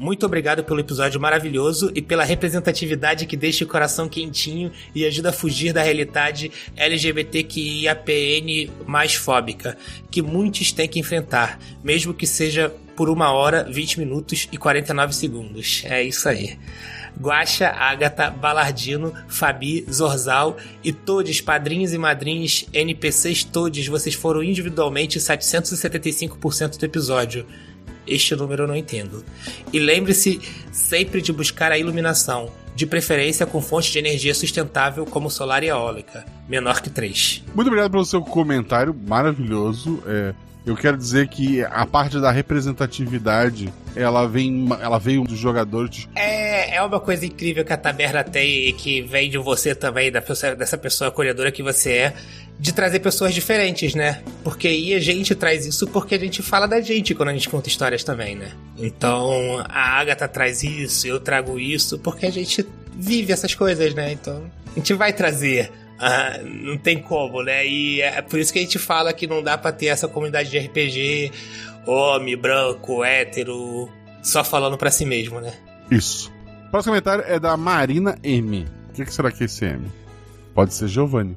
Muito 0.00 0.24
obrigado 0.24 0.64
pelo 0.64 0.80
episódio 0.80 1.20
maravilhoso 1.20 1.92
e 1.94 2.00
pela 2.00 2.24
representatividade 2.24 3.26
que 3.26 3.36
deixa 3.36 3.66
o 3.66 3.68
coração 3.68 4.08
quentinho 4.08 4.72
e 4.94 5.04
ajuda 5.04 5.28
a 5.28 5.32
fugir 5.32 5.74
da 5.74 5.82
realidade 5.82 6.50
LGBTQIAPN 6.74 8.70
mais 8.86 9.14
fóbica, 9.14 9.76
que 10.10 10.22
muitos 10.22 10.72
têm 10.72 10.88
que 10.88 10.98
enfrentar, 10.98 11.60
mesmo 11.84 12.14
que 12.14 12.26
seja 12.26 12.74
por 12.96 13.10
uma 13.10 13.30
hora, 13.30 13.62
20 13.64 13.98
minutos 13.98 14.48
e 14.50 14.56
49 14.56 15.14
segundos. 15.14 15.82
É 15.84 16.02
isso 16.02 16.26
aí. 16.30 16.58
Guaxa, 17.20 17.68
Agatha, 17.68 18.30
Balardino, 18.30 19.12
Fabi, 19.28 19.84
Zorzal 19.92 20.56
e 20.82 20.94
todos, 20.94 21.42
padrinhos 21.42 21.92
e 21.92 21.98
madrinhas, 21.98 22.64
NPCs 22.72 23.44
todos, 23.44 23.86
vocês 23.86 24.14
foram 24.14 24.42
individualmente 24.42 25.18
775% 25.18 26.78
do 26.78 26.86
episódio. 26.86 27.44
Este 28.10 28.34
número 28.34 28.64
eu 28.64 28.68
não 28.68 28.76
entendo. 28.76 29.24
E 29.72 29.78
lembre-se 29.78 30.40
sempre 30.72 31.22
de 31.22 31.32
buscar 31.32 31.72
a 31.72 31.78
iluminação, 31.78 32.50
de 32.74 32.86
preferência 32.86 33.46
com 33.46 33.60
fonte 33.62 33.92
de 33.92 33.98
energia 33.98 34.34
sustentável 34.34 35.06
como 35.06 35.30
solar 35.30 35.62
e 35.62 35.68
eólica, 35.68 36.24
menor 36.48 36.80
que 36.80 36.90
3. 36.90 37.44
Muito 37.54 37.68
obrigado 37.68 37.90
pelo 37.90 38.04
seu 38.04 38.20
comentário 38.22 38.94
maravilhoso. 39.06 40.02
É, 40.06 40.34
eu 40.64 40.76
quero 40.76 40.96
dizer 40.96 41.28
que 41.28 41.62
a 41.62 41.86
parte 41.86 42.20
da 42.20 42.30
representatividade, 42.30 43.72
ela 43.96 44.26
vem, 44.26 44.68
ela 44.80 44.98
veio 44.98 45.24
dos 45.24 45.38
jogadores. 45.38 46.08
É, 46.14 46.76
é 46.76 46.82
uma 46.82 47.00
coisa 47.00 47.24
incrível 47.24 47.64
que 47.64 47.72
a 47.72 47.76
taberna 47.76 48.22
tem 48.22 48.68
e 48.68 48.72
que 48.72 49.00
vem 49.02 49.30
de 49.30 49.38
você 49.38 49.74
também, 49.74 50.12
da 50.12 50.20
pessoa, 50.20 50.54
dessa 50.54 50.76
pessoa 50.76 51.08
acolhedora 51.08 51.50
que 51.50 51.62
você 51.62 51.92
é, 51.92 52.14
de 52.60 52.74
trazer 52.74 53.00
pessoas 53.00 53.32
diferentes, 53.32 53.94
né? 53.94 54.22
Porque 54.44 54.68
aí 54.68 54.92
a 54.92 55.00
gente 55.00 55.34
traz 55.34 55.64
isso 55.64 55.86
porque 55.86 56.14
a 56.14 56.18
gente 56.18 56.42
fala 56.42 56.68
da 56.68 56.78
gente 56.82 57.14
quando 57.14 57.30
a 57.30 57.32
gente 57.32 57.48
conta 57.48 57.70
histórias 57.70 58.04
também, 58.04 58.36
né? 58.36 58.52
Então 58.76 59.64
a 59.66 59.98
Agatha 59.98 60.28
traz 60.28 60.62
isso, 60.62 61.06
eu 61.06 61.18
trago 61.18 61.58
isso, 61.58 61.98
porque 61.98 62.26
a 62.26 62.30
gente 62.30 62.66
vive 62.94 63.32
essas 63.32 63.54
coisas, 63.54 63.94
né? 63.94 64.12
Então 64.12 64.44
a 64.66 64.74
gente 64.74 64.92
vai 64.92 65.10
trazer. 65.10 65.72
Ah, 65.98 66.38
não 66.44 66.76
tem 66.76 67.00
como, 67.00 67.42
né? 67.42 67.66
E 67.66 68.02
é 68.02 68.20
por 68.20 68.38
isso 68.38 68.52
que 68.52 68.58
a 68.58 68.62
gente 68.62 68.78
fala 68.78 69.10
que 69.14 69.26
não 69.26 69.42
dá 69.42 69.56
pra 69.56 69.72
ter 69.72 69.86
essa 69.86 70.06
comunidade 70.06 70.50
de 70.50 70.58
RPG, 70.58 71.32
homem, 71.86 72.36
branco, 72.36 73.02
hétero, 73.02 73.88
só 74.22 74.44
falando 74.44 74.76
pra 74.76 74.90
si 74.90 75.06
mesmo, 75.06 75.40
né? 75.40 75.54
Isso. 75.90 76.30
O 76.66 76.70
próximo 76.70 76.92
comentário 76.92 77.24
é 77.26 77.40
da 77.40 77.56
Marina 77.56 78.18
M. 78.22 78.66
O 78.90 78.92
que, 78.92 79.04
que 79.06 79.14
será 79.14 79.32
que 79.32 79.44
é 79.44 79.46
esse 79.46 79.64
M? 79.64 79.90
Pode 80.54 80.74
ser 80.74 80.88
Giovanni. 80.88 81.36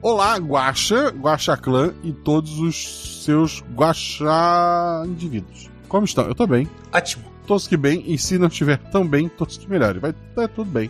Olá, 0.00 0.36
Guaxa, 0.36 1.08
Guaxa 1.10 1.56
Clã 1.56 1.92
e 2.04 2.12
todos 2.12 2.60
os 2.60 3.24
seus 3.24 3.64
Guaxa 3.74 5.02
indivíduos. 5.04 5.68
Como 5.88 6.04
estão? 6.04 6.28
Eu 6.28 6.36
tô 6.36 6.46
bem. 6.46 6.68
Ótimo. 6.92 7.24
Todos 7.48 7.66
que 7.66 7.76
bem, 7.76 8.04
e 8.06 8.16
se 8.16 8.38
não 8.38 8.46
estiver 8.46 8.78
tão 8.92 9.04
bem, 9.04 9.28
todos 9.28 9.58
que 9.58 9.68
melhore. 9.68 9.98
Vai 9.98 10.14
tá 10.36 10.46
tudo 10.46 10.70
bem. 10.70 10.88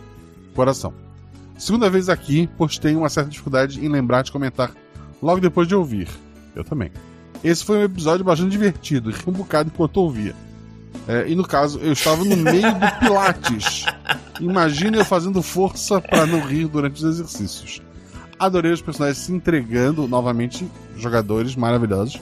Coração. 0.53 0.93
Segunda 1.57 1.89
vez 1.89 2.07
aqui, 2.07 2.47
pois 2.55 2.77
tenho 2.77 2.99
uma 2.99 3.09
certa 3.09 3.31
dificuldade 3.31 3.83
em 3.83 3.89
lembrar 3.89 4.21
de 4.21 4.31
comentar 4.31 4.71
logo 5.23 5.41
depois 5.41 5.67
de 5.67 5.73
ouvir. 5.73 6.07
Eu 6.55 6.63
também. 6.63 6.91
Esse 7.43 7.65
foi 7.65 7.79
um 7.79 7.83
episódio 7.83 8.23
bastante 8.23 8.51
divertido, 8.51 9.11
um 9.25 9.31
bocado 9.31 9.71
enquanto 9.73 9.97
ouvia. 9.97 10.35
É, 11.07 11.27
e 11.27 11.33
no 11.33 11.47
caso, 11.47 11.79
eu 11.79 11.93
estava 11.93 12.23
no 12.23 12.37
meio 12.37 12.73
do 12.73 12.91
Pilates. 12.99 13.85
Imagine 14.39 14.99
eu 14.99 15.05
fazendo 15.05 15.41
força 15.41 15.99
para 15.99 16.27
não 16.27 16.41
rir 16.41 16.67
durante 16.67 16.97
os 16.97 17.03
exercícios. 17.03 17.81
Adorei 18.39 18.71
os 18.71 18.81
personagens 18.81 19.17
se 19.17 19.33
entregando 19.33 20.07
novamente, 20.07 20.65
jogadores 20.95 21.57
maravilhosos, 21.57 22.21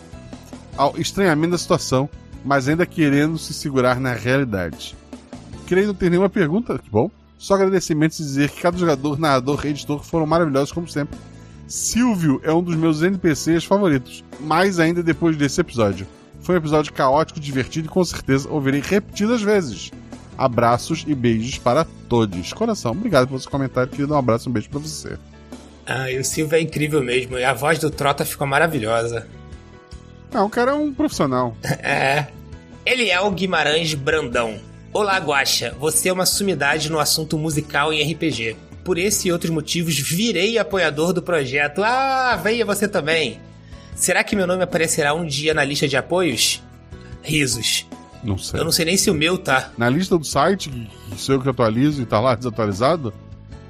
ao 0.75 0.97
estranhamento 0.97 1.51
da 1.51 1.57
situação, 1.59 2.09
mas 2.43 2.67
ainda 2.67 2.87
querendo 2.87 3.37
se 3.37 3.53
segurar 3.53 3.99
na 3.99 4.13
realidade. 4.13 4.95
Creio 5.67 5.87
não 5.87 5.93
ter 5.93 6.09
nenhuma 6.09 6.29
pergunta, 6.29 6.79
que 6.79 6.89
bom. 6.89 7.11
Só 7.37 7.53
agradecimentos 7.53 8.19
e 8.19 8.23
dizer 8.23 8.49
que 8.49 8.61
cada 8.61 8.77
jogador, 8.77 9.19
narrador 9.19 9.63
e 9.63 9.69
editor 9.69 10.03
foram 10.03 10.25
maravilhosos 10.25 10.71
como 10.71 10.87
sempre. 10.87 11.19
Silvio 11.67 12.39
é 12.43 12.51
um 12.51 12.63
dos 12.63 12.75
meus 12.75 13.03
NPCs 13.03 13.65
favoritos, 13.65 14.23
mais 14.39 14.79
ainda 14.79 15.03
depois 15.03 15.37
desse 15.37 15.61
episódio. 15.61 16.07
Foi 16.41 16.55
um 16.55 16.57
episódio 16.57 16.93
caótico, 16.93 17.39
divertido 17.39 17.87
e 17.87 17.91
com 17.91 18.03
certeza 18.03 18.49
ouvirei 18.49 18.81
repetidas 18.81 19.41
vezes. 19.41 19.91
Abraços 20.37 21.03
e 21.07 21.13
beijos 21.13 21.57
para 21.59 21.85
todos. 22.07 22.53
Coração, 22.53 22.91
obrigado 22.91 23.27
pelo 23.27 23.39
seu 23.39 23.51
comentário, 23.51 23.91
querido. 23.91 24.13
Um 24.13 24.17
abraço 24.17 24.47
e 24.47 24.49
um 24.49 24.53
beijo 24.53 24.69
para 24.69 24.79
você. 24.79 25.17
Ah, 25.87 26.11
e 26.11 26.19
o 26.19 26.25
Silvio 26.25 26.57
é 26.57 26.61
incrível 26.61 27.01
mesmo. 27.01 27.39
E 27.39 27.45
a 27.45 27.53
voz 27.53 27.79
do 27.79 27.89
Trota 27.89 28.25
ficou 28.25 28.45
maravilhosa. 28.45 29.25
Ah, 30.33 30.43
o 30.43 30.49
cara 30.49 30.71
é 30.71 30.73
um 30.73 30.93
profissional. 30.93 31.55
é. 31.63 32.27
Ele 32.85 33.09
é 33.09 33.19
o 33.21 33.31
Guimarães 33.31 33.93
Brandão. 33.93 34.59
Olá, 34.91 35.17
Guaxa. 35.17 35.73
Você 35.79 36.09
é 36.09 36.13
uma 36.13 36.25
sumidade 36.25 36.91
no 36.91 36.99
assunto 36.99 37.37
musical 37.37 37.93
em 37.93 38.11
RPG. 38.11 38.57
Por 38.83 38.97
esse 38.97 39.29
e 39.29 39.31
outros 39.31 39.51
motivos, 39.51 39.97
virei 39.97 40.57
apoiador 40.57 41.13
do 41.13 41.21
projeto. 41.21 41.81
Ah, 41.83 42.37
venha 42.41 42.65
você 42.65 42.87
também. 42.87 43.39
Será 43.95 44.23
que 44.23 44.35
meu 44.35 44.45
nome 44.45 44.63
aparecerá 44.63 45.13
um 45.13 45.25
dia 45.25 45.53
na 45.53 45.63
lista 45.63 45.87
de 45.87 45.95
apoios? 45.95 46.61
Risos. 47.21 47.85
Não 48.23 48.37
sei. 48.37 48.59
Eu 48.59 48.65
não 48.65 48.71
sei 48.71 48.85
nem 48.85 48.97
se 48.97 49.09
o 49.09 49.13
meu 49.13 49.37
tá. 49.37 49.71
Na 49.77 49.89
lista 49.89 50.17
do 50.17 50.25
site, 50.25 50.69
que 50.69 50.89
sou 51.17 51.35
eu 51.35 51.41
que 51.41 51.49
atualizo 51.49 52.01
e 52.01 52.05
tá 52.05 52.19
lá 52.19 52.35
desatualizado, 52.35 53.13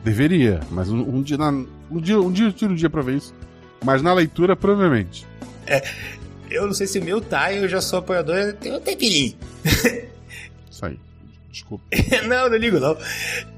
deveria. 0.03 0.59
Mas 0.72 0.89
um, 0.89 0.99
um 0.99 1.22
dia, 1.22 1.38
na, 1.38 1.51
um 1.90 2.00
dia, 2.00 2.20
um 2.20 2.32
dia 2.32 2.46
eu 2.46 2.54
tiro 2.54 2.72
um 2.72 2.76
dia 2.76 2.90
pra 2.90 3.02
ver 3.02 3.18
isso. 3.18 3.34
Mas 3.84 4.02
na 4.02 4.14
leitura, 4.14 4.56
provavelmente. 4.56 5.26
É, 5.66 5.84
eu 6.50 6.66
não 6.66 6.74
sei 6.74 6.88
se 6.88 7.00
o 7.00 7.04
meu 7.04 7.22
tá, 7.22 7.54
eu 7.54 7.68
já 7.68 7.82
sou 7.82 8.00
apoiador, 8.00 8.54
tem 8.54 8.74
um 8.74 8.80
tempinho. 8.80 9.36
Isso 10.70 10.86
aí. 10.86 11.00
Desculpa. 11.52 11.84
não, 12.28 12.50
não 12.50 12.58
ligo 12.58 12.80
não. 12.80 12.98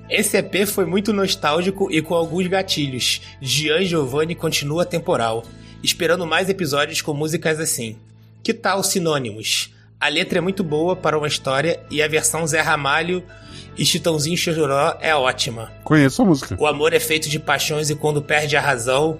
Esse 0.09 0.37
EP 0.37 0.65
foi 0.65 0.85
muito 0.85 1.13
nostálgico 1.13 1.91
e 1.91 2.01
com 2.01 2.15
alguns 2.15 2.47
gatilhos. 2.47 3.21
Gian 3.41 3.83
Giovanni 3.83 4.33
continua 4.33 4.85
temporal, 4.85 5.45
esperando 5.83 6.25
mais 6.25 6.49
episódios 6.49 7.01
com 7.01 7.13
músicas 7.13 7.59
assim. 7.59 7.97
Que 8.41 8.53
tal 8.53 8.83
Sinônimos? 8.83 9.73
A 9.99 10.07
letra 10.07 10.39
é 10.39 10.41
muito 10.41 10.63
boa 10.63 10.95
para 10.95 11.17
uma 11.17 11.27
história 11.27 11.79
e 11.91 12.01
a 12.01 12.07
versão 12.07 12.47
Zé 12.47 12.61
Ramalho 12.61 13.23
e 13.79 13.85
Chitãozinho 13.85 14.35
Chororó 14.37 14.97
é 14.99 15.15
ótima. 15.15 15.71
Conheço 15.85 16.21
a 16.21 16.25
música. 16.25 16.57
O 16.59 16.67
amor 16.67 16.93
é 16.93 16.99
feito 16.99 17.29
de 17.29 17.39
paixões 17.39 17.89
e 17.89 17.95
quando 17.95 18.21
perde 18.21 18.57
a 18.57 18.61
razão, 18.61 19.17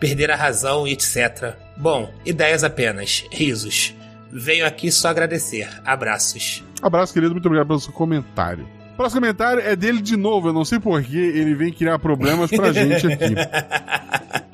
perder 0.00 0.32
a 0.32 0.36
razão 0.36 0.86
e 0.86 0.92
etc. 0.92 1.54
Bom, 1.76 2.12
ideias 2.26 2.64
apenas, 2.64 3.24
risos. 3.30 3.94
Venho 4.32 4.66
aqui 4.66 4.90
só 4.90 5.08
agradecer. 5.08 5.68
Abraços. 5.84 6.64
Abraço, 6.82 7.12
querido. 7.12 7.32
Muito 7.32 7.46
obrigado 7.46 7.68
pelo 7.68 7.80
seu 7.80 7.92
comentário. 7.92 8.66
O 8.94 8.96
próximo 8.96 9.20
comentário 9.20 9.62
é 9.62 9.76
dele 9.76 10.02
de 10.02 10.16
novo. 10.16 10.48
Eu 10.48 10.52
não 10.52 10.64
sei 10.64 10.80
porquê 10.80 11.16
ele 11.16 11.54
vem 11.54 11.72
criar 11.72 11.98
problemas 12.00 12.50
pra 12.50 12.72
gente 12.72 13.06
aqui. 13.06 13.34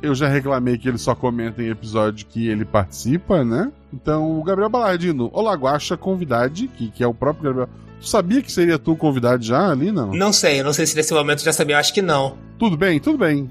Eu 0.00 0.14
já 0.14 0.28
reclamei 0.28 0.78
que 0.78 0.88
ele 0.88 0.98
só 0.98 1.12
comenta 1.12 1.60
em 1.60 1.70
episódio 1.70 2.24
que 2.26 2.46
ele 2.46 2.64
participa, 2.64 3.44
né? 3.44 3.72
Então, 3.92 4.38
o 4.38 4.44
Gabriel 4.44 4.70
Balardino, 4.70 5.28
Olá 5.32 5.54
Guaxa, 5.54 5.96
convidade, 5.96 6.68
que, 6.68 6.88
que 6.88 7.02
é 7.02 7.06
o 7.06 7.12
próprio 7.12 7.44
Gabriel. 7.44 7.68
Tu 8.00 8.08
sabia 8.08 8.42
que 8.42 8.50
seria 8.50 8.78
tu 8.78 8.94
convidado 8.96 9.44
já 9.44 9.70
ali, 9.70 9.90
não? 9.90 10.12
Não 10.12 10.32
sei, 10.32 10.60
eu 10.60 10.64
não 10.64 10.72
sei 10.72 10.86
se 10.86 10.96
nesse 10.96 11.12
momento 11.12 11.42
já 11.42 11.52
sabia, 11.52 11.74
eu 11.76 11.80
acho 11.80 11.92
que 11.92 12.02
não. 12.02 12.36
Tudo 12.58 12.76
bem, 12.76 13.00
tudo 13.00 13.18
bem. 13.18 13.48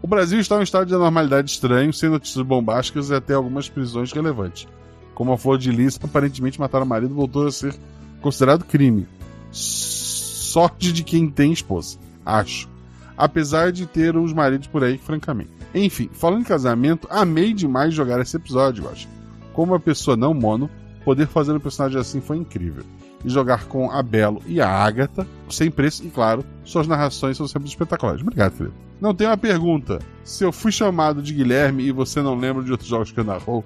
O 0.00 0.06
Brasil 0.06 0.40
está 0.40 0.56
em 0.56 0.60
um 0.60 0.62
estado 0.62 0.86
de 0.86 0.94
anormalidade 0.94 1.50
estranho, 1.50 1.92
sem 1.92 2.08
notícias 2.08 2.44
bombásticas 2.44 3.10
e 3.10 3.14
até 3.14 3.34
algumas 3.34 3.68
prisões 3.68 4.12
relevantes. 4.12 4.66
Como 5.14 5.32
a 5.32 5.38
Flor 5.38 5.58
de 5.58 5.70
Lis, 5.70 5.98
aparentemente 6.02 6.58
matar 6.58 6.82
o 6.82 6.86
marido 6.86 7.14
voltou 7.14 7.46
a 7.46 7.52
ser 7.52 7.74
considerado 8.20 8.64
crime. 8.64 9.06
Sorte 9.50 10.92
de 10.92 11.04
quem 11.04 11.30
tem 11.30 11.52
esposa, 11.52 11.98
acho. 12.24 12.68
Apesar 13.16 13.70
de 13.70 13.86
ter 13.86 14.16
uns 14.16 14.32
maridos 14.32 14.66
por 14.66 14.82
aí, 14.82 14.98
francamente. 14.98 15.50
Enfim, 15.74 16.08
falando 16.12 16.40
em 16.40 16.44
casamento, 16.44 17.06
amei 17.10 17.52
demais 17.52 17.94
jogar 17.94 18.20
esse 18.20 18.36
episódio, 18.36 18.84
eu 18.84 18.90
acho. 18.90 19.06
Como 19.52 19.72
uma 19.72 19.80
pessoa 19.80 20.16
não 20.16 20.34
mono, 20.34 20.68
poder 21.04 21.26
fazer 21.26 21.52
um 21.52 21.60
personagem 21.60 22.00
assim 22.00 22.20
foi 22.20 22.38
incrível. 22.38 22.84
E 23.24 23.30
jogar 23.30 23.64
com 23.66 23.90
a 23.90 24.02
Belo 24.02 24.42
e 24.46 24.60
a 24.60 24.68
Agatha, 24.68 25.26
sem 25.48 25.70
preço, 25.70 26.04
e 26.04 26.10
claro, 26.10 26.44
suas 26.64 26.86
narrações 26.88 27.36
são 27.36 27.46
sempre 27.46 27.68
espetaculares. 27.68 28.20
Obrigado, 28.20 28.52
querido. 28.52 28.74
Não 29.00 29.14
tem 29.14 29.26
uma 29.26 29.36
pergunta. 29.36 29.98
Se 30.24 30.44
eu 30.44 30.52
fui 30.52 30.72
chamado 30.72 31.22
de 31.22 31.32
Guilherme 31.32 31.84
e 31.84 31.92
você 31.92 32.20
não 32.20 32.34
lembra 32.34 32.62
de 32.62 32.70
outros 32.70 32.88
jogos 32.88 33.12
que 33.12 33.20
eu 33.20 33.24
narrou, 33.24 33.64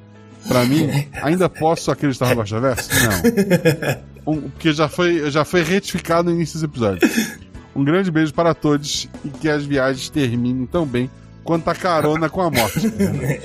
Pra 0.49 0.65
mim, 0.65 0.89
ainda 1.23 1.49
posso 1.49 1.91
acreditar 1.91 2.29
no 2.29 2.37
Guaxaverso? 2.37 2.91
Não. 3.05 4.07
Um, 4.27 4.41
porque 4.51 4.73
já 4.73 4.89
foi, 4.89 5.31
já 5.31 5.45
foi 5.45 5.63
retificado 5.63 6.29
no 6.29 6.35
início 6.35 6.55
dos 6.55 6.65
episódios. 6.65 7.39
Um 7.77 7.85
grande 7.85 8.11
beijo 8.11 8.35
para 8.35 8.53
todos 8.55 9.09
e 9.25 9.29
que 9.29 9.49
as 9.49 9.65
viagens 9.65 10.09
terminem 10.11 10.67
tão 10.67 10.85
bem 10.85 11.09
quanto 11.45 11.71
a 11.71 11.75
carona 11.77 12.29
com 12.29 12.43
a 12.43 12.51
morte. 12.51 12.89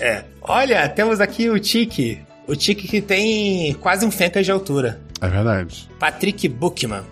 é. 0.01 0.26
Olha, 0.41 0.89
temos 0.89 1.22
aqui 1.22 1.51
o 1.51 1.59
Tiki. 1.59 2.18
O 2.47 2.55
Tiki 2.55 2.88
que 2.88 2.99
tem 2.99 3.76
quase 3.76 4.03
um 4.07 4.09
fencas 4.09 4.43
de 4.43 4.51
altura. 4.51 4.99
É 5.22 5.28
verdade. 5.28 5.88
Patrick 5.99 6.47
Bookman. 6.49 7.03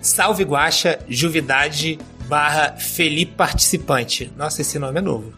Salve 0.00 0.44
Guaxa, 0.44 0.98
Juvidade 1.08 1.98
barra 2.28 2.72
Felipe 2.76 3.32
Participante. 3.36 4.30
Nossa, 4.36 4.60
esse 4.62 4.78
nome 4.78 4.98
é 4.98 5.02
novo. 5.02 5.32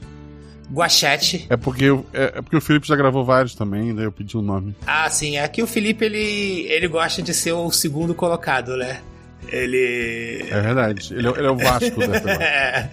Guachete. 0.72 1.47
É 1.51 1.57
porque, 1.57 1.84
eu- 1.84 2.07
é, 2.12 2.24
é 2.36 2.42
porque 2.42 2.57
o 2.57 2.61
Felipe 2.61 2.88
já 2.88 2.97
gravou 2.97 3.24
vários 3.24 3.55
também, 3.55 3.95
daí 3.95 4.07
eu 4.07 4.12
pedi 4.12 4.36
um 4.36 4.42
nome. 4.42 4.74
Ah, 4.86 5.09
sim, 5.11 5.36
aqui 5.36 5.62
o 5.62 5.66
Felipe 5.66 6.05
ele, 6.05 6.66
ele 6.70 6.88
gosta 6.88 7.22
de 7.22 7.34
ser 7.34 7.53
o 7.53 7.70
segundo 7.70 8.14
colocado, 8.14 8.76
né? 8.76 9.01
Ele. 9.47 10.47
É 10.51 10.61
verdade. 10.62 11.12
Ele 11.14 11.28
é, 11.28 11.30
ele 11.30 11.47
é 11.47 11.51
o 11.51 11.57
Vasco 11.57 12.03
agora. 12.03 12.38
É, 12.42 12.88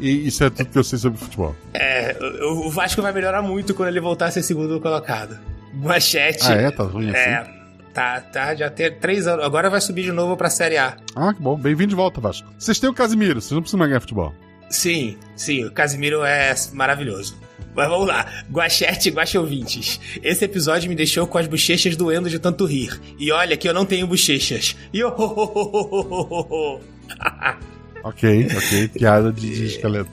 E 0.00 0.26
isso 0.26 0.42
é 0.42 0.48
tudo 0.50 0.70
que 0.70 0.78
eu 0.78 0.82
sei 0.84 0.98
sobre 0.98 1.18
futebol. 1.18 1.54
é, 1.74 2.16
o 2.42 2.66
o 2.66 2.70
Vasco 2.70 3.02
vai 3.02 3.12
melhorar 3.12 3.42
muito 3.42 3.74
quando 3.74 3.90
ele 3.90 4.00
voltar 4.00 4.26
a 4.26 4.30
ser 4.30 4.42
segundo 4.42 4.80
colocado. 4.80 5.38
Guachete. 5.76 6.44
Ah, 6.50 6.54
é? 6.54 6.70
Tá 6.70 6.82
ruim 6.84 7.10
assim? 7.10 7.18
É, 7.18 7.46
tá, 7.94 8.20
tá, 8.20 8.54
já 8.54 8.68
tem 8.68 8.92
três 8.92 9.26
anos. 9.26 9.44
Agora 9.44 9.70
vai 9.70 9.80
subir 9.80 10.02
de 10.02 10.12
novo 10.12 10.36
pra 10.36 10.50
Série 10.50 10.76
A. 10.76 10.96
Ah, 11.14 11.32
que 11.32 11.40
bom. 11.40 11.56
Bem-vindo 11.56 11.90
de 11.90 11.94
volta, 11.94 12.20
Vasco. 12.20 12.46
Vocês 12.58 12.78
têm 12.80 12.90
o 12.90 12.94
Casimiro, 12.94 13.40
vocês 13.40 13.52
não 13.52 13.62
precisam 13.62 13.78
mais 13.78 13.88
ganhar 13.88 14.00
futebol. 14.00 14.34
Sim, 14.68 15.16
sim, 15.36 15.64
o 15.64 15.70
Casimiro 15.70 16.24
é 16.24 16.52
maravilhoso. 16.72 17.38
Mas 17.74 17.88
vamos 17.88 18.06
lá, 18.06 18.26
Guachete 18.50 19.12
e 19.34 19.38
ouvintes. 19.38 20.00
Esse 20.22 20.44
episódio 20.44 20.88
me 20.88 20.94
deixou 20.94 21.26
com 21.26 21.38
as 21.38 21.46
bochechas 21.46 21.96
doendo 21.96 22.28
de 22.28 22.38
tanto 22.38 22.66
rir. 22.66 23.00
E 23.18 23.32
olha 23.32 23.56
que 23.56 23.68
eu 23.68 23.74
não 23.74 23.84
tenho 23.86 24.06
bochechas. 24.06 24.76
Iohohohohohoho. 24.92 26.80
Ok, 28.04 28.48
ok. 28.54 28.88
Piada 28.88 29.32
de, 29.32 29.48
de 29.48 29.64
esqueleto. 29.76 30.10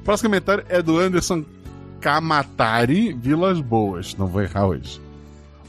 O 0.00 0.02
próximo 0.02 0.30
comentário 0.30 0.64
é 0.66 0.80
do 0.80 0.98
Anderson 0.98 1.44
Kamatari 2.00 3.12
Vilas 3.12 3.60
Boas. 3.60 4.16
Não 4.16 4.26
vou 4.26 4.40
errar 4.40 4.66
hoje. 4.68 4.98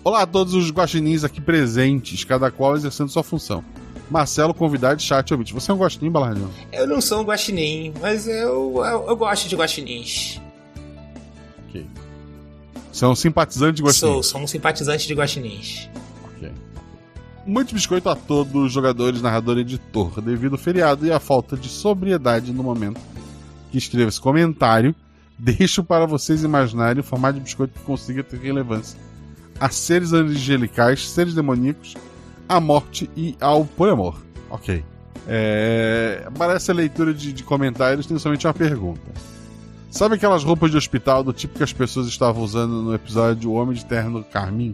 Olá 0.01 0.21
a 0.21 0.25
todos 0.25 0.53
os 0.53 0.71
guaxinins 0.71 1.25
aqui 1.25 1.41
presentes, 1.41 2.23
cada 2.23 2.49
qual 2.49 2.75
exercendo 2.75 3.09
sua 3.09 3.21
função. 3.21 3.63
Marcelo, 4.09 4.53
convidado, 4.53 5.01
chat 5.01 5.29
ouvinte. 5.33 5.53
Você 5.53 5.69
é 5.69 5.73
um 5.73 5.77
guaxinim, 5.77 6.09
Balardino? 6.09 6.49
Eu 6.71 6.87
não 6.87 7.01
sou 7.01 7.21
um 7.21 7.25
guaxinim, 7.25 7.93
mas 7.99 8.25
eu, 8.25 8.77
eu, 8.77 9.07
eu 9.09 9.17
gosto 9.17 9.49
de 9.49 9.55
guaxinins. 9.57 10.39
Ok. 11.67 11.85
Você 12.91 13.03
é 13.03 13.07
um 13.09 13.15
simpatizante 13.15 13.75
de 13.75 13.83
guaxinim? 13.83 14.13
Sou, 14.13 14.23
sou 14.23 14.41
um 14.41 14.47
simpatizante 14.47 15.05
de 15.05 15.13
guaxinins. 15.13 15.89
Ok. 16.23 16.49
Muito 17.45 17.73
biscoito 17.73 18.09
a 18.09 18.15
todos 18.15 18.55
os 18.67 18.71
jogadores, 18.71 19.21
narrador 19.21 19.57
e 19.57 19.61
editor. 19.61 20.21
Devido 20.21 20.53
ao 20.53 20.59
feriado 20.59 21.05
e 21.05 21.11
à 21.11 21.19
falta 21.19 21.57
de 21.57 21.67
sobriedade 21.67 22.53
no 22.53 22.63
momento 22.63 23.01
que 23.69 23.77
escreva 23.77 24.07
esse 24.07 24.19
comentário, 24.19 24.95
deixo 25.37 25.83
para 25.83 26.05
vocês 26.07 26.41
imaginarem 26.41 27.01
o 27.01 27.03
formato 27.03 27.33
de 27.33 27.41
biscoito 27.41 27.77
que 27.77 27.85
consiga 27.85 28.23
ter 28.23 28.39
relevância 28.39 29.08
a 29.59 29.69
seres 29.69 30.13
angelicais, 30.13 31.09
seres 31.09 31.33
demoníacos, 31.33 31.95
à 32.47 32.59
morte 32.59 33.09
e 33.15 33.35
ao 33.39 33.65
poliamor. 33.65 34.19
Ok. 34.49 34.83
É... 35.27 36.27
Parece 36.37 36.71
a 36.71 36.73
leitura 36.73 37.13
de, 37.13 37.33
de 37.33 37.43
comentários, 37.43 38.05
tem 38.05 38.17
somente 38.17 38.47
uma 38.47 38.53
pergunta. 38.53 39.01
Sabe 39.91 40.15
aquelas 40.15 40.43
roupas 40.43 40.71
de 40.71 40.77
hospital 40.77 41.23
do 41.23 41.33
tipo 41.33 41.57
que 41.57 41.63
as 41.63 41.73
pessoas 41.73 42.07
estavam 42.07 42.43
usando 42.43 42.81
no 42.81 42.93
episódio 42.93 43.49
O 43.49 43.53
Homem 43.53 43.75
de 43.75 43.85
Terno 43.85 44.23
Carmim? 44.23 44.73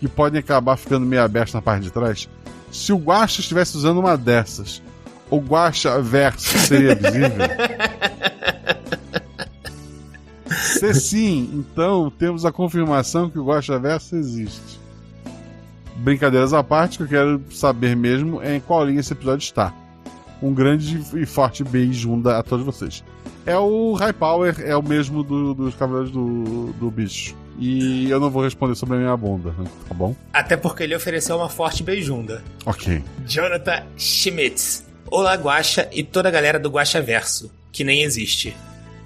que 0.00 0.08
podem 0.08 0.40
acabar 0.40 0.76
ficando 0.76 1.04
meio 1.04 1.22
abertos 1.22 1.52
na 1.52 1.60
parte 1.60 1.82
de 1.82 1.90
trás. 1.92 2.26
Se 2.72 2.92
o 2.92 2.96
Guacha 2.96 3.42
estivesse 3.42 3.76
usando 3.76 4.00
uma 4.00 4.16
dessas, 4.16 4.82
o 5.28 5.36
Guacha 5.38 6.00
verso 6.00 6.58
seria 6.58 6.94
visível? 6.94 7.28
Se 10.78 10.94
sim, 10.94 11.50
então 11.54 12.10
temos 12.18 12.44
a 12.44 12.52
confirmação 12.52 13.28
que 13.28 13.38
o 13.38 13.44
Guacha 13.44 13.78
verso 13.78 14.16
existe. 14.16 14.78
Brincadeiras 15.96 16.52
à 16.52 16.62
parte, 16.62 16.94
o 17.02 17.06
que 17.06 17.14
eu 17.14 17.18
quero 17.18 17.42
saber 17.54 17.94
mesmo 17.94 18.40
é 18.42 18.56
em 18.56 18.60
qual 18.60 18.84
linha 18.86 19.00
esse 19.00 19.12
episódio 19.12 19.42
está. 19.44 19.74
Um 20.42 20.54
grande 20.54 21.02
e 21.14 21.26
forte 21.26 21.62
beijunda 21.62 22.38
a 22.38 22.42
todos 22.42 22.64
vocês. 22.64 23.04
É 23.44 23.56
o 23.58 23.92
High 23.94 24.12
Power, 24.14 24.54
é 24.60 24.74
o 24.76 24.82
mesmo 24.82 25.22
do- 25.22 25.52
dos 25.54 25.74
Cavaleiros 25.74 26.10
do, 26.10 26.72
do 26.78 26.90
Bicho. 26.90 27.34
E 27.58 28.08
eu 28.08 28.18
não 28.18 28.30
vou 28.30 28.42
responder 28.42 28.74
sobre 28.74 28.96
a 28.96 28.98
minha 29.00 29.16
bunda, 29.16 29.54
tá 29.86 29.94
bom? 29.94 30.16
Até 30.32 30.56
porque 30.56 30.82
ele 30.84 30.94
ofereceu 30.96 31.36
uma 31.36 31.48
forte 31.50 31.82
beijunda. 31.82 32.42
Ok. 32.64 33.02
Jonathan 33.26 33.82
Schmitz. 33.98 34.86
Olá, 35.10 35.34
Guaxa 35.34 35.88
e 35.92 36.02
toda 36.02 36.28
a 36.28 36.32
galera 36.32 36.58
do 36.58 36.70
Guaxa 36.70 37.02
Verso, 37.02 37.50
que 37.70 37.84
nem 37.84 38.02
existe. 38.02 38.56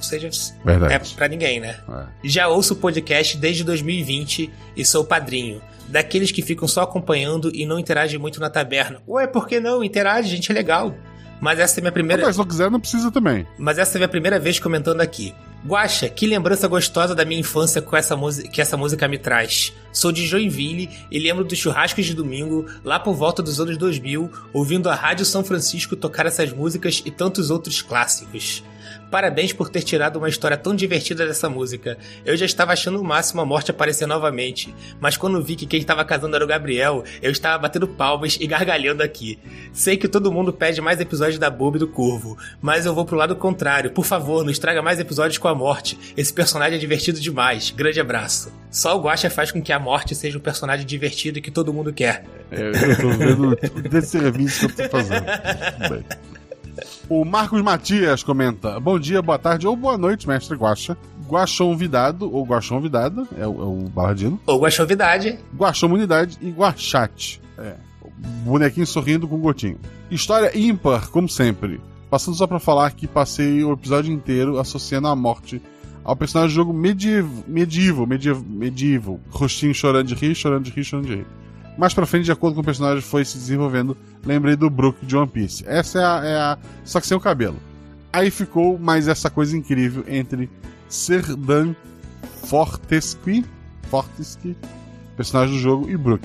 Seja, 0.05 0.29
Verdade. 0.65 0.95
é 0.95 0.99
pra 1.17 1.29
ninguém, 1.29 1.61
né? 1.61 1.77
É. 1.89 2.07
Já 2.23 2.49
ouço 2.49 2.75
o 2.75 2.77
podcast 2.77 3.37
desde 3.37 3.65
2020 3.65 4.51
e 4.77 4.85
sou 4.85 5.05
padrinho. 5.05 5.61
Daqueles 5.89 6.33
que 6.33 6.43
ficam 6.43 6.67
só 6.67 6.83
acompanhando 6.83 7.51
e 7.55 7.67
não 7.67 7.79
interagem 7.79 8.19
muito 8.19 8.41
na 8.41 8.49
taberna. 8.49 9.01
Ué, 9.07 9.27
por 9.27 9.47
que 9.47 9.61
não? 9.61 9.85
Interage, 9.85 10.29
gente, 10.29 10.51
é 10.51 10.55
legal. 10.55 10.95
Mas 11.41 11.59
essa 11.59 11.79
é 11.79 11.83
minha 11.83 11.93
primeira. 11.93 12.23
Mas 12.23 12.37
se 12.37 12.39
não 12.39 12.47
quiser, 12.47 12.71
não 12.71 12.81
precisa 12.81 13.11
também. 13.11 13.47
Mas 13.59 13.79
essa 13.79 13.97
é 13.97 13.99
a 13.99 14.01
minha 14.01 14.09
primeira 14.09 14.39
vez 14.39 14.59
comentando 14.59 15.01
aqui. 15.01 15.35
Guaxa, 15.67 16.11
que 16.11 16.27
lembrança 16.27 16.69
gostosa 16.69 17.15
da 17.15 17.25
minha 17.25 17.41
infância 17.41 17.81
com 17.81 17.97
essa 17.97 18.15
música, 18.15 18.49
que 18.51 18.61
essa 18.61 18.77
música 18.77 19.09
me 19.09 19.17
traz. 19.19 19.73
Sou 19.93 20.13
de 20.13 20.27
Joinville 20.27 20.91
e 21.11 21.19
lembro 21.19 21.43
dos 21.43 21.59
churrascos 21.59 22.05
de 22.05 22.13
domingo, 22.13 22.67
lá 22.85 23.01
por 23.01 23.15
volta 23.15 23.43
dos 23.43 23.59
anos 23.61 23.79
2000, 23.79 24.31
ouvindo 24.53 24.91
a 24.91 24.95
Rádio 24.95 25.25
São 25.25 25.43
Francisco 25.43 25.97
tocar 25.97 26.27
essas 26.27 26.53
músicas 26.53 27.03
e 27.05 27.11
tantos 27.11 27.51
outros 27.51 27.81
clássicos. 27.81 28.63
Parabéns 29.15 29.53
por 29.53 29.69
ter 29.69 29.83
tirado 29.83 30.17
uma 30.17 30.29
história 30.29 30.57
tão 30.57 30.75
divertida 30.75 31.25
dessa 31.25 31.49
música. 31.49 31.97
Eu 32.27 32.37
já 32.37 32.45
estava 32.45 32.73
achando 32.73 33.01
o 33.01 33.05
máximo 33.05 33.41
a 33.41 33.47
morte 33.47 33.71
aparecer 33.71 34.09
novamente, 34.09 34.75
mas 34.99 35.17
quando 35.17 35.41
vi 35.41 35.55
que 35.55 35.67
quem 35.67 35.79
estava 35.79 36.05
casando 36.05 36.35
era 36.35 36.45
o 36.45 36.49
Gabriel, 36.49 37.05
eu 37.23 37.31
estava 37.31 37.57
batendo 37.57 37.87
palmas 37.87 38.37
e 38.41 38.45
gargalhando 38.45 39.05
aqui. 39.05 39.39
Sei 39.73 39.97
que 39.97 40.09
todo 40.09 40.33
mundo 40.33 40.53
pede 40.53 40.81
mais 40.81 40.99
episódios 40.99 41.39
da 41.39 41.49
Bob 41.49 41.79
do 41.79 41.87
Corvo, 41.87 42.37
mas 42.61 42.87
eu 42.87 42.93
vou 42.93 43.05
pro 43.05 43.17
lado 43.17 43.37
contrário. 43.37 43.93
Por 43.93 44.05
favor, 44.05 44.43
não 44.43 44.51
estraga 44.51 44.83
mais 44.83 44.99
episódios 44.99 45.39
com 45.39 45.47
a 45.47 45.55
morte. 45.55 45.97
Esse 46.17 46.33
personagem 46.33 46.75
é 46.75 46.81
divertido 46.81 47.21
demais. 47.21 47.71
Grande 47.71 48.01
abraço. 48.01 48.53
Só 48.69 48.99
o 48.99 49.01
Guacha 49.01 49.31
faz 49.31 49.53
com 49.53 49.63
que 49.63 49.73
a 49.73 49.79
morte 49.79 50.17
seja 50.17 50.39
um 50.39 50.41
personagem 50.41 50.85
divertido 50.85 51.39
e 51.39 51.41
que 51.41 51.53
todo 51.53 51.73
mundo 51.73 51.93
quer. 51.93 52.25
É, 52.51 52.69
eu 52.69 52.97
tô 52.97 53.11
vendo 53.11 53.59
o 53.77 53.89
desserviço 53.89 54.69
que 54.69 54.83
eu 54.83 54.89
tô 54.89 54.99
fazendo. 54.99 55.25
Bem. 55.89 56.34
O 57.09 57.25
Marcos 57.25 57.61
Matias 57.63 58.23
comenta: 58.23 58.79
Bom 58.81 58.99
dia, 58.99 59.23
boa 59.23 59.39
tarde 59.39 59.67
ou 59.67 59.77
boa 59.77 59.99
noite, 59.99 60.27
mestre 60.29 60.57
Guaxa. 60.57 60.97
Guaxon 61.27 61.77
Vidado, 61.77 62.33
ou 62.33 62.45
Guaxon 62.45 62.81
Vidada, 62.81 63.27
é 63.37 63.47
o, 63.47 63.63
é 63.63 63.65
o 63.65 63.89
Baladino. 63.89 64.41
Ou 64.47 64.61
Guachovidade. 64.61 65.39
Guaxon 65.57 65.87
Unidade 65.87 66.39
e 66.41 66.51
Guachate. 66.51 67.41
É, 67.59 67.75
bonequinho 68.45 68.87
sorrindo 68.87 69.27
com 69.27 69.39
gotinho. 69.39 69.79
História 70.11 70.57
ímpar, 70.57 71.09
como 71.09 71.29
sempre. 71.29 71.81
Passando 72.11 72.37
só 72.37 72.47
pra 72.47 72.61
falar 72.61 72.93
que 72.93 73.07
passei 73.07 73.65
o 73.65 73.73
episódio 73.73 74.13
inteiro 74.13 74.59
associando 74.59 75.09
a 75.09 75.17
morte 75.17 75.61
ao 76.05 76.15
personagem 76.15 76.55
do 76.55 76.57
jogo 76.57 76.73
medieval, 76.73 77.45
medieval, 77.49 78.07
medieval, 78.07 78.43
medieval. 78.47 79.21
Rostinho 79.31 79.75
chorando 79.75 80.09
de 80.09 80.15
rir, 80.15 80.35
chorando 80.35 80.65
de 80.65 80.71
rir, 80.71 80.85
chorando 80.85 81.07
de 81.07 81.15
rir. 81.17 81.27
Mais 81.77 81.93
pra 81.93 82.07
frente, 82.07 82.27
de 82.27 82.33
acordo 82.33 82.55
com 82.55 82.61
o 82.61 82.65
personagem 82.65 83.01
foi 83.01 83.25
se 83.25 83.37
desenvolvendo, 83.37 83.97
lembrei 84.25 84.57
do 84.57 84.69
Brook 84.71 85.05
de 85.05 85.17
One 85.17 85.29
Piece. 85.29 85.65
Essa 85.67 85.99
é 85.99 86.05
a, 86.05 86.25
é 86.25 86.37
a. 86.37 86.59
Só 86.85 87.01
que 87.01 87.07
sem 87.07 87.17
o 87.17 87.21
cabelo. 87.21 87.57
Aí 88.13 88.31
ficou 88.31 88.79
mais 88.79 89.09
essa 89.09 89.29
coisa 89.29 89.57
incrível 89.57 90.05
entre 90.07 90.49
Serdan 90.89 91.75
Fortescue, 92.47 93.45
Fortescue, 93.91 94.57
personagem 95.17 95.55
do 95.55 95.61
jogo, 95.61 95.91
e 95.91 95.97
Brook. 95.97 96.25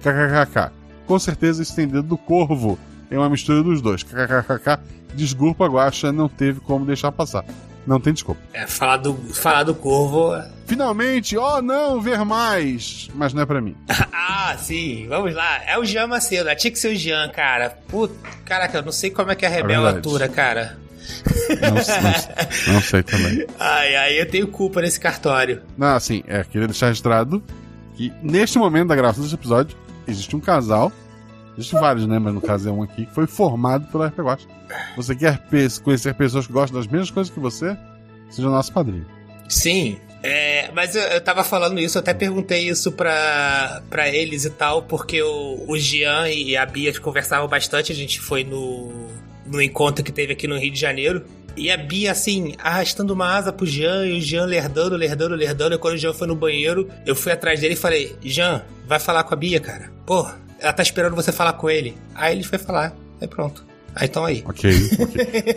KKKK. 0.00 0.72
Com 1.06 1.18
certeza 1.18 1.62
estendendo 1.62 2.02
do 2.02 2.18
Corvo 2.18 2.78
é 3.10 3.18
uma 3.18 3.28
mistura 3.28 3.62
dos 3.62 3.80
dois. 3.80 4.02
KKKK. 4.02 4.78
Desculpa, 5.14 5.66
Guaxa, 5.66 6.12
não 6.12 6.28
teve 6.28 6.60
como 6.60 6.84
deixar 6.84 7.10
passar. 7.10 7.44
Não 7.90 7.98
tem 7.98 8.12
desculpa. 8.12 8.40
É, 8.52 8.68
falar 8.68 8.98
do, 8.98 9.16
falar 9.34 9.64
do 9.64 9.74
Corvo. 9.74 10.40
Finalmente, 10.64 11.36
oh 11.36 11.60
não, 11.60 12.00
ver 12.00 12.24
mais! 12.24 13.08
Mas 13.16 13.34
não 13.34 13.42
é 13.42 13.46
pra 13.46 13.60
mim. 13.60 13.74
ah, 14.12 14.56
sim, 14.56 15.08
vamos 15.08 15.34
lá. 15.34 15.60
É 15.66 15.76
o 15.76 15.84
Jean 15.84 16.06
Macedo, 16.06 16.48
é, 16.48 16.54
tinha 16.54 16.70
que 16.70 16.78
ser 16.78 16.92
o 16.92 16.94
Jean, 16.94 17.28
cara. 17.30 17.76
Puta, 17.88 18.14
caraca, 18.44 18.78
eu 18.78 18.82
não 18.84 18.92
sei 18.92 19.10
como 19.10 19.32
é 19.32 19.34
que 19.34 19.44
a 19.44 19.48
Rebel 19.48 19.84
atura, 19.84 20.28
cara. 20.28 20.78
Não, 21.60 21.70
não- 21.74 22.74
não 22.74 22.80
sei 22.80 23.02
também. 23.02 23.44
Ai, 23.58 23.96
ai, 23.96 24.20
eu 24.20 24.30
tenho 24.30 24.46
culpa 24.46 24.80
nesse 24.80 25.00
cartório. 25.00 25.60
Não, 25.76 25.96
assim, 25.96 26.22
é, 26.28 26.44
queria 26.44 26.68
deixar 26.68 26.86
registrado 26.86 27.42
que 27.96 28.12
neste 28.22 28.56
momento 28.56 28.86
da 28.90 28.94
gravação 28.94 29.24
desse 29.24 29.34
episódio 29.34 29.76
existe 30.06 30.36
um 30.36 30.40
casal, 30.40 30.92
existem 31.60 31.80
vários, 31.80 32.06
né? 32.06 32.18
Mas 32.18 32.34
no 32.34 32.40
caso 32.40 32.68
é 32.68 32.72
um 32.72 32.82
aqui, 32.82 33.06
que 33.06 33.12
foi 33.12 33.26
formado 33.26 33.86
pela 33.90 34.08
RP 34.08 34.18
Guacha. 34.20 34.46
Você 34.96 35.14
quer 35.14 35.40
conhecer 35.82 36.14
pessoas 36.14 36.46
que 36.46 36.52
gostam 36.52 36.78
das 36.78 36.86
mesmas 36.86 37.10
coisas 37.10 37.32
que 37.32 37.40
você? 37.40 37.76
Seja 38.30 38.48
nosso 38.48 38.72
padrinho. 38.72 39.06
Sim. 39.48 39.98
É, 40.22 40.70
mas 40.74 40.94
eu, 40.94 41.02
eu 41.02 41.20
tava 41.20 41.42
falando 41.42 41.80
isso, 41.80 41.96
eu 41.96 42.00
até 42.00 42.12
perguntei 42.12 42.68
isso 42.68 42.92
pra, 42.92 43.82
pra 43.88 44.08
eles 44.08 44.44
e 44.44 44.50
tal, 44.50 44.82
porque 44.82 45.22
o, 45.22 45.64
o 45.66 45.78
Jean 45.78 46.28
e 46.28 46.56
a 46.56 46.66
Bia 46.66 46.92
conversavam 47.00 47.48
bastante, 47.48 47.90
a 47.90 47.94
gente 47.94 48.20
foi 48.20 48.44
no, 48.44 49.08
no 49.46 49.62
encontro 49.62 50.04
que 50.04 50.12
teve 50.12 50.34
aqui 50.34 50.46
no 50.46 50.58
Rio 50.58 50.70
de 50.70 50.78
Janeiro. 50.78 51.24
E 51.56 51.70
a 51.70 51.76
Bia, 51.76 52.12
assim, 52.12 52.54
arrastando 52.58 53.12
uma 53.12 53.34
asa 53.34 53.52
pro 53.52 53.66
Jean, 53.66 54.06
e 54.06 54.18
o 54.18 54.20
Jean 54.20 54.44
lerdando, 54.44 54.94
lerdando, 54.94 55.34
lerdando. 55.34 55.74
E 55.74 55.78
quando 55.78 55.94
o 55.94 55.98
Jean 55.98 56.12
foi 56.12 56.26
no 56.26 56.36
banheiro, 56.36 56.88
eu 57.04 57.16
fui 57.16 57.32
atrás 57.32 57.60
dele 57.60 57.74
e 57.74 57.76
falei: 57.76 58.16
Jean, 58.22 58.62
vai 58.86 59.00
falar 59.00 59.24
com 59.24 59.34
a 59.34 59.36
Bia, 59.36 59.58
cara. 59.58 59.90
Pô, 60.06 60.28
ela 60.60 60.72
tá 60.72 60.82
esperando 60.82 61.16
você 61.16 61.32
falar 61.32 61.54
com 61.54 61.68
ele. 61.70 61.96
Aí 62.14 62.34
ele 62.36 62.44
foi 62.44 62.58
falar, 62.58 62.94
aí 63.20 63.26
pronto. 63.26 63.64
Aí 63.94 64.06
estão 64.06 64.24
aí. 64.24 64.44
Ok. 64.46 64.70
ok. 65.00 65.26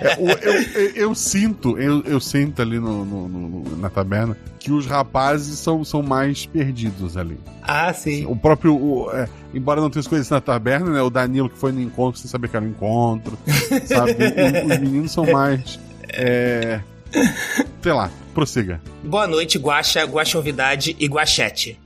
É, 0.00 0.14
eu, 0.18 0.28
eu- 0.52 0.90
eu 1.08 1.14
sinto, 1.14 1.78
eu, 1.78 2.02
eu 2.04 2.20
sinto 2.20 2.62
ali 2.62 2.78
no, 2.78 3.04
no- 3.04 3.28
no- 3.28 3.76
na 3.76 3.90
taberna 3.90 4.36
que 4.58 4.70
os 4.72 4.86
rapazes 4.86 5.58
são, 5.58 5.84
são 5.84 6.02
mais 6.02 6.46
perdidos 6.46 7.16
ali. 7.16 7.38
Ah, 7.62 7.92
sim. 7.92 8.24
O 8.26 8.34
próprio. 8.36 8.74
o- 8.74 9.10
é, 9.12 9.28
embora 9.52 9.80
não 9.80 9.90
tenha 9.90 10.00
as 10.00 10.06
coisas 10.06 10.28
na 10.30 10.40
taberna, 10.40 10.90
né? 10.90 11.02
O 11.02 11.10
Danilo 11.10 11.50
que 11.50 11.58
foi 11.58 11.72
no 11.72 11.80
encontro 11.80 12.20
sem 12.20 12.30
saber 12.30 12.48
que 12.48 12.56
era 12.56 12.64
um 12.64 12.68
encontro. 12.68 13.36
Sabe? 13.86 14.12
O- 14.12 14.72
os 14.72 14.78
meninos 14.78 15.12
são 15.12 15.26
mais. 15.26 15.78
É, 16.10 16.80
sei 17.82 17.92
lá, 17.92 18.10
prossiga. 18.34 18.80
Boa 19.04 19.26
noite, 19.26 19.58
Guaxa, 19.58 20.04
Guaxonvidade 20.04 20.96
e 20.98 21.06
Guachete. 21.06 21.78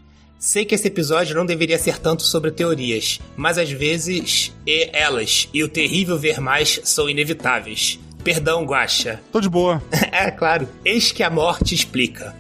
Sei 0.44 0.64
que 0.64 0.74
esse 0.74 0.88
episódio 0.88 1.36
não 1.36 1.46
deveria 1.46 1.78
ser 1.78 1.98
tanto 1.98 2.24
sobre 2.24 2.50
teorias, 2.50 3.20
mas 3.36 3.58
às 3.58 3.70
vezes 3.70 4.52
e 4.66 4.90
elas 4.92 5.48
e 5.54 5.62
o 5.62 5.68
terrível 5.68 6.18
ver 6.18 6.40
mais 6.40 6.80
são 6.82 7.08
inevitáveis. 7.08 8.00
Perdão, 8.24 8.64
Guaxa. 8.64 9.20
Tô 9.30 9.40
de 9.40 9.48
boa. 9.48 9.80
é, 10.10 10.32
claro. 10.32 10.68
Eis 10.84 11.12
que 11.12 11.22
a 11.22 11.30
morte 11.30 11.76
explica. 11.76 12.34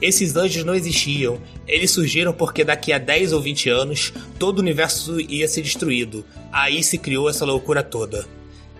Esses 0.00 0.36
anjos 0.36 0.62
não 0.62 0.72
existiam. 0.72 1.40
Eles 1.66 1.90
surgiram 1.90 2.32
porque 2.32 2.62
daqui 2.62 2.92
a 2.92 2.98
10 2.98 3.32
ou 3.32 3.40
20 3.40 3.68
anos 3.70 4.12
todo 4.38 4.58
o 4.58 4.62
universo 4.62 5.20
ia 5.20 5.48
ser 5.48 5.62
destruído. 5.62 6.24
Aí 6.52 6.80
se 6.84 6.96
criou 6.96 7.28
essa 7.28 7.44
loucura 7.44 7.82
toda. 7.82 8.24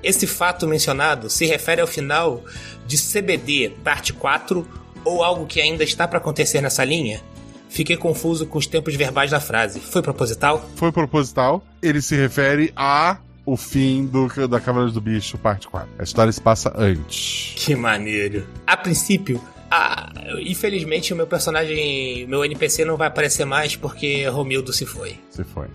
Esse 0.04 0.24
fato 0.24 0.68
mencionado 0.68 1.28
se 1.28 1.46
refere 1.46 1.80
ao 1.80 1.88
final 1.88 2.44
de 2.86 2.96
CBD, 2.96 3.72
parte 3.82 4.12
4, 4.12 4.64
ou 5.04 5.24
algo 5.24 5.46
que 5.46 5.60
ainda 5.60 5.82
está 5.82 6.06
para 6.06 6.18
acontecer 6.18 6.60
nessa 6.60 6.84
linha? 6.84 7.20
Fiquei 7.68 7.96
confuso 7.96 8.46
com 8.46 8.58
os 8.58 8.66
tempos 8.66 8.94
verbais 8.94 9.30
da 9.30 9.40
frase. 9.40 9.78
Foi 9.80 10.02
proposital? 10.02 10.68
Foi 10.76 10.90
proposital. 10.90 11.62
Ele 11.82 12.00
se 12.00 12.16
refere 12.16 12.72
a 12.76 13.18
o 13.44 13.56
fim 13.56 14.04
do, 14.06 14.28
da 14.48 14.60
Cavaleiros 14.60 14.92
do 14.92 15.00
Bicho, 15.00 15.38
parte 15.38 15.68
4. 15.68 15.88
A 15.98 16.02
história 16.02 16.30
se 16.32 16.40
passa 16.40 16.72
antes. 16.76 17.54
Que 17.56 17.74
maneiro. 17.74 18.46
A 18.66 18.76
princípio, 18.76 19.42
a- 19.70 20.12
infelizmente 20.40 21.12
o 21.12 21.16
meu 21.16 21.26
personagem, 21.26 22.26
meu 22.26 22.44
NPC 22.44 22.84
não 22.84 22.96
vai 22.96 23.08
aparecer 23.08 23.44
mais 23.46 23.74
porque 23.76 24.26
Romildo 24.28 24.72
se 24.72 24.84
foi. 24.84 25.16
Se 25.30 25.44
foi. 25.44 25.66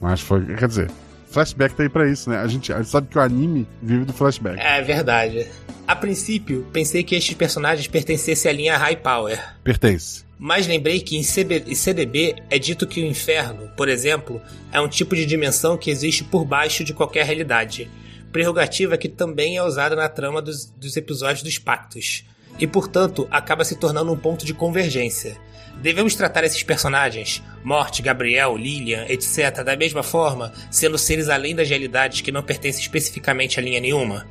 Mas 0.00 0.20
foi. 0.20 0.44
Quer 0.56 0.68
dizer, 0.68 0.90
flashback 1.30 1.74
tá 1.74 1.82
aí 1.82 1.88
pra 1.88 2.08
isso, 2.08 2.30
né? 2.30 2.38
A 2.38 2.46
gente, 2.46 2.72
a 2.72 2.78
gente 2.78 2.90
sabe 2.90 3.08
que 3.08 3.18
o 3.18 3.20
anime 3.20 3.66
vive 3.82 4.04
do 4.04 4.12
flashback. 4.12 4.60
É 4.60 4.80
verdade. 4.82 5.46
A 5.88 5.96
princípio, 5.96 6.64
pensei 6.72 7.02
que 7.02 7.14
estes 7.16 7.34
personagens 7.34 7.86
pertencessem 7.88 8.48
à 8.50 8.54
linha 8.54 8.76
High 8.76 8.96
Power. 8.96 9.40
Pertence. 9.64 10.24
Mas 10.44 10.66
lembrei 10.66 10.98
que 10.98 11.16
em 11.16 11.22
CDB 11.22 12.34
é 12.50 12.58
dito 12.58 12.84
que 12.84 13.00
o 13.00 13.06
inferno, 13.06 13.70
por 13.76 13.88
exemplo, 13.88 14.42
é 14.72 14.80
um 14.80 14.88
tipo 14.88 15.14
de 15.14 15.24
dimensão 15.24 15.78
que 15.78 15.88
existe 15.88 16.24
por 16.24 16.44
baixo 16.44 16.82
de 16.82 16.92
qualquer 16.92 17.24
realidade. 17.24 17.88
Prerrogativa 18.32 18.98
que 18.98 19.08
também 19.08 19.56
é 19.56 19.62
usada 19.62 19.94
na 19.94 20.08
trama 20.08 20.42
dos, 20.42 20.66
dos 20.66 20.96
episódios 20.96 21.44
dos 21.44 21.58
Pactos. 21.60 22.24
E, 22.58 22.66
portanto, 22.66 23.28
acaba 23.30 23.64
se 23.64 23.76
tornando 23.76 24.10
um 24.12 24.18
ponto 24.18 24.44
de 24.44 24.52
convergência. 24.52 25.36
Devemos 25.80 26.16
tratar 26.16 26.42
esses 26.42 26.64
personagens, 26.64 27.40
Morte, 27.62 28.02
Gabriel, 28.02 28.56
Lilian, 28.56 29.06
etc., 29.08 29.62
da 29.62 29.76
mesma 29.76 30.02
forma, 30.02 30.52
sendo 30.72 30.98
seres 30.98 31.28
além 31.28 31.54
das 31.54 31.68
realidades 31.68 32.20
que 32.20 32.32
não 32.32 32.42
pertencem 32.42 32.82
especificamente 32.82 33.60
a 33.60 33.62
linha 33.62 33.78
nenhuma? 33.78 34.26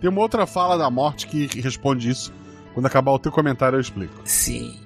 Tem 0.00 0.08
uma 0.08 0.20
outra 0.20 0.46
fala 0.46 0.78
da 0.78 0.88
morte 0.88 1.26
que 1.26 1.60
responde 1.60 2.10
isso. 2.10 2.32
Quando 2.74 2.86
acabar 2.86 3.12
o 3.12 3.18
teu 3.18 3.32
comentário, 3.32 3.76
eu 3.76 3.80
explico. 3.80 4.20
Sim. 4.24 4.76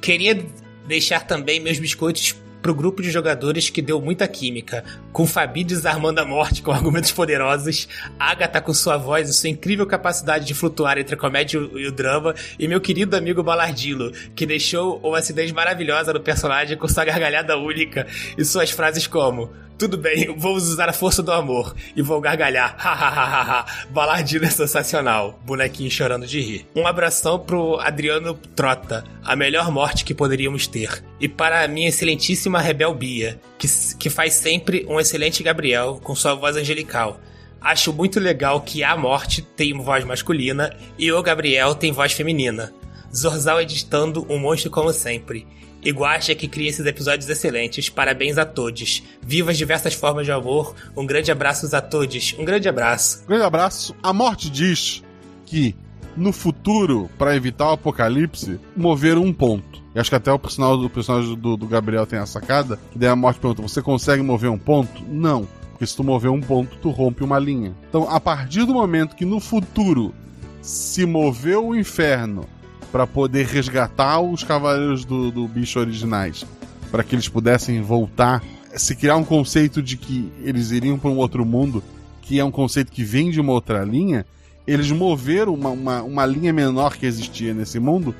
Queria 0.00 0.46
deixar 0.86 1.20
também 1.26 1.58
meus 1.58 1.78
biscoitos 1.78 2.36
pro 2.62 2.74
grupo 2.74 3.02
de 3.02 3.10
jogadores 3.10 3.68
que 3.68 3.82
deu 3.82 4.00
muita 4.00 4.26
química, 4.28 4.84
com 5.12 5.26
Fabi 5.26 5.64
desarmando 5.64 6.20
a 6.20 6.24
morte 6.24 6.62
com 6.62 6.70
argumentos 6.72 7.10
poderosos, 7.10 7.88
Agatha 8.18 8.60
com 8.60 8.72
sua 8.72 8.96
voz 8.96 9.28
e 9.28 9.34
sua 9.34 9.50
incrível 9.50 9.86
capacidade 9.86 10.46
de 10.46 10.54
flutuar 10.54 10.96
entre 10.96 11.14
a 11.16 11.18
comédia 11.18 11.58
e 11.58 11.86
o 11.86 11.92
drama, 11.92 12.34
e 12.58 12.68
meu 12.68 12.80
querido 12.80 13.16
amigo 13.16 13.42
Balardilo, 13.42 14.12
que 14.34 14.46
deixou 14.46 15.00
uma 15.02 15.18
acidez 15.18 15.50
maravilhosa 15.50 16.12
no 16.12 16.20
personagem 16.20 16.78
com 16.78 16.86
sua 16.86 17.04
gargalhada 17.04 17.58
única 17.58 18.06
e 18.38 18.44
suas 18.44 18.70
frases 18.70 19.06
como 19.06 19.50
tudo 19.82 19.98
bem, 19.98 20.32
vamos 20.38 20.68
usar 20.68 20.88
a 20.88 20.92
força 20.92 21.24
do 21.24 21.32
amor. 21.32 21.74
E 21.96 22.02
vou 22.02 22.20
gargalhar. 22.20 22.76
Hahaha. 22.78 23.66
Balardino 23.90 24.44
é 24.44 24.50
sensacional. 24.50 25.40
Bonequinho 25.44 25.90
chorando 25.90 26.24
de 26.24 26.40
rir. 26.40 26.66
Um 26.76 26.86
abração 26.86 27.36
pro 27.36 27.80
Adriano 27.80 28.34
Trota. 28.54 29.02
A 29.24 29.34
melhor 29.34 29.72
morte 29.72 30.04
que 30.04 30.14
poderíamos 30.14 30.68
ter. 30.68 31.02
E 31.18 31.28
para 31.28 31.64
a 31.64 31.68
minha 31.68 31.88
excelentíssima 31.88 32.51
Rebel 32.60 32.94
Bia, 32.94 33.40
que, 33.58 33.66
que 33.98 34.10
faz 34.10 34.34
sempre 34.34 34.84
um 34.88 34.98
excelente 35.00 35.42
Gabriel 35.42 36.00
com 36.02 36.14
sua 36.14 36.34
voz 36.34 36.56
angelical. 36.56 37.20
Acho 37.60 37.92
muito 37.92 38.18
legal 38.18 38.60
que 38.60 38.82
a 38.82 38.96
morte 38.96 39.40
tem 39.40 39.72
voz 39.72 40.04
masculina 40.04 40.74
e 40.98 41.12
o 41.12 41.22
Gabriel 41.22 41.74
tem 41.74 41.92
voz 41.92 42.12
feminina. 42.12 42.72
Zorzal 43.14 43.60
editando 43.60 44.26
um 44.28 44.38
monstro 44.38 44.70
como 44.70 44.92
sempre. 44.92 45.46
E 45.84 45.90
Guaxa 45.90 46.34
que 46.34 46.48
cria 46.48 46.70
esses 46.70 46.86
episódios 46.86 47.28
excelentes. 47.28 47.88
Parabéns 47.88 48.38
a 48.38 48.44
todos. 48.44 49.02
Viva 49.20 49.50
as 49.50 49.58
diversas 49.58 49.94
formas 49.94 50.26
de 50.26 50.32
amor. 50.32 50.74
Um 50.96 51.06
grande 51.06 51.30
abraço 51.30 51.74
a 51.74 51.80
todos. 51.80 52.34
Um 52.38 52.44
grande 52.44 52.68
abraço. 52.68 53.24
Grande 53.26 53.44
abraço. 53.44 53.94
A 54.02 54.12
morte 54.12 54.48
diz 54.48 55.02
que 55.44 55.74
no 56.16 56.32
futuro, 56.32 57.10
para 57.18 57.34
evitar 57.34 57.68
o 57.68 57.72
apocalipse, 57.72 58.60
moveram 58.76 59.22
um 59.22 59.32
ponto. 59.32 59.71
E 59.94 60.00
acho 60.00 60.10
que 60.10 60.16
até 60.16 60.32
o 60.32 60.38
personagem, 60.38 60.84
o 60.84 60.90
personagem 60.90 61.34
do, 61.36 61.56
do 61.56 61.66
Gabriel 61.66 62.06
tem 62.06 62.18
a 62.18 62.26
sacada. 62.26 62.78
Que 62.90 62.98
daí 62.98 63.08
a 63.08 63.16
morte 63.16 63.40
pergunta: 63.40 63.62
Você 63.62 63.82
consegue 63.82 64.22
mover 64.22 64.50
um 64.50 64.58
ponto? 64.58 65.02
Não. 65.06 65.46
Porque 65.70 65.86
se 65.86 65.96
tu 65.96 66.04
mover 66.04 66.30
um 66.30 66.40
ponto, 66.40 66.76
tu 66.78 66.90
rompe 66.90 67.24
uma 67.24 67.38
linha. 67.38 67.74
Então, 67.88 68.08
a 68.08 68.20
partir 68.20 68.64
do 68.64 68.72
momento 68.72 69.16
que 69.16 69.24
no 69.24 69.40
futuro 69.40 70.14
se 70.60 71.04
moveu 71.04 71.68
o 71.68 71.76
inferno 71.76 72.44
para 72.90 73.06
poder 73.06 73.46
resgatar 73.46 74.20
os 74.20 74.44
cavaleiros 74.44 75.04
do, 75.04 75.30
do 75.30 75.48
bicho 75.48 75.80
originais, 75.80 76.46
para 76.90 77.02
que 77.02 77.14
eles 77.14 77.28
pudessem 77.28 77.80
voltar, 77.82 78.42
se 78.76 78.94
criar 78.94 79.16
um 79.16 79.24
conceito 79.24 79.82
de 79.82 79.96
que 79.96 80.30
eles 80.42 80.70
iriam 80.70 80.98
para 80.98 81.10
um 81.10 81.16
outro 81.16 81.44
mundo, 81.44 81.82
que 82.20 82.38
é 82.38 82.44
um 82.44 82.50
conceito 82.50 82.92
que 82.92 83.02
vem 83.02 83.30
de 83.30 83.40
uma 83.40 83.52
outra 83.52 83.82
linha, 83.82 84.24
eles 84.66 84.90
moveram 84.90 85.54
uma, 85.54 85.70
uma, 85.70 86.02
uma 86.02 86.26
linha 86.26 86.52
menor 86.52 86.96
que 86.96 87.06
existia 87.06 87.52
nesse 87.52 87.80
mundo 87.80 88.14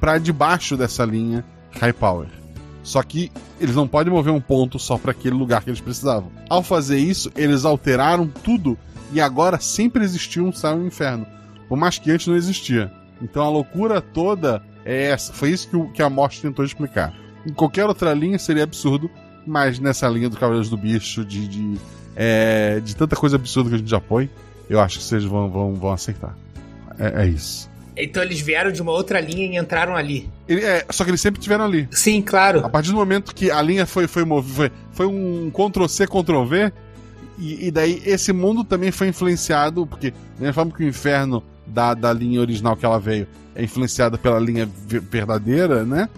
para 0.00 0.18
debaixo 0.18 0.76
dessa 0.76 1.04
linha 1.04 1.44
High 1.80 1.92
Power. 1.92 2.28
Só 2.82 3.02
que 3.02 3.32
eles 3.60 3.74
não 3.74 3.88
podem 3.88 4.12
mover 4.12 4.32
um 4.32 4.40
ponto 4.40 4.78
só 4.78 4.96
para 4.96 5.10
aquele 5.10 5.34
lugar 5.34 5.62
que 5.62 5.70
eles 5.70 5.80
precisavam. 5.80 6.30
Ao 6.48 6.62
fazer 6.62 6.98
isso, 6.98 7.32
eles 7.34 7.64
alteraram 7.64 8.28
tudo 8.28 8.78
e 9.12 9.20
agora 9.20 9.58
sempre 9.58 10.04
existiu 10.04 10.46
um 10.46 10.52
céu 10.52 10.78
e 10.78 10.82
um 10.82 10.86
inferno, 10.86 11.26
por 11.68 11.76
mais 11.76 11.98
que 11.98 12.10
antes 12.10 12.26
não 12.26 12.36
existia. 12.36 12.92
Então 13.20 13.42
a 13.42 13.48
loucura 13.48 14.00
toda 14.00 14.62
é 14.84 15.06
essa. 15.10 15.32
Foi 15.32 15.50
isso 15.50 15.68
que, 15.68 15.76
o, 15.76 15.88
que 15.88 16.02
a 16.02 16.10
morte 16.10 16.40
tentou 16.40 16.64
explicar. 16.64 17.12
Em 17.44 17.52
qualquer 17.52 17.86
outra 17.86 18.12
linha 18.12 18.38
seria 18.38 18.64
absurdo, 18.64 19.10
mas 19.46 19.78
nessa 19.78 20.08
linha 20.08 20.28
do 20.28 20.36
Cavaleiros 20.36 20.68
do 20.68 20.76
Bicho, 20.76 21.24
de, 21.24 21.48
de, 21.48 21.74
é, 22.14 22.80
de 22.80 22.94
tanta 22.94 23.16
coisa 23.16 23.36
absurda 23.36 23.70
que 23.70 23.74
a 23.76 23.78
gente 23.78 23.90
já 23.90 24.00
põe, 24.00 24.30
eu 24.68 24.80
acho 24.80 24.98
que 24.98 25.04
vocês 25.04 25.24
vão, 25.24 25.50
vão, 25.50 25.74
vão 25.74 25.92
aceitar. 25.92 26.36
É, 26.98 27.24
é 27.24 27.26
isso. 27.26 27.70
Então 27.96 28.22
eles 28.22 28.40
vieram 28.40 28.70
de 28.70 28.82
uma 28.82 28.92
outra 28.92 29.20
linha 29.20 29.46
e 29.46 29.56
entraram 29.56 29.96
ali. 29.96 30.28
Ele, 30.46 30.62
é, 30.62 30.84
só 30.90 31.02
que 31.02 31.10
eles 31.10 31.20
sempre 31.20 31.38
estiveram 31.38 31.64
ali. 31.64 31.88
Sim, 31.90 32.20
claro. 32.20 32.64
A 32.64 32.68
partir 32.68 32.90
do 32.90 32.96
momento 32.96 33.34
que 33.34 33.50
a 33.50 33.62
linha 33.62 33.86
foi, 33.86 34.06
foi 34.06 34.24
movida, 34.24 34.54
foi, 34.54 34.70
foi 34.92 35.06
um 35.06 35.50
Ctrl-C, 35.50 36.06
Ctrl-V, 36.06 36.72
e, 37.38 37.66
e, 37.66 37.70
daí 37.70 38.02
esse 38.06 38.32
mundo 38.32 38.64
também 38.64 38.90
foi 38.90 39.08
influenciado, 39.08 39.86
porque 39.86 40.10
da 40.10 40.16
mesma 40.38 40.52
forma 40.54 40.72
que 40.72 40.84
o 40.84 40.88
inferno 40.88 41.42
da, 41.66 41.92
da 41.92 42.12
linha 42.12 42.40
original 42.40 42.76
que 42.76 42.86
ela 42.86 42.98
veio 42.98 43.26
é 43.54 43.62
influenciada 43.62 44.16
pela 44.16 44.38
linha 44.38 44.68
verdadeira, 44.86 45.84
né? 45.84 46.08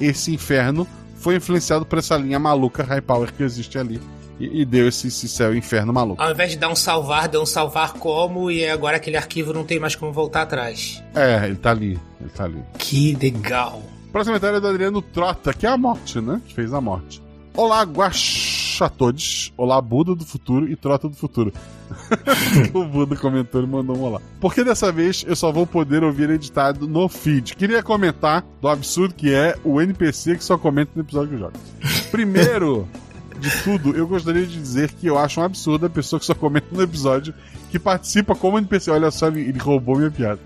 Esse 0.00 0.32
inferno 0.32 0.86
foi 1.18 1.36
influenciado 1.36 1.86
por 1.86 1.98
essa 1.98 2.16
linha 2.16 2.38
maluca 2.38 2.82
High 2.82 3.00
Power 3.00 3.32
que 3.32 3.42
existe 3.42 3.78
ali. 3.78 4.00
E, 4.38 4.62
e 4.62 4.64
deu 4.64 4.88
esse, 4.88 5.08
esse 5.08 5.28
céu 5.28 5.54
e 5.54 5.58
inferno 5.58 5.92
maluco. 5.92 6.22
Ao 6.22 6.30
invés 6.30 6.50
de 6.50 6.58
dar 6.58 6.68
um 6.68 6.76
salvar, 6.76 7.28
deu 7.28 7.42
um 7.42 7.46
salvar 7.46 7.94
como, 7.94 8.50
e 8.50 8.68
agora 8.68 8.96
aquele 8.96 9.16
arquivo 9.16 9.52
não 9.52 9.64
tem 9.64 9.78
mais 9.78 9.94
como 9.94 10.12
voltar 10.12 10.42
atrás. 10.42 11.02
É, 11.14 11.46
ele 11.46 11.56
tá 11.56 11.70
ali. 11.70 11.98
Ele 12.20 12.30
tá 12.30 12.44
ali. 12.44 12.62
Que 12.78 13.14
legal. 13.14 13.82
Próximo 14.12 14.34
comentário 14.34 14.56
é 14.56 14.60
do 14.60 14.68
Adriano 14.68 15.02
Trota, 15.02 15.52
que 15.52 15.66
é 15.66 15.70
a 15.70 15.76
morte, 15.76 16.20
né? 16.20 16.40
Que 16.46 16.54
fez 16.54 16.72
a 16.72 16.80
morte. 16.80 17.22
Olá, 17.56 17.82
Guaxatodes. 17.84 19.52
Olá, 19.56 19.80
Buda 19.80 20.14
do 20.14 20.26
futuro 20.26 20.68
e 20.68 20.76
Trota 20.76 21.08
do 21.08 21.16
futuro. 21.16 21.52
o 22.74 22.84
Buda 22.84 23.16
comentou 23.16 23.62
e 23.62 23.66
mandou 23.66 23.96
um 23.96 24.02
olá. 24.02 24.20
Porque 24.40 24.62
dessa 24.62 24.92
vez 24.92 25.24
eu 25.26 25.34
só 25.34 25.50
vou 25.50 25.66
poder 25.66 26.04
ouvir 26.04 26.28
editado 26.28 26.86
no 26.86 27.08
feed. 27.08 27.56
Queria 27.56 27.82
comentar 27.82 28.44
do 28.60 28.68
absurdo 28.68 29.14
que 29.14 29.32
é 29.32 29.56
o 29.64 29.80
NPC 29.80 30.36
que 30.36 30.44
só 30.44 30.58
comenta 30.58 30.90
no 30.94 31.02
episódio 31.02 31.28
que 31.30 31.34
eu 31.34 31.38
jogo. 31.38 31.52
Primeiro 32.10 32.86
de 33.38 33.62
tudo, 33.62 33.96
eu 33.96 34.06
gostaria 34.06 34.46
de 34.46 34.58
dizer 34.58 34.92
que 34.92 35.06
eu 35.06 35.18
acho 35.18 35.40
um 35.40 35.44
absurdo 35.44 35.86
a 35.86 35.90
pessoa 35.90 36.18
que 36.18 36.26
só 36.26 36.34
comenta 36.34 36.66
no 36.70 36.82
episódio 36.82 37.34
que 37.70 37.78
participa 37.78 38.34
como 38.34 38.58
NPC. 38.58 38.90
Olha 38.90 39.10
só, 39.10 39.28
ele, 39.28 39.58
roubou 39.58 39.96
minha 39.96 40.10
piada. 40.10 40.40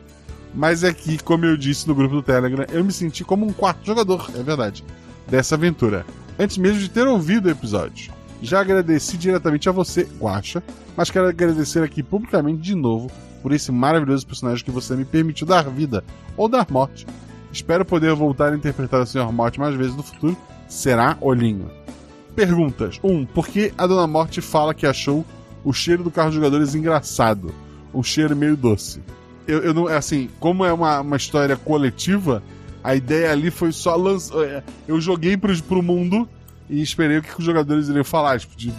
Mas 0.55 0.83
é 0.83 0.93
que, 0.93 1.23
como 1.23 1.45
eu 1.45 1.57
disse 1.57 1.87
no 1.87 1.95
grupo 1.95 2.17
do 2.17 2.23
Telegram, 2.23 2.67
eu 2.71 2.85
me 2.85 2.93
senti 2.93 3.23
como 3.23 3.47
um 3.47 3.53
quarto 3.53 3.87
jogador, 3.87 4.31
é 4.35 4.43
verdade, 4.43 4.85
dessa 5.29 5.55
aventura. 5.55 6.05
Antes 6.39 6.59
mesmo 6.59 6.81
de 6.81 6.91
ter 6.91 7.07
ouvido 7.07 7.47
o 7.47 7.51
episódio. 7.51 8.13
Já 8.43 8.61
agradeci 8.61 9.17
diretamente 9.17 9.69
a 9.69 9.73
você, 9.73 10.09
Guaxa, 10.19 10.63
mas 10.97 11.11
quero 11.11 11.29
agradecer 11.29 11.83
aqui 11.83 12.03
publicamente 12.03 12.63
de 12.63 12.75
novo 12.75 13.11
por 13.43 13.53
esse 13.53 13.71
maravilhoso 13.71 14.27
personagem 14.27 14.65
que 14.65 14.71
você 14.71 14.97
me 14.97 15.05
permitiu 15.05 15.47
dar 15.47 15.69
vida 15.69 16.03
ou 16.37 16.49
dar 16.49 16.67
morte. 16.71 17.07
Espero 17.53 17.85
poder 17.85 18.15
voltar 18.15 18.53
a 18.53 18.57
interpretar 18.57 19.01
o 19.01 19.07
Sr. 19.07 19.31
Morte 19.33 19.61
mais 19.61 19.75
vezes 19.75 19.95
no 19.95 20.03
futuro. 20.03 20.37
Será 20.69 21.17
Olhinho? 21.21 21.71
Perguntas. 22.35 22.99
1. 23.03 23.11
Um, 23.11 23.27
por 23.27 23.49
que 23.49 23.73
a 23.77 23.87
Dona 23.87 24.07
Morte 24.07 24.41
fala 24.41 24.75
que 24.75 24.87
achou 24.87 25.25
o 25.65 25.73
cheiro 25.73 26.03
do 26.03 26.11
carro 26.11 26.29
dos 26.29 26.37
jogadores 26.37 26.75
engraçado? 26.75 27.55
Um 27.93 28.03
cheiro 28.03 28.37
meio 28.37 28.57
doce. 28.57 29.01
Eu, 29.47 29.61
eu 29.61 29.75
não. 29.75 29.87
Assim, 29.87 30.31
como 30.39 30.65
é 30.65 30.73
uma, 30.73 31.01
uma 31.01 31.17
história 31.17 31.57
coletiva, 31.57 32.43
a 32.83 32.95
ideia 32.95 33.33
ali 33.33 33.51
foi 33.51 33.73
só 33.73 33.97
lançar. 33.97 34.65
Eu 34.87 35.01
joguei 35.01 35.37
pro, 35.37 35.63
pro 35.63 35.83
mundo 35.83 36.29
e 36.69 36.81
esperei 36.81 37.19
o 37.19 37.23
que 37.23 37.39
os 37.39 37.45
jogadores 37.45 37.89
iriam 37.89 38.05
falar. 38.05 38.39
Tipo, 38.39 38.57
de 38.57 38.73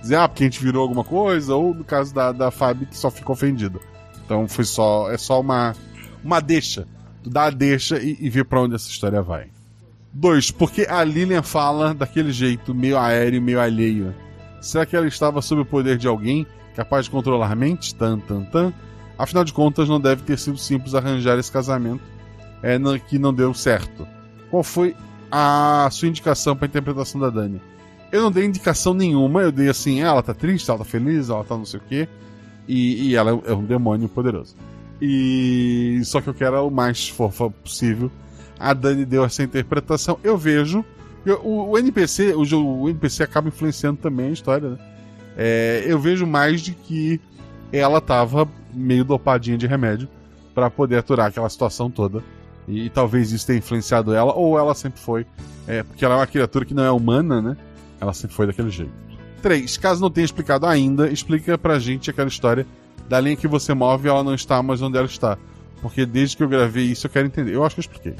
dizer, 0.00 0.16
ah, 0.16 0.28
porque 0.28 0.44
a 0.44 0.46
gente 0.46 0.62
virou 0.62 0.82
alguma 0.82 1.04
coisa, 1.04 1.54
ou 1.54 1.74
no 1.74 1.84
caso 1.84 2.14
da, 2.14 2.32
da 2.32 2.50
Fábio, 2.50 2.86
que 2.86 2.96
só 2.96 3.10
ficou 3.10 3.34
ofendida. 3.34 3.78
Então 4.24 4.48
foi 4.48 4.64
só. 4.64 5.10
É 5.10 5.18
só 5.18 5.40
uma. 5.40 5.74
Uma 6.24 6.40
deixa. 6.40 6.86
Tu 7.22 7.30
dá 7.30 7.44
a 7.44 7.50
deixa 7.50 7.98
e, 7.98 8.16
e 8.20 8.30
vê 8.30 8.42
pra 8.42 8.62
onde 8.62 8.74
essa 8.74 8.88
história 8.88 9.22
vai. 9.22 9.48
Dois, 10.12 10.50
porque 10.50 10.86
a 10.88 11.04
Lilian 11.04 11.42
fala 11.42 11.92
daquele 11.92 12.32
jeito, 12.32 12.74
meio 12.74 12.98
aéreo, 12.98 13.42
meio 13.42 13.60
alheio. 13.60 14.14
Será 14.60 14.86
que 14.86 14.96
ela 14.96 15.06
estava 15.06 15.42
sob 15.42 15.60
o 15.60 15.66
poder 15.66 15.98
de 15.98 16.08
alguém 16.08 16.46
capaz 16.74 17.04
de 17.04 17.10
controlar 17.10 17.54
mente? 17.54 17.94
Tan, 17.94 18.18
tan, 18.18 18.42
tan. 18.44 18.72
Afinal 19.18 19.44
de 19.44 19.52
contas, 19.52 19.88
não 19.88 20.00
deve 20.00 20.22
ter 20.22 20.38
sido 20.38 20.58
simples 20.58 20.94
arranjar 20.94 21.38
esse 21.38 21.50
casamento 21.50 22.02
é, 22.62 22.78
que 22.98 23.18
não 23.18 23.32
deu 23.32 23.54
certo. 23.54 24.06
Qual 24.50 24.62
foi 24.62 24.94
a 25.30 25.88
sua 25.90 26.08
indicação 26.08 26.56
para 26.56 26.66
a 26.66 26.68
interpretação 26.68 27.20
da 27.20 27.30
Dani? 27.30 27.60
Eu 28.10 28.22
não 28.22 28.30
dei 28.30 28.44
indicação 28.44 28.94
nenhuma, 28.94 29.42
eu 29.42 29.52
dei 29.52 29.68
assim, 29.68 30.00
ela 30.00 30.22
tá 30.22 30.32
triste, 30.32 30.68
ela 30.70 30.78
tá 30.78 30.84
feliz, 30.84 31.28
ela 31.28 31.44
tá 31.44 31.56
não 31.56 31.64
sei 31.64 31.80
o 31.80 31.82
quê. 31.82 32.08
E, 32.68 33.10
e 33.10 33.16
ela 33.16 33.30
é 33.44 33.52
um 33.52 33.64
demônio 33.64 34.08
poderoso. 34.08 34.56
E 35.00 36.00
só 36.04 36.20
que 36.20 36.28
eu 36.28 36.34
quero 36.34 36.66
o 36.66 36.70
mais 36.70 37.08
fofa 37.08 37.50
possível 37.50 38.10
a 38.58 38.72
Dani 38.72 39.04
deu 39.04 39.24
essa 39.24 39.42
interpretação. 39.42 40.18
Eu 40.22 40.36
vejo. 40.36 40.84
O, 41.42 41.70
o, 41.70 41.78
NPC, 41.78 42.34
o, 42.34 42.82
o, 42.82 42.88
NPC 42.88 43.24
acaba 43.24 43.48
influenciando 43.48 43.98
também 43.98 44.28
a 44.28 44.32
história, 44.32 44.70
né? 44.70 44.78
É, 45.36 45.84
eu 45.84 45.98
vejo 45.98 46.24
mais 46.24 46.60
de 46.60 46.72
que 46.72 47.20
ela 47.72 48.00
tava 48.00 48.48
meio 48.72 49.04
dopadinha 49.04 49.58
de 49.58 49.66
remédio 49.66 50.08
para 50.54 50.70
poder 50.70 50.98
aturar 50.98 51.26
aquela 51.26 51.48
situação 51.48 51.90
toda. 51.90 52.22
E, 52.68 52.86
e, 52.86 52.90
talvez 52.90 53.32
isso 53.32 53.46
tenha 53.46 53.58
influenciado 53.58 54.14
ela, 54.14 54.32
ou 54.34 54.58
ela 54.58 54.74
sempre 54.74 55.00
foi. 55.00 55.26
É, 55.66 55.82
porque 55.82 56.04
ela 56.04 56.14
é 56.14 56.18
uma 56.18 56.26
criatura 56.26 56.64
que 56.64 56.72
não 56.72 56.84
é 56.84 56.90
humana, 56.90 57.42
né? 57.42 57.56
Ela 58.00 58.12
sempre 58.12 58.36
foi 58.36 58.46
daquele 58.46 58.70
jeito. 58.70 58.92
3. 59.42 59.76
Caso 59.78 60.00
não 60.00 60.10
tenha 60.10 60.24
explicado 60.24 60.64
ainda, 60.64 61.10
explica 61.10 61.58
pra 61.58 61.78
gente 61.78 62.08
aquela 62.08 62.28
história 62.28 62.66
da 63.08 63.20
linha 63.20 63.36
que 63.36 63.46
você 63.46 63.74
move 63.74 64.06
e 64.06 64.10
ela 64.10 64.24
não 64.24 64.34
está 64.34 64.62
mais 64.62 64.80
onde 64.80 64.96
ela 64.96 65.06
está 65.06 65.36
porque 65.80 66.06
desde 66.06 66.36
que 66.36 66.42
eu 66.42 66.48
gravei 66.48 66.84
isso 66.84 67.06
eu 67.06 67.10
quero 67.10 67.26
entender. 67.26 67.54
Eu 67.54 67.64
acho 67.64 67.76
que 67.76 67.80
eu 67.80 67.82
expliquei. 67.82 68.14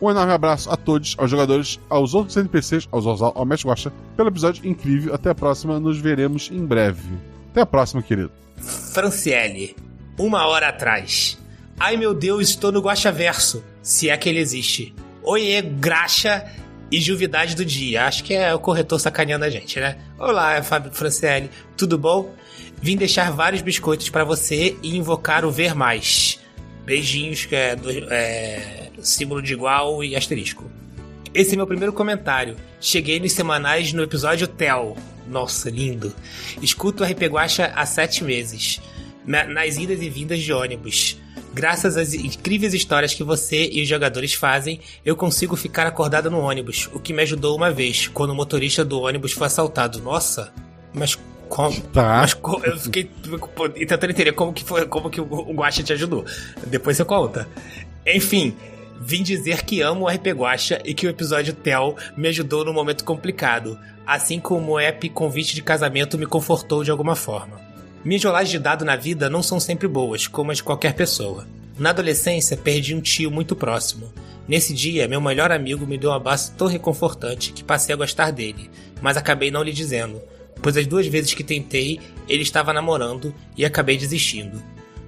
um 0.00 0.10
enorme 0.10 0.32
abraço 0.32 0.70
a 0.70 0.76
todos, 0.76 1.14
aos 1.18 1.30
jogadores, 1.30 1.78
aos 1.88 2.14
outros 2.14 2.36
NPCs, 2.36 2.88
aos, 2.90 3.06
aos, 3.06 3.22
ao 3.22 3.44
Mestre 3.44 3.68
Guacha, 3.68 3.92
pelo 4.16 4.28
episódio 4.28 4.66
incrível. 4.66 5.14
Até 5.14 5.30
a 5.30 5.34
próxima, 5.34 5.78
nos 5.78 5.98
veremos 5.98 6.50
em 6.50 6.64
breve. 6.64 7.08
Até 7.50 7.60
a 7.60 7.66
próxima, 7.66 8.02
querido. 8.02 8.30
Franciele, 8.56 9.76
uma 10.18 10.46
hora 10.46 10.68
atrás. 10.68 11.38
Ai 11.78 11.96
meu 11.96 12.14
Deus, 12.14 12.48
estou 12.48 12.72
no 12.72 12.80
Guacha 12.80 13.12
Verso, 13.12 13.62
se 13.82 14.08
é 14.08 14.16
que 14.16 14.28
ele 14.28 14.38
existe. 14.38 14.94
Oiê, 15.22 15.60
graxa 15.60 16.46
e 16.90 17.00
juvidade 17.00 17.54
do 17.54 17.64
dia. 17.64 18.06
Acho 18.06 18.24
que 18.24 18.34
é 18.34 18.54
o 18.54 18.58
corretor 18.58 18.98
sacaneando 18.98 19.44
a 19.44 19.50
gente, 19.50 19.78
né? 19.78 19.98
Olá, 20.18 20.62
Fábio 20.62 20.92
Franciele, 20.92 21.50
tudo 21.76 21.98
bom? 21.98 22.34
Vim 22.80 22.96
deixar 22.96 23.30
vários 23.32 23.62
biscoitos 23.62 24.08
para 24.08 24.24
você 24.24 24.76
e 24.82 24.96
invocar 24.96 25.44
o 25.44 25.50
Ver 25.50 25.74
Mais. 25.74 26.38
Beijinhos, 26.86 27.44
que 27.44 27.56
é, 27.56 27.74
do, 27.74 27.90
é 27.90 28.90
símbolo 29.02 29.42
de 29.42 29.52
igual 29.52 30.04
e 30.04 30.14
asterisco. 30.14 30.70
Esse 31.34 31.54
é 31.54 31.56
meu 31.56 31.66
primeiro 31.66 31.92
comentário. 31.92 32.56
Cheguei 32.80 33.18
nos 33.18 33.32
semanais 33.32 33.92
no 33.92 34.04
episódio 34.04 34.46
Tel. 34.46 34.96
Nossa, 35.28 35.68
lindo. 35.68 36.14
Escuto 36.62 37.02
o 37.02 37.06
RP 37.06 37.24
Guacha 37.24 37.72
há 37.74 37.84
sete 37.84 38.22
meses. 38.22 38.80
Na, 39.26 39.44
nas 39.44 39.76
idas 39.76 40.00
e 40.00 40.08
vindas 40.08 40.40
de 40.40 40.52
ônibus. 40.52 41.18
Graças 41.52 41.96
às 41.96 42.14
incríveis 42.14 42.72
histórias 42.72 43.14
que 43.14 43.24
você 43.24 43.68
e 43.72 43.82
os 43.82 43.88
jogadores 43.88 44.34
fazem, 44.34 44.78
eu 45.04 45.16
consigo 45.16 45.56
ficar 45.56 45.86
acordado 45.86 46.30
no 46.30 46.38
ônibus, 46.38 46.88
o 46.92 47.00
que 47.00 47.14
me 47.14 47.22
ajudou 47.22 47.56
uma 47.56 47.70
vez, 47.72 48.08
quando 48.08 48.30
o 48.30 48.34
motorista 48.34 48.84
do 48.84 49.00
ônibus 49.00 49.32
foi 49.32 49.46
assaltado. 49.46 49.98
Nossa, 50.00 50.52
mas 50.92 51.18
como? 51.48 51.80
Tá. 51.80 52.20
Mas 52.20 52.36
eu 52.64 52.78
fiquei 52.78 53.10
tentando 53.86 54.10
entender 54.10 54.32
como 54.32 54.52
que, 54.52 54.64
foi, 54.64 54.86
como 54.86 55.10
que 55.10 55.20
o 55.20 55.52
Guacha 55.52 55.82
te 55.82 55.92
ajudou. 55.92 56.24
Depois 56.66 56.96
você 56.96 57.04
conta. 57.04 57.48
Enfim, 58.06 58.54
vim 59.00 59.22
dizer 59.22 59.64
que 59.64 59.80
amo 59.80 60.04
o 60.04 60.08
RP 60.08 60.28
Guacha 60.28 60.80
e 60.84 60.94
que 60.94 61.06
o 61.06 61.10
episódio 61.10 61.54
Tel 61.54 61.96
me 62.16 62.28
ajudou 62.28 62.64
num 62.64 62.72
momento 62.72 63.04
complicado, 63.04 63.78
assim 64.06 64.38
como 64.38 64.72
o 64.72 64.78
app 64.78 65.08
Convite 65.10 65.54
de 65.54 65.62
Casamento 65.62 66.18
me 66.18 66.26
confortou 66.26 66.84
de 66.84 66.90
alguma 66.90 67.16
forma. 67.16 67.60
Minhas 68.04 68.22
rolagens 68.22 68.50
de 68.50 68.58
dado 68.58 68.84
na 68.84 68.94
vida 68.94 69.28
não 69.28 69.42
são 69.42 69.58
sempre 69.58 69.88
boas, 69.88 70.26
como 70.26 70.52
as 70.52 70.58
de 70.58 70.62
qualquer 70.62 70.94
pessoa. 70.94 71.46
Na 71.78 71.90
adolescência, 71.90 72.56
perdi 72.56 72.94
um 72.94 73.00
tio 73.00 73.30
muito 73.30 73.56
próximo. 73.56 74.12
Nesse 74.48 74.72
dia, 74.72 75.08
meu 75.08 75.20
melhor 75.20 75.50
amigo 75.50 75.86
me 75.86 75.98
deu 75.98 76.10
um 76.10 76.14
abraço 76.14 76.54
tão 76.56 76.68
reconfortante 76.68 77.52
que 77.52 77.64
passei 77.64 77.92
a 77.92 77.98
gostar 77.98 78.30
dele, 78.30 78.70
mas 79.02 79.16
acabei 79.16 79.50
não 79.50 79.62
lhe 79.62 79.72
dizendo 79.72 80.22
pois 80.62 80.76
as 80.76 80.86
duas 80.86 81.06
vezes 81.06 81.34
que 81.34 81.44
tentei, 81.44 82.00
ele 82.28 82.42
estava 82.42 82.72
namorando 82.72 83.34
e 83.56 83.64
acabei 83.64 83.96
desistindo. 83.96 84.62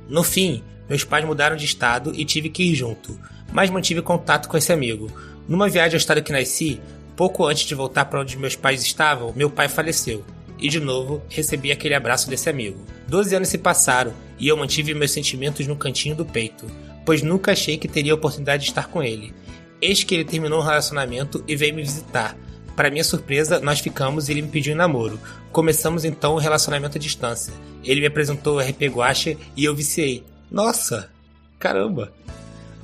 No 0.09 0.23
fim, 0.23 0.63
meus 0.89 1.05
pais 1.05 1.25
mudaram 1.25 1.57
de 1.57 1.65
estado 1.65 2.13
e 2.15 2.25
tive 2.25 2.49
que 2.49 2.63
ir 2.63 2.75
junto, 2.75 3.19
mas 3.53 3.71
mantive 3.71 4.03
contato 4.03 4.49
com 4.49 4.57
esse 4.57 4.73
amigo. 4.73 5.11
Numa 5.47 5.69
viagem 5.69 5.95
ao 5.95 5.99
estado 5.99 6.23
que 6.23 6.33
nasci, 6.33 6.81
pouco 7.17 7.47
antes 7.47 7.67
de 7.67 7.75
voltar 7.75 8.07
para 8.07 8.21
onde 8.21 8.39
meus 8.39 8.57
pais 8.57 8.83
estavam, 8.83 9.33
meu 9.35 9.51
pai 9.51 9.69
faleceu. 9.69 10.25
E 10.59 10.69
de 10.69 10.81
novo, 10.81 11.23
recebi 11.29 11.71
aquele 11.71 11.95
abraço 11.95 12.29
desse 12.29 12.49
amigo. 12.51 12.79
Doze 13.07 13.35
anos 13.35 13.49
se 13.49 13.59
passaram 13.59 14.13
e 14.39 14.49
eu 14.49 14.57
mantive 14.57 14.95
meus 14.95 15.13
sentimentos 15.13 15.67
no 15.67 15.77
cantinho 15.77 16.17
do 16.17 16.25
peito, 16.25 16.67
pois 17.05 17.23
nunca 17.23 17.53
achei 17.53 17.77
que 17.79 17.89
teria 17.89 18.13
a 18.13 18.17
oportunidade 18.17 18.65
de 18.65 18.71
estar 18.71 18.89
com 18.89 19.03
ele. 19.03 19.35
Eis 19.81 20.03
que 20.03 20.15
ele 20.15 20.25
terminou 20.25 20.61
um 20.61 20.65
relacionamento 20.65 21.45
e 21.47 21.55
veio 21.55 21.75
me 21.75 21.83
visitar, 21.83 22.37
para 22.79 22.93
minha 22.93 23.03
surpresa, 23.03 23.59
nós 23.59 23.81
ficamos 23.81 24.29
e 24.29 24.33
ele 24.33 24.43
me 24.43 24.51
pediu 24.51 24.73
em 24.73 24.77
namoro. 24.77 25.19
Começamos 25.51 26.05
então 26.05 26.35
o 26.35 26.39
relacionamento 26.39 26.97
à 26.97 27.01
distância. 27.01 27.53
Ele 27.83 28.01
me 28.01 28.07
apresentou 28.07 28.57
o 28.57 28.61
RP 28.61 28.83
Guacha 28.83 29.37
e 29.57 29.65
eu 29.65 29.75
viciei. 29.75 30.23
Nossa, 30.49 31.11
caramba! 31.59 32.13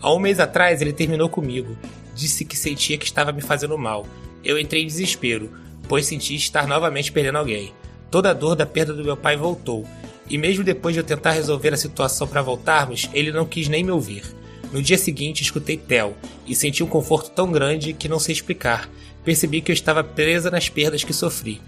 Há 0.02 0.12
um 0.12 0.18
mês 0.18 0.40
atrás 0.40 0.82
ele 0.82 0.92
terminou 0.92 1.28
comigo. 1.28 1.78
Disse 2.12 2.44
que 2.44 2.56
sentia 2.56 2.98
que 2.98 3.04
estava 3.04 3.30
me 3.30 3.40
fazendo 3.40 3.78
mal. 3.78 4.04
Eu 4.42 4.58
entrei 4.58 4.82
em 4.82 4.86
desespero, 4.88 5.52
pois 5.86 6.06
senti 6.06 6.34
estar 6.34 6.66
novamente 6.66 7.12
perdendo 7.12 7.38
alguém. 7.38 7.72
Toda 8.10 8.30
a 8.30 8.34
dor 8.34 8.56
da 8.56 8.66
perda 8.66 8.92
do 8.92 9.04
meu 9.04 9.16
pai 9.16 9.36
voltou. 9.36 9.86
E 10.28 10.36
mesmo 10.36 10.64
depois 10.64 10.92
de 10.92 11.02
eu 11.02 11.04
tentar 11.04 11.30
resolver 11.30 11.72
a 11.72 11.76
situação 11.76 12.26
para 12.26 12.42
voltarmos, 12.42 13.08
ele 13.14 13.30
não 13.30 13.46
quis 13.46 13.68
nem 13.68 13.84
me 13.84 13.92
ouvir. 13.92 14.24
No 14.72 14.82
dia 14.82 14.98
seguinte, 14.98 15.42
escutei 15.42 15.76
Tel 15.76 16.16
e 16.48 16.52
senti 16.56 16.82
um 16.82 16.88
conforto 16.88 17.30
tão 17.30 17.52
grande 17.52 17.92
que 17.92 18.08
não 18.08 18.18
sei 18.18 18.32
explicar 18.32 18.90
percebi 19.24 19.60
que 19.60 19.72
eu 19.72 19.74
estava 19.74 20.04
presa 20.04 20.50
nas 20.50 20.68
perdas 20.68 21.02
que 21.02 21.12
sofri. 21.12 21.60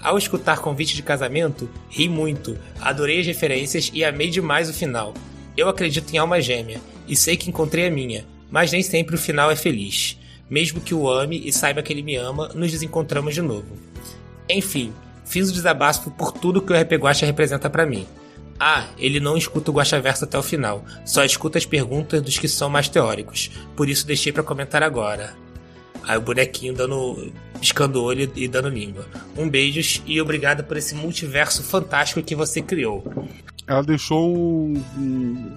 Ao 0.00 0.16
escutar 0.16 0.60
convite 0.60 0.94
de 0.94 1.02
casamento, 1.02 1.68
ri 1.88 2.08
muito, 2.08 2.56
adorei 2.80 3.20
as 3.20 3.26
referências 3.26 3.90
e 3.92 4.04
amei 4.04 4.30
demais 4.30 4.68
o 4.68 4.74
final. 4.74 5.14
Eu 5.56 5.68
acredito 5.68 6.12
em 6.12 6.18
alma 6.18 6.40
gêmea 6.40 6.80
e 7.08 7.16
sei 7.16 7.36
que 7.36 7.48
encontrei 7.48 7.86
a 7.86 7.90
minha, 7.90 8.24
mas 8.50 8.70
nem 8.72 8.82
sempre 8.82 9.14
o 9.14 9.18
final 9.18 9.50
é 9.50 9.56
feliz. 9.56 10.18
Mesmo 10.48 10.80
que 10.80 10.94
o 10.94 11.10
ame 11.10 11.42
e 11.44 11.52
saiba 11.52 11.82
que 11.82 11.92
ele 11.92 12.02
me 12.02 12.14
ama, 12.14 12.48
nos 12.54 12.70
desencontramos 12.70 13.34
de 13.34 13.42
novo. 13.42 13.76
Enfim, 14.48 14.92
fiz 15.24 15.50
o 15.50 15.52
desabafo 15.52 16.10
por 16.12 16.30
tudo 16.30 16.62
que 16.62 16.72
o 16.72 16.80
RP 16.80 16.92
Guacha 16.92 17.26
representa 17.26 17.68
para 17.68 17.86
mim. 17.86 18.06
Ah, 18.58 18.86
ele 18.96 19.20
não 19.20 19.36
escuta 19.36 19.70
o 19.70 19.74
Guacha 19.74 20.00
Verso 20.00 20.24
até 20.24 20.38
o 20.38 20.42
final, 20.42 20.84
só 21.04 21.24
escuta 21.24 21.58
as 21.58 21.66
perguntas 21.66 22.22
dos 22.22 22.38
que 22.38 22.48
são 22.48 22.70
mais 22.70 22.88
teóricos, 22.88 23.50
por 23.76 23.88
isso 23.88 24.06
deixei 24.06 24.32
para 24.32 24.42
comentar 24.42 24.82
agora. 24.82 25.36
Aí 26.06 26.16
o 26.16 26.20
bonequinho 26.20 26.72
dando. 26.72 27.32
piscando 27.60 28.00
o 28.00 28.04
olho 28.04 28.30
e 28.36 28.46
dando 28.46 28.68
língua. 28.68 29.06
Um 29.36 29.48
beijos 29.48 30.02
e 30.06 30.20
obrigado 30.20 30.62
por 30.64 30.76
esse 30.76 30.94
multiverso 30.94 31.62
fantástico 31.62 32.22
que 32.22 32.34
você 32.34 32.62
criou. 32.62 33.04
Ela 33.66 33.82
deixou 33.82 34.36
um. 34.36 34.80
um, 34.96 35.52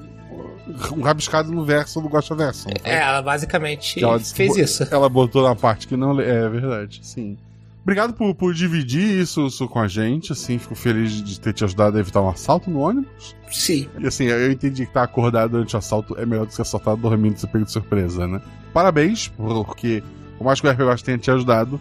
um 0.97 1.01
rabiscado 1.01 1.51
no 1.51 1.63
verso 1.63 2.01
do 2.01 2.09
Gosta 2.09 2.35
Verso. 2.35 2.67
É, 2.83 2.95
ela 2.95 3.21
basicamente 3.21 4.03
ela 4.03 4.19
fez 4.19 4.57
isso. 4.57 4.87
Ela 4.89 5.07
botou 5.07 5.43
na 5.43 5.55
parte 5.55 5.87
que 5.87 5.95
não. 5.95 6.19
É 6.19 6.49
verdade, 6.49 6.99
sim. 7.03 7.37
Obrigado 7.81 8.13
por, 8.13 8.35
por 8.35 8.53
dividir 8.53 9.19
isso, 9.19 9.47
isso, 9.47 9.67
com 9.67 9.79
a 9.79 9.87
gente, 9.87 10.31
assim, 10.31 10.59
fico 10.59 10.75
feliz 10.75 11.11
de 11.23 11.39
ter 11.39 11.53
te 11.53 11.63
ajudado 11.63 11.97
a 11.97 11.99
evitar 11.99 12.21
um 12.21 12.29
assalto 12.29 12.69
no 12.69 12.79
ônibus. 12.79 13.35
Sim. 13.49 13.87
E 13.97 14.05
assim, 14.05 14.25
eu 14.25 14.51
entendi 14.51 14.83
que 14.83 14.91
estar 14.91 14.99
tá 14.99 15.05
acordado 15.05 15.51
durante 15.51 15.75
o 15.75 15.79
assalto 15.79 16.15
é 16.19 16.25
melhor 16.25 16.45
do 16.45 16.49
que 16.49 16.55
ser 16.55 16.61
assaltado 16.61 17.01
dormindo 17.01 17.37
e 17.37 17.39
ser 17.39 17.47
pego 17.47 17.65
de 17.65 17.71
surpresa, 17.71 18.27
né? 18.27 18.41
Parabéns, 18.73 19.29
porque 19.29 20.03
por 20.39 20.45
mais 20.45 20.61
que 20.61 20.65
o 20.65 20.71
RPG 20.71 21.03
tenha 21.03 21.17
te 21.17 21.29
ajudado, 21.29 21.79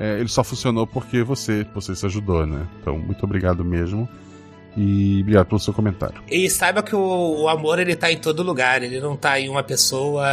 é, 0.00 0.18
ele 0.18 0.28
só 0.28 0.42
funcionou 0.42 0.86
porque 0.86 1.22
você, 1.22 1.66
você 1.74 1.94
se 1.94 2.06
ajudou, 2.06 2.46
né? 2.46 2.66
Então, 2.80 2.98
muito 2.98 3.22
obrigado 3.22 3.62
mesmo. 3.62 4.08
E 4.74 5.20
obrigado 5.20 5.46
pelo 5.46 5.60
seu 5.60 5.74
comentário. 5.74 6.22
E 6.30 6.48
saiba 6.48 6.82
que 6.82 6.94
o, 6.94 7.42
o 7.42 7.48
amor 7.48 7.78
ele 7.78 7.94
tá 7.94 8.10
em 8.10 8.16
todo 8.16 8.42
lugar, 8.42 8.82
ele 8.82 8.98
não 9.00 9.14
tá 9.16 9.38
em 9.38 9.48
uma 9.48 9.62
pessoa 9.62 10.26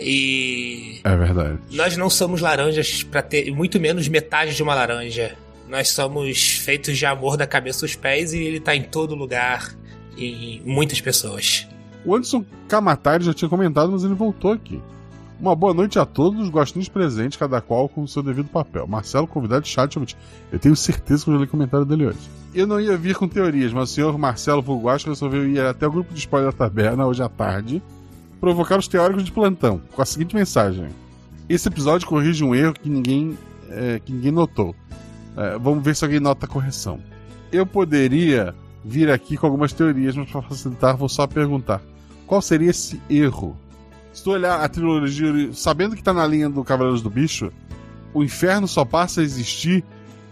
e. 0.00 1.00
É 1.04 1.16
verdade. 1.16 1.58
Nós 1.72 1.96
não 1.96 2.08
somos 2.08 2.40
laranjas 2.40 3.02
para 3.02 3.20
ter, 3.20 3.50
muito 3.50 3.78
menos 3.78 4.08
metade 4.08 4.54
de 4.54 4.62
uma 4.62 4.74
laranja. 4.74 5.36
Nós 5.68 5.90
somos 5.90 6.58
feitos 6.58 6.96
de 6.96 7.04
amor 7.04 7.36
da 7.36 7.46
cabeça 7.46 7.84
aos 7.84 7.94
pés 7.94 8.32
e 8.32 8.38
ele 8.38 8.60
tá 8.60 8.74
em 8.74 8.82
todo 8.82 9.14
lugar, 9.14 9.74
em 10.16 10.62
muitas 10.64 11.00
pessoas. 11.00 11.66
O 12.06 12.14
Anderson 12.14 12.44
Camatari 12.68 13.24
já 13.24 13.34
tinha 13.34 13.48
comentado, 13.48 13.92
mas 13.92 14.04
ele 14.04 14.14
voltou 14.14 14.52
aqui. 14.52 14.80
Uma 15.40 15.54
boa 15.54 15.72
noite 15.72 16.00
a 16.00 16.04
todos 16.04 16.40
os 16.40 16.48
gostinhos 16.48 16.88
presentes, 16.88 17.38
cada 17.38 17.60
qual 17.60 17.88
com 17.88 18.02
o 18.02 18.08
seu 18.08 18.24
devido 18.24 18.48
papel. 18.48 18.88
Marcelo, 18.88 19.24
convidado 19.24 19.62
de 19.62 19.68
chat, 19.68 19.96
eu 20.50 20.58
tenho 20.58 20.74
certeza 20.74 21.22
que 21.22 21.30
eu 21.30 21.34
já 21.34 21.40
li 21.40 21.46
o 21.46 21.48
comentário 21.48 21.86
dele 21.86 22.06
hoje. 22.06 22.18
Eu 22.52 22.66
não 22.66 22.80
ia 22.80 22.96
vir 22.96 23.14
com 23.14 23.28
teorias, 23.28 23.72
mas 23.72 23.90
o 23.90 23.94
senhor 23.94 24.18
Marcelo 24.18 24.60
Vulguasco 24.60 25.08
resolveu 25.08 25.48
ir 25.48 25.60
até 25.60 25.86
o 25.86 25.92
grupo 25.92 26.12
de 26.12 26.18
spoiler 26.18 26.50
da 26.50 26.58
taberna 26.58 27.06
hoje 27.06 27.22
à 27.22 27.28
tarde, 27.28 27.80
provocar 28.40 28.80
os 28.80 28.88
teóricos 28.88 29.22
de 29.22 29.30
plantão, 29.30 29.80
com 29.94 30.02
a 30.02 30.04
seguinte 30.04 30.34
mensagem. 30.34 30.88
Esse 31.48 31.68
episódio 31.68 32.08
corrige 32.08 32.42
um 32.42 32.52
erro 32.52 32.74
que 32.74 32.88
ninguém, 32.88 33.38
é, 33.70 34.00
que 34.04 34.12
ninguém 34.12 34.32
notou. 34.32 34.74
É, 35.36 35.56
vamos 35.56 35.84
ver 35.84 35.94
se 35.94 36.04
alguém 36.04 36.18
nota 36.18 36.46
a 36.46 36.48
correção. 36.48 36.98
Eu 37.52 37.64
poderia 37.64 38.56
vir 38.84 39.08
aqui 39.08 39.36
com 39.36 39.46
algumas 39.46 39.72
teorias, 39.72 40.16
mas 40.16 40.28
para 40.28 40.42
facilitar, 40.42 40.96
vou 40.96 41.08
só 41.08 41.28
perguntar: 41.28 41.80
qual 42.26 42.42
seria 42.42 42.70
esse 42.70 43.00
erro? 43.08 43.56
Se 44.12 44.24
tu 44.24 44.32
olhar 44.32 44.60
a 44.60 44.68
trilogia, 44.68 45.52
sabendo 45.52 45.94
que 45.94 46.02
tá 46.02 46.12
na 46.12 46.26
linha 46.26 46.48
do 46.48 46.64
Cavaleiros 46.64 47.02
do 47.02 47.10
Bicho, 47.10 47.52
o 48.12 48.24
inferno 48.24 48.66
só 48.66 48.84
passa 48.84 49.20
a 49.20 49.24
existir 49.24 49.84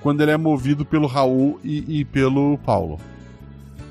quando 0.02 0.20
ele 0.20 0.30
é 0.30 0.36
movido 0.36 0.84
pelo 0.84 1.06
Raul 1.06 1.60
e, 1.62 2.00
e 2.00 2.04
pelo 2.04 2.58
Paulo. 2.58 2.98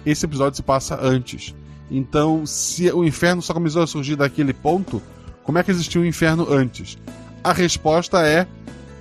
Esse 0.06 0.26
episódio 0.26 0.58
se 0.58 0.64
passa 0.64 1.00
antes. 1.02 1.56
Então, 1.90 2.46
se 2.46 2.92
o 2.92 3.04
inferno 3.04 3.42
só 3.42 3.54
começou 3.54 3.84
a 3.84 3.88
surgir 3.88 4.16
daquele 4.16 4.54
ponto, 4.54 5.02
como 5.44 5.58
é 5.58 5.64
que 5.64 5.72
existia 5.72 6.02
o 6.02 6.06
inferno 6.06 6.52
antes? 6.52 6.98
A 7.44 7.54
resposta 7.54 8.26
é: 8.26 8.48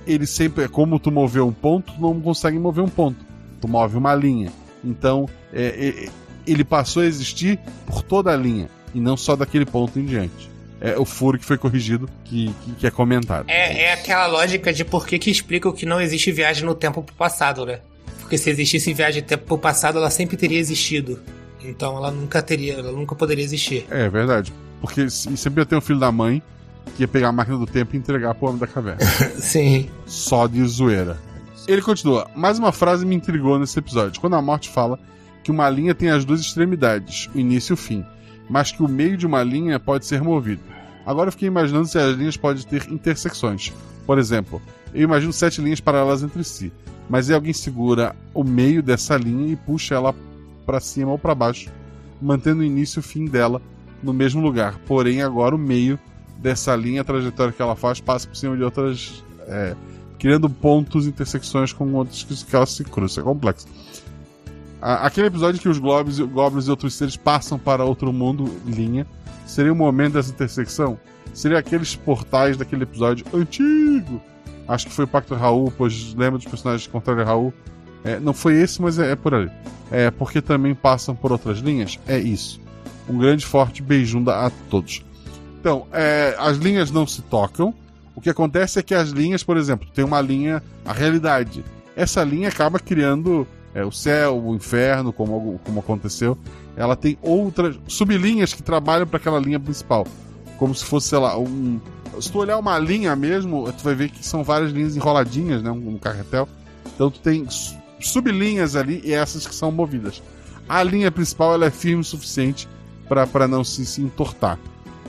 ele 0.05 0.25
sempre, 0.25 0.65
é 0.65 0.67
como 0.67 0.99
tu 0.99 1.11
moveu 1.11 1.47
um 1.47 1.53
ponto, 1.53 1.93
tu 1.93 2.01
não 2.01 2.19
consegue 2.21 2.59
mover 2.59 2.83
um 2.83 2.89
ponto. 2.89 3.25
Tu 3.59 3.67
move 3.67 3.97
uma 3.97 4.13
linha. 4.13 4.51
Então, 4.83 5.27
é, 5.51 6.05
é, 6.05 6.09
ele 6.45 6.63
passou 6.63 7.01
a 7.01 7.05
existir 7.05 7.59
por 7.85 8.03
toda 8.03 8.31
a 8.31 8.37
linha 8.37 8.69
e 8.93 8.99
não 8.99 9.17
só 9.17 9.35
daquele 9.35 9.65
ponto 9.65 9.99
em 9.99 10.05
diante 10.05 10.54
é, 10.81 10.97
o 10.97 11.05
furo 11.05 11.39
que 11.39 11.45
foi 11.45 11.57
corrigido 11.57 12.09
que, 12.23 12.53
que, 12.63 12.71
que 12.73 12.87
é 12.87 12.91
comentado. 12.91 13.45
É, 13.49 13.83
é 13.83 13.93
aquela 13.93 14.27
lógica 14.27 14.73
de 14.73 14.83
por 14.83 15.05
que, 15.07 15.17
que 15.17 15.31
explica 15.31 15.71
que 15.71 15.85
não 15.85 16.01
existe 16.01 16.31
viagem 16.31 16.65
no 16.65 16.75
tempo 16.75 17.01
pro 17.01 17.15
passado, 17.15 17.65
né? 17.65 17.79
Porque 18.19 18.37
se 18.37 18.49
existisse 18.49 18.93
viagem 18.93 19.21
no 19.21 19.27
tempo 19.27 19.45
pro 19.45 19.57
passado, 19.57 19.97
ela 19.97 20.09
sempre 20.09 20.35
teria 20.35 20.59
existido. 20.59 21.21
Então 21.63 21.97
ela 21.97 22.11
nunca 22.11 22.41
teria, 22.41 22.73
ela 22.73 22.91
nunca 22.91 23.15
poderia 23.15 23.43
existir. 23.43 23.85
É 23.89 24.09
verdade. 24.09 24.53
Porque 24.81 25.09
sempre 25.09 25.61
ia 25.61 25.65
ter 25.65 25.75
um 25.75 25.81
filho 25.81 25.99
da 25.99 26.11
mãe 26.11 26.41
que 26.95 27.03
ia 27.03 27.07
pegar 27.07 27.29
a 27.29 27.31
máquina 27.31 27.57
do 27.57 27.65
tempo 27.65 27.95
e 27.95 27.97
entregar 27.97 28.35
pro 28.35 28.47
homem 28.47 28.59
da 28.59 28.67
caverna. 28.67 29.03
Sim. 29.39 29.89
Só 30.05 30.47
de 30.47 30.63
zoeira. 30.65 31.17
Ele 31.67 31.81
continua. 31.81 32.29
Mais 32.35 32.59
uma 32.59 32.71
frase 32.71 33.05
me 33.05 33.15
intrigou 33.15 33.57
nesse 33.57 33.79
episódio. 33.79 34.21
Quando 34.21 34.35
a 34.35 34.41
morte 34.41 34.69
fala 34.69 34.99
que 35.43 35.49
uma 35.49 35.69
linha 35.69 35.95
tem 35.95 36.09
as 36.09 36.23
duas 36.23 36.41
extremidades, 36.41 37.29
o 37.33 37.39
início 37.39 37.73
e 37.73 37.75
o 37.75 37.77
fim, 37.77 38.05
mas 38.49 38.71
que 38.71 38.83
o 38.83 38.87
meio 38.87 39.17
de 39.17 39.25
uma 39.25 39.43
linha 39.43 39.79
pode 39.79 40.05
ser 40.05 40.21
movido. 40.21 40.61
Agora 41.05 41.27
eu 41.27 41.31
fiquei 41.31 41.47
imaginando 41.47 41.87
se 41.87 41.97
as 41.97 42.15
linhas 42.15 42.37
podem 42.37 42.63
ter 42.63 42.89
intersecções. 42.91 43.73
Por 44.05 44.17
exemplo, 44.17 44.61
eu 44.93 45.03
imagino 45.03 45.33
sete 45.33 45.61
linhas 45.61 45.79
paralelas 45.79 46.23
entre 46.23 46.43
si, 46.43 46.71
mas 47.09 47.29
aí 47.29 47.35
alguém 47.35 47.53
segura 47.53 48.15
o 48.33 48.43
meio 48.43 48.81
dessa 48.81 49.15
linha 49.17 49.53
e 49.53 49.55
puxa 49.55 49.95
ela 49.95 50.15
para 50.65 50.79
cima 50.79 51.11
ou 51.11 51.19
para 51.19 51.35
baixo, 51.35 51.69
mantendo 52.21 52.61
o 52.61 52.63
início 52.63 52.99
e 52.99 53.01
o 53.01 53.03
fim 53.03 53.25
dela 53.25 53.61
no 54.01 54.13
mesmo 54.13 54.41
lugar. 54.41 54.79
Porém, 54.87 55.21
agora 55.21 55.55
o 55.55 55.59
meio 55.59 55.99
dessa 56.37 56.75
linha, 56.75 57.01
a 57.01 57.03
trajetória 57.03 57.53
que 57.53 57.61
ela 57.61 57.75
faz, 57.75 57.99
passa 57.99 58.27
por 58.27 58.35
cima 58.35 58.55
de 58.55 58.63
outras, 58.63 59.23
é, 59.47 59.75
criando 60.17 60.49
pontos, 60.49 61.07
intersecções 61.07 61.71
com 61.71 61.91
outras 61.93 62.43
que 62.43 62.55
elas 62.55 62.71
se 62.71 62.83
cruzam. 62.83 63.23
É 63.23 63.25
complexo. 63.25 63.67
Aquele 64.81 65.27
episódio 65.27 65.59
que 65.59 65.69
os 65.69 65.79
Goblins, 65.79 66.17
e 66.19 66.69
outros 66.69 66.93
seres 66.93 67.17
passam 67.17 67.57
para 67.57 67.83
outro 67.83 68.13
mundo, 68.13 68.51
linha, 68.65 69.07
Seria 69.45 69.71
o 69.71 69.75
momento 69.75 70.13
dessa 70.13 70.31
intersecção? 70.31 70.99
Seria 71.33 71.59
aqueles 71.59 71.95
portais 71.95 72.57
daquele 72.57 72.83
episódio 72.83 73.25
antigo. 73.33 74.21
Acho 74.67 74.87
que 74.87 74.93
foi 74.93 75.05
o 75.05 75.07
Pacto 75.07 75.35
Raul, 75.35 75.71
pois 75.77 76.13
lembra 76.15 76.39
dos 76.39 76.47
personagens 76.47 76.87
contra 76.87 77.23
Raul. 77.23 77.53
É, 78.03 78.19
não 78.19 78.33
foi 78.33 78.59
esse, 78.59 78.81
mas 78.81 78.97
é, 78.97 79.11
é, 79.11 79.15
por 79.15 79.33
ali. 79.33 79.51
É 79.91 80.09
porque 80.09 80.41
também 80.41 80.73
passam 80.73 81.15
por 81.15 81.31
outras 81.31 81.59
linhas? 81.59 81.99
É 82.07 82.17
isso. 82.17 82.59
Um 83.07 83.17
grande 83.17 83.45
forte 83.45 83.83
beijunda 83.83 84.45
a 84.45 84.49
todos. 84.69 85.05
Então, 85.59 85.87
é, 85.91 86.35
as 86.39 86.57
linhas 86.57 86.89
não 86.89 87.05
se 87.05 87.21
tocam. 87.21 87.73
O 88.15 88.21
que 88.21 88.29
acontece 88.29 88.79
é 88.79 88.83
que 88.83 88.95
as 88.95 89.09
linhas, 89.09 89.43
por 89.43 89.57
exemplo, 89.57 89.87
tem 89.93 90.03
uma 90.03 90.21
linha, 90.21 90.63
a 90.83 90.93
realidade. 90.93 91.63
Essa 91.95 92.23
linha 92.23 92.49
acaba 92.49 92.79
criando 92.79 93.47
é, 93.75 93.85
o 93.85 93.91
céu, 93.91 94.41
o 94.43 94.55
inferno, 94.55 95.13
como, 95.13 95.59
como 95.63 95.79
aconteceu 95.79 96.35
ela 96.75 96.95
tem 96.95 97.17
outras 97.21 97.77
sublinhas 97.87 98.53
que 98.53 98.61
trabalham 98.61 99.07
para 99.07 99.17
aquela 99.17 99.39
linha 99.39 99.59
principal. 99.59 100.05
Como 100.57 100.75
se 100.75 100.83
fosse, 100.83 101.09
sei 101.09 101.19
lá, 101.19 101.37
um. 101.37 101.79
Se 102.19 102.31
tu 102.31 102.39
olhar 102.39 102.57
uma 102.57 102.77
linha 102.77 103.15
mesmo, 103.15 103.71
tu 103.73 103.83
vai 103.83 103.95
ver 103.95 104.09
que 104.09 104.25
são 104.25 104.43
várias 104.43 104.71
linhas 104.71 104.95
enroladinhas, 104.95 105.61
né? 105.61 105.71
Um, 105.71 105.97
carretel. 105.97 106.47
Então 106.93 107.09
tu 107.09 107.19
tem 107.19 107.45
sublinhas 107.99 108.75
ali 108.75 109.01
e 109.03 109.13
essas 109.13 109.47
que 109.47 109.55
são 109.55 109.71
movidas. 109.71 110.21
A 110.67 110.81
linha 110.83 111.11
principal 111.11 111.53
ela 111.53 111.65
é 111.65 111.71
firme 111.71 112.01
o 112.01 112.05
suficiente 112.05 112.67
para 113.07 113.47
não 113.47 113.63
se, 113.63 113.85
se 113.85 114.01
entortar. 114.01 114.57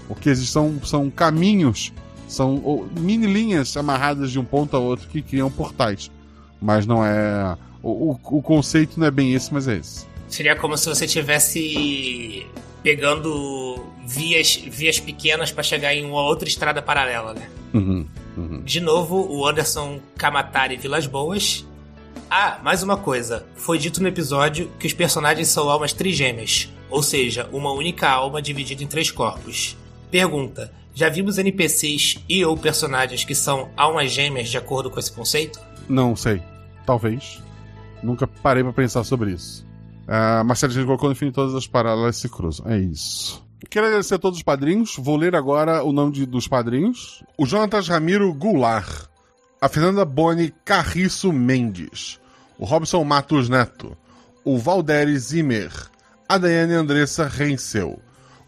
O 0.08 0.14
que 0.14 0.34
são, 0.36 0.80
são 0.84 1.10
caminhos, 1.10 1.92
são 2.28 2.88
mini 2.98 3.26
linhas 3.26 3.76
amarradas 3.76 4.30
de 4.30 4.38
um 4.38 4.44
ponto 4.44 4.76
a 4.76 4.80
outro 4.80 5.08
que 5.08 5.22
criam 5.22 5.50
portais. 5.50 6.10
Mas 6.60 6.86
não 6.86 7.04
é. 7.04 7.56
O, 7.86 8.10
o, 8.10 8.38
o 8.38 8.42
conceito 8.42 8.98
não 8.98 9.06
é 9.06 9.12
bem 9.12 9.32
esse, 9.32 9.54
mas 9.54 9.68
é 9.68 9.76
esse. 9.76 10.04
Seria 10.28 10.56
como 10.56 10.76
se 10.76 10.88
você 10.88 11.04
estivesse 11.04 12.44
pegando 12.82 13.80
vias, 14.04 14.56
vias 14.56 14.98
pequenas 14.98 15.52
para 15.52 15.62
chegar 15.62 15.94
em 15.94 16.04
uma 16.04 16.20
outra 16.20 16.48
estrada 16.48 16.82
paralela, 16.82 17.32
né? 17.32 17.48
Uhum, 17.72 18.04
uhum. 18.36 18.60
De 18.64 18.80
novo, 18.80 19.28
o 19.30 19.46
Anderson 19.46 20.00
Kamatari 20.18 20.76
Vilas 20.76 21.06
Boas. 21.06 21.64
Ah, 22.28 22.58
mais 22.60 22.82
uma 22.82 22.96
coisa. 22.96 23.46
Foi 23.54 23.78
dito 23.78 24.02
no 24.02 24.08
episódio 24.08 24.68
que 24.80 24.88
os 24.88 24.92
personagens 24.92 25.46
são 25.46 25.70
almas 25.70 25.92
trigêmeas, 25.92 26.68
ou 26.90 27.04
seja, 27.04 27.48
uma 27.52 27.70
única 27.70 28.08
alma 28.08 28.42
dividida 28.42 28.82
em 28.82 28.88
três 28.88 29.12
corpos. 29.12 29.76
Pergunta: 30.10 30.72
já 30.92 31.08
vimos 31.08 31.38
NPCs 31.38 32.18
e 32.28 32.44
ou 32.44 32.56
personagens 32.56 33.22
que 33.22 33.34
são 33.34 33.68
almas 33.76 34.10
gêmeas 34.10 34.48
de 34.48 34.58
acordo 34.58 34.90
com 34.90 34.98
esse 34.98 35.12
conceito? 35.12 35.60
Não 35.88 36.16
sei. 36.16 36.42
Talvez. 36.84 37.46
Nunca 38.02 38.26
parei 38.26 38.62
para 38.62 38.72
pensar 38.72 39.04
sobre 39.04 39.32
isso. 39.32 39.66
Uh, 40.06 40.44
Marcelo 40.44 40.72
gente 40.72 40.86
colocou 40.86 41.08
no 41.08 41.16
fim 41.16 41.32
todas 41.32 41.54
as 41.54 41.66
paralelas 41.66 42.16
se 42.16 42.28
cruzam. 42.28 42.66
É 42.70 42.78
isso. 42.78 43.44
Quero 43.68 43.86
agradecer 43.86 44.14
a 44.14 44.18
todos 44.18 44.38
os 44.38 44.42
padrinhos. 44.42 44.96
Vou 44.98 45.16
ler 45.16 45.34
agora 45.34 45.82
o 45.82 45.92
nome 45.92 46.12
de, 46.12 46.26
dos 46.26 46.46
padrinhos. 46.46 47.24
O 47.36 47.46
Jonatas 47.46 47.88
Ramiro 47.88 48.32
Goulart. 48.32 49.06
A 49.60 49.68
Fernanda 49.68 50.04
Boni 50.04 50.52
Carriço 50.64 51.32
Mendes. 51.32 52.20
O 52.58 52.64
Robson 52.64 53.02
Matos 53.02 53.48
Neto. 53.48 53.96
O 54.44 54.58
Valdere 54.58 55.18
Zimmer. 55.18 55.72
A 56.28 56.38
Daiane 56.38 56.74
Andressa 56.74 57.26
Reinsel. 57.26 57.98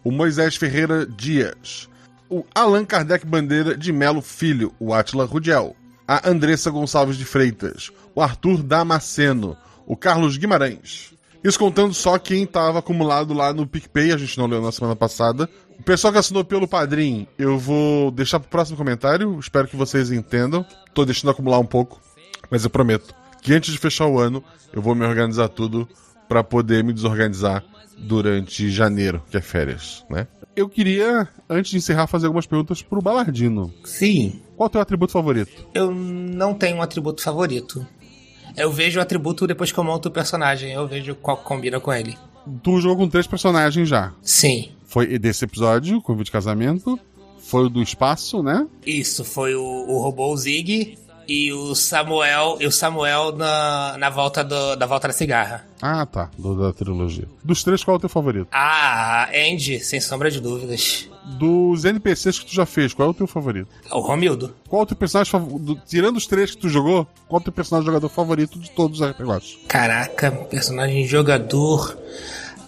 O 0.03 0.11
Moisés 0.11 0.55
Ferreira 0.55 1.05
Dias. 1.05 1.89
O 2.29 2.45
Allan 2.55 2.85
Kardec 2.85 3.25
Bandeira 3.25 3.75
de 3.75 3.91
Melo 3.91 4.21
Filho. 4.21 4.71
O 4.79 4.93
Atila 4.93 5.25
Rudiel. 5.25 5.75
A 6.07 6.29
Andressa 6.29 6.69
Gonçalves 6.69 7.17
de 7.17 7.25
Freitas. 7.25 7.91
O 8.15 8.21
Arthur 8.21 8.63
Damasceno. 8.63 9.57
O 9.85 9.95
Carlos 9.95 10.37
Guimarães. 10.37 11.13
Isso 11.43 11.57
contando 11.57 11.93
só 11.93 12.19
quem 12.19 12.43
estava 12.43 12.79
acumulado 12.79 13.33
lá 13.33 13.53
no 13.53 13.65
PicPay, 13.65 14.11
a 14.11 14.17
gente 14.17 14.37
não 14.37 14.45
leu 14.45 14.61
na 14.61 14.71
semana 14.71 14.95
passada. 14.95 15.49
O 15.79 15.83
pessoal 15.83 16.11
que 16.11 16.19
assinou 16.19 16.43
pelo 16.43 16.67
Padrim, 16.67 17.25
eu 17.37 17.57
vou 17.57 18.11
deixar 18.11 18.39
pro 18.41 18.49
próximo 18.49 18.77
comentário, 18.77 19.39
espero 19.39 19.67
que 19.67 19.77
vocês 19.77 20.11
entendam. 20.11 20.65
Tô 20.93 21.05
deixando 21.05 21.29
acumular 21.29 21.59
um 21.59 21.65
pouco, 21.65 22.01
mas 22.51 22.65
eu 22.65 22.69
prometo 22.69 23.15
que 23.41 23.53
antes 23.53 23.71
de 23.71 23.79
fechar 23.79 24.05
o 24.07 24.19
ano, 24.19 24.43
eu 24.73 24.81
vou 24.81 24.93
me 24.93 25.05
organizar 25.05 25.47
tudo 25.47 25.87
para 26.27 26.43
poder 26.43 26.83
me 26.83 26.91
desorganizar 26.91 27.63
durante 27.97 28.69
janeiro, 28.69 29.23
que 29.29 29.37
é 29.37 29.41
férias, 29.41 30.05
né? 30.09 30.27
Eu 30.55 30.67
queria, 30.67 31.27
antes 31.49 31.71
de 31.71 31.77
encerrar, 31.77 32.07
fazer 32.07 32.25
algumas 32.25 32.45
perguntas 32.45 32.81
pro 32.81 33.01
Balardino. 33.01 33.73
Sim. 33.85 34.41
Qual 34.57 34.65
é 34.65 34.67
o 34.67 34.71
teu 34.71 34.81
atributo 34.81 35.13
favorito? 35.13 35.65
Eu 35.73 35.89
não 35.89 36.53
tenho 36.53 36.77
um 36.77 36.81
atributo 36.81 37.21
favorito. 37.21 37.87
Eu 38.55 38.71
vejo 38.71 38.99
o 38.99 39.01
atributo 39.01 39.47
depois 39.47 39.71
que 39.71 39.77
eu 39.77 39.83
monto 39.83 40.09
o 40.09 40.11
personagem. 40.11 40.71
Eu 40.71 40.87
vejo 40.87 41.15
qual 41.15 41.37
combina 41.37 41.79
com 41.79 41.93
ele. 41.93 42.17
Tu 42.63 42.81
jogou 42.81 42.97
com 42.97 43.09
três 43.09 43.27
personagens 43.27 43.87
já. 43.87 44.11
Sim. 44.21 44.71
Foi 44.85 45.19
desse 45.19 45.45
episódio, 45.45 46.01
convite 46.01 46.25
de 46.25 46.31
casamento. 46.31 46.99
Foi 47.39 47.65
o 47.65 47.69
do 47.69 47.81
espaço, 47.81 48.43
né? 48.43 48.67
Isso, 48.85 49.23
foi 49.23 49.55
o, 49.55 49.63
o 49.63 49.99
robô 49.99 50.35
Zig 50.35 50.97
e 51.27 51.53
o 51.53 51.75
Samuel, 51.75 52.57
e 52.59 52.65
o 52.65 52.71
Samuel 52.71 53.35
na, 53.35 53.95
na 53.99 54.09
volta 54.09 54.43
do, 54.43 54.75
da 54.75 54.87
volta 54.87 55.07
da 55.07 55.13
cigarra. 55.13 55.63
Ah, 55.79 56.05
tá. 56.05 56.31
Do, 56.37 56.55
da 56.59 56.73
trilogia. 56.73 57.27
Dos 57.43 57.63
três, 57.63 57.83
qual 57.83 57.95
é 57.95 57.97
o 57.97 57.99
teu 57.99 58.09
favorito? 58.09 58.47
Ah, 58.51 59.29
Andy, 59.31 59.79
sem 59.79 60.01
sombra 60.01 60.31
de 60.31 60.39
dúvidas. 60.41 61.07
Dos 61.37 61.85
NPCs 61.85 62.39
que 62.39 62.45
tu 62.45 62.53
já 62.55 62.65
fez, 62.65 62.93
qual 62.93 63.09
é 63.09 63.11
o 63.11 63.13
teu 63.13 63.27
favorito? 63.27 63.67
O 63.91 63.99
Romildo. 63.99 64.55
Qual 64.67 64.81
é 64.81 64.83
o 64.83 64.85
teu 64.85 64.97
personagem 64.97 65.31
favorito? 65.31 65.81
Tirando 65.87 66.17
os 66.17 66.25
três 66.25 66.51
que 66.51 66.57
tu 66.57 66.69
jogou, 66.69 67.07
qual 67.27 67.39
é 67.39 67.41
o 67.41 67.43
teu 67.43 67.53
personagem 67.53 67.85
jogador 67.85 68.09
favorito 68.09 68.59
de 68.59 68.71
todos 68.71 68.99
os 68.99 69.07
RPGs? 69.07 69.59
Caraca, 69.67 70.31
personagem 70.31 71.05
jogador. 71.07 71.97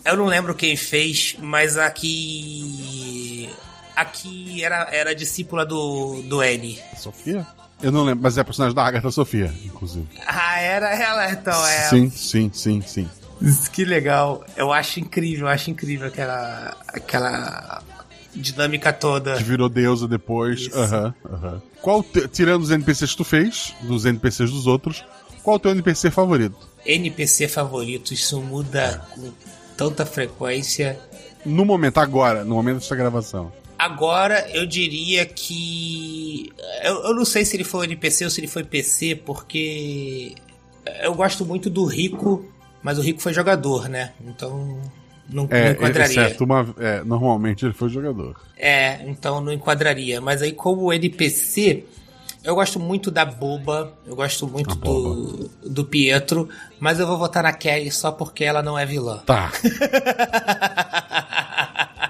Eu 0.06 0.18
não 0.18 0.26
lembro 0.26 0.56
quem 0.56 0.76
fez, 0.76 1.36
mas 1.40 1.78
aqui. 1.78 3.50
Aqui 3.96 4.64
era, 4.64 4.88
era 4.92 5.14
discípula 5.14 5.66
do, 5.66 6.22
do 6.24 6.42
N. 6.42 6.80
Sofia? 6.98 7.46
Eu 7.82 7.92
não 7.92 8.04
lembro, 8.04 8.24
mas 8.24 8.38
é 8.38 8.42
a 8.42 8.46
personagem 8.46 8.76
da 8.76 8.86
Agatha 8.86 9.10
Sofia, 9.12 9.54
inclusive. 9.66 10.08
Ah, 10.26 10.60
era 10.60 10.96
ela, 10.96 11.32
então 11.32 11.66
é. 11.66 11.90
Sim, 11.90 12.10
sim, 12.10 12.52
sim, 12.54 12.82
sim. 12.82 13.10
Que 13.74 13.84
legal. 13.84 14.46
Eu 14.56 14.72
acho 14.72 15.00
incrível, 15.00 15.48
eu 15.48 15.52
acho 15.52 15.72
incrível 15.72 16.08
aquela. 16.08 16.78
aquela 16.88 17.82
dinâmica 18.36 18.92
toda. 18.94 19.36
Que 19.38 19.44
virou 19.44 19.68
deusa 19.70 20.08
depois. 20.08 20.70
Aham, 20.74 21.14
aham. 21.32 21.62
Qual, 21.82 22.04
te- 22.04 22.28
tirando 22.28 22.62
os 22.64 22.72
NPCs 22.72 23.12
que 23.12 23.18
tu 23.18 23.24
fez, 23.24 23.74
dos 23.82 24.06
NPCs 24.06 24.52
dos 24.52 24.68
outros, 24.68 25.04
qual 25.44 25.56
o 25.56 25.60
teu 25.60 25.72
NPC 25.72 26.12
favorito? 26.12 26.58
NPC 26.86 27.48
favorito, 27.48 28.14
isso 28.14 28.40
muda 28.42 29.06
com 29.14 29.32
tanta 29.78 30.06
frequência. 30.06 31.00
No 31.46 31.66
momento, 31.66 32.00
agora, 32.00 32.44
no 32.44 32.56
momento 32.56 32.78
desta 32.80 32.96
gravação. 32.96 33.52
Agora 33.78 34.48
eu 34.54 34.66
diria 34.68 35.26
que. 35.26 36.52
Eu, 36.84 37.04
eu 37.06 37.16
não 37.16 37.26
sei 37.26 37.44
se 37.44 37.56
ele 37.56 37.64
foi 37.64 37.86
NPC 37.86 38.24
ou 38.26 38.30
se 38.30 38.40
ele 38.40 38.48
foi 38.48 38.64
PC, 38.64 39.16
porque 39.16 40.36
eu 41.02 41.16
gosto 41.16 41.44
muito 41.44 41.68
do 41.68 41.84
Rico, 41.86 42.46
mas 42.84 43.00
o 43.00 43.02
Rico 43.02 43.20
foi 43.20 43.34
jogador, 43.34 43.90
né? 43.90 44.14
Então 44.24 44.80
não, 45.32 45.44
não 45.48 45.50
É, 45.58 45.72
enquadraria. 45.72 46.22
exceto 46.28 46.44
uma. 46.44 46.68
É, 46.78 47.04
normalmente 47.04 47.66
ele 47.66 47.74
foi 47.74 47.90
jogador. 47.90 48.36
É, 48.58 49.04
então 49.08 49.42
não 49.42 49.52
enquadraria. 49.52 50.20
Mas 50.22 50.42
aí, 50.42 50.52
como 50.52 50.92
NPC, 50.94 51.86
eu 52.44 52.56
gosto 52.56 52.80
muito 52.80 53.10
da 53.12 53.24
Boba, 53.26 53.94
eu 54.06 54.16
gosto 54.16 54.48
muito 54.48 54.76
do, 54.76 55.50
do 55.66 55.86
Pietro, 55.86 56.50
mas 56.80 57.00
eu 57.00 57.08
vou 57.08 57.18
votar 57.18 57.44
na 57.44 57.54
Kelly 57.54 57.92
só 57.92 58.12
porque 58.12 58.44
ela 58.44 58.62
não 58.62 58.78
é 58.78 58.86
vilã. 58.86 59.18
Tá. 59.26 59.52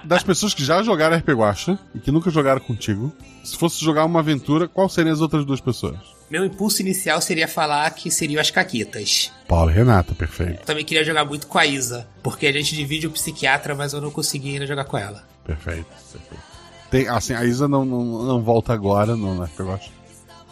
Das 0.03 0.23
pessoas 0.23 0.53
que 0.53 0.65
já 0.65 0.81
jogaram 0.83 1.15
RP 1.15 1.29
Guacha 1.29 1.77
e 1.95 1.99
que 1.99 2.11
nunca 2.11 2.29
jogaram 2.29 2.59
contigo, 2.59 3.13
se 3.43 3.55
fosse 3.55 3.79
jogar 3.83 4.03
uma 4.03 4.19
aventura, 4.19 4.67
qual 4.67 4.89
seriam 4.89 5.13
as 5.13 5.21
outras 5.21 5.45
duas 5.45 5.61
pessoas? 5.61 5.95
Meu 6.31 6.45
impulso 6.45 6.81
inicial 6.81 7.19
seria 7.19 7.45
falar 7.45 7.89
que 7.91 8.09
seriam 8.09 8.39
as 8.39 8.49
Caquitas. 8.49 9.33
Paulo 9.49 9.69
e 9.69 9.73
Renata, 9.73 10.15
perfeito. 10.15 10.63
Também 10.65 10.85
queria 10.85 11.03
jogar 11.03 11.25
muito 11.25 11.45
com 11.45 11.57
a 11.57 11.65
Isa, 11.65 12.07
porque 12.23 12.47
a 12.47 12.53
gente 12.53 12.73
divide 12.73 13.05
o 13.05 13.11
psiquiatra, 13.11 13.75
mas 13.75 13.91
eu 13.91 13.99
não 13.99 14.09
consegui 14.09 14.53
ainda 14.53 14.65
jogar 14.65 14.85
com 14.85 14.97
ela. 14.97 15.25
Perfeito. 15.45 15.87
perfeito. 16.09 16.43
Tem, 16.89 17.09
assim, 17.09 17.33
a 17.33 17.43
Isa 17.43 17.67
não, 17.67 17.83
não, 17.83 18.23
não 18.23 18.41
volta 18.41 18.71
agora 18.71 19.13
no 19.13 19.43
RP 19.43 19.59
Guacha, 19.59 19.91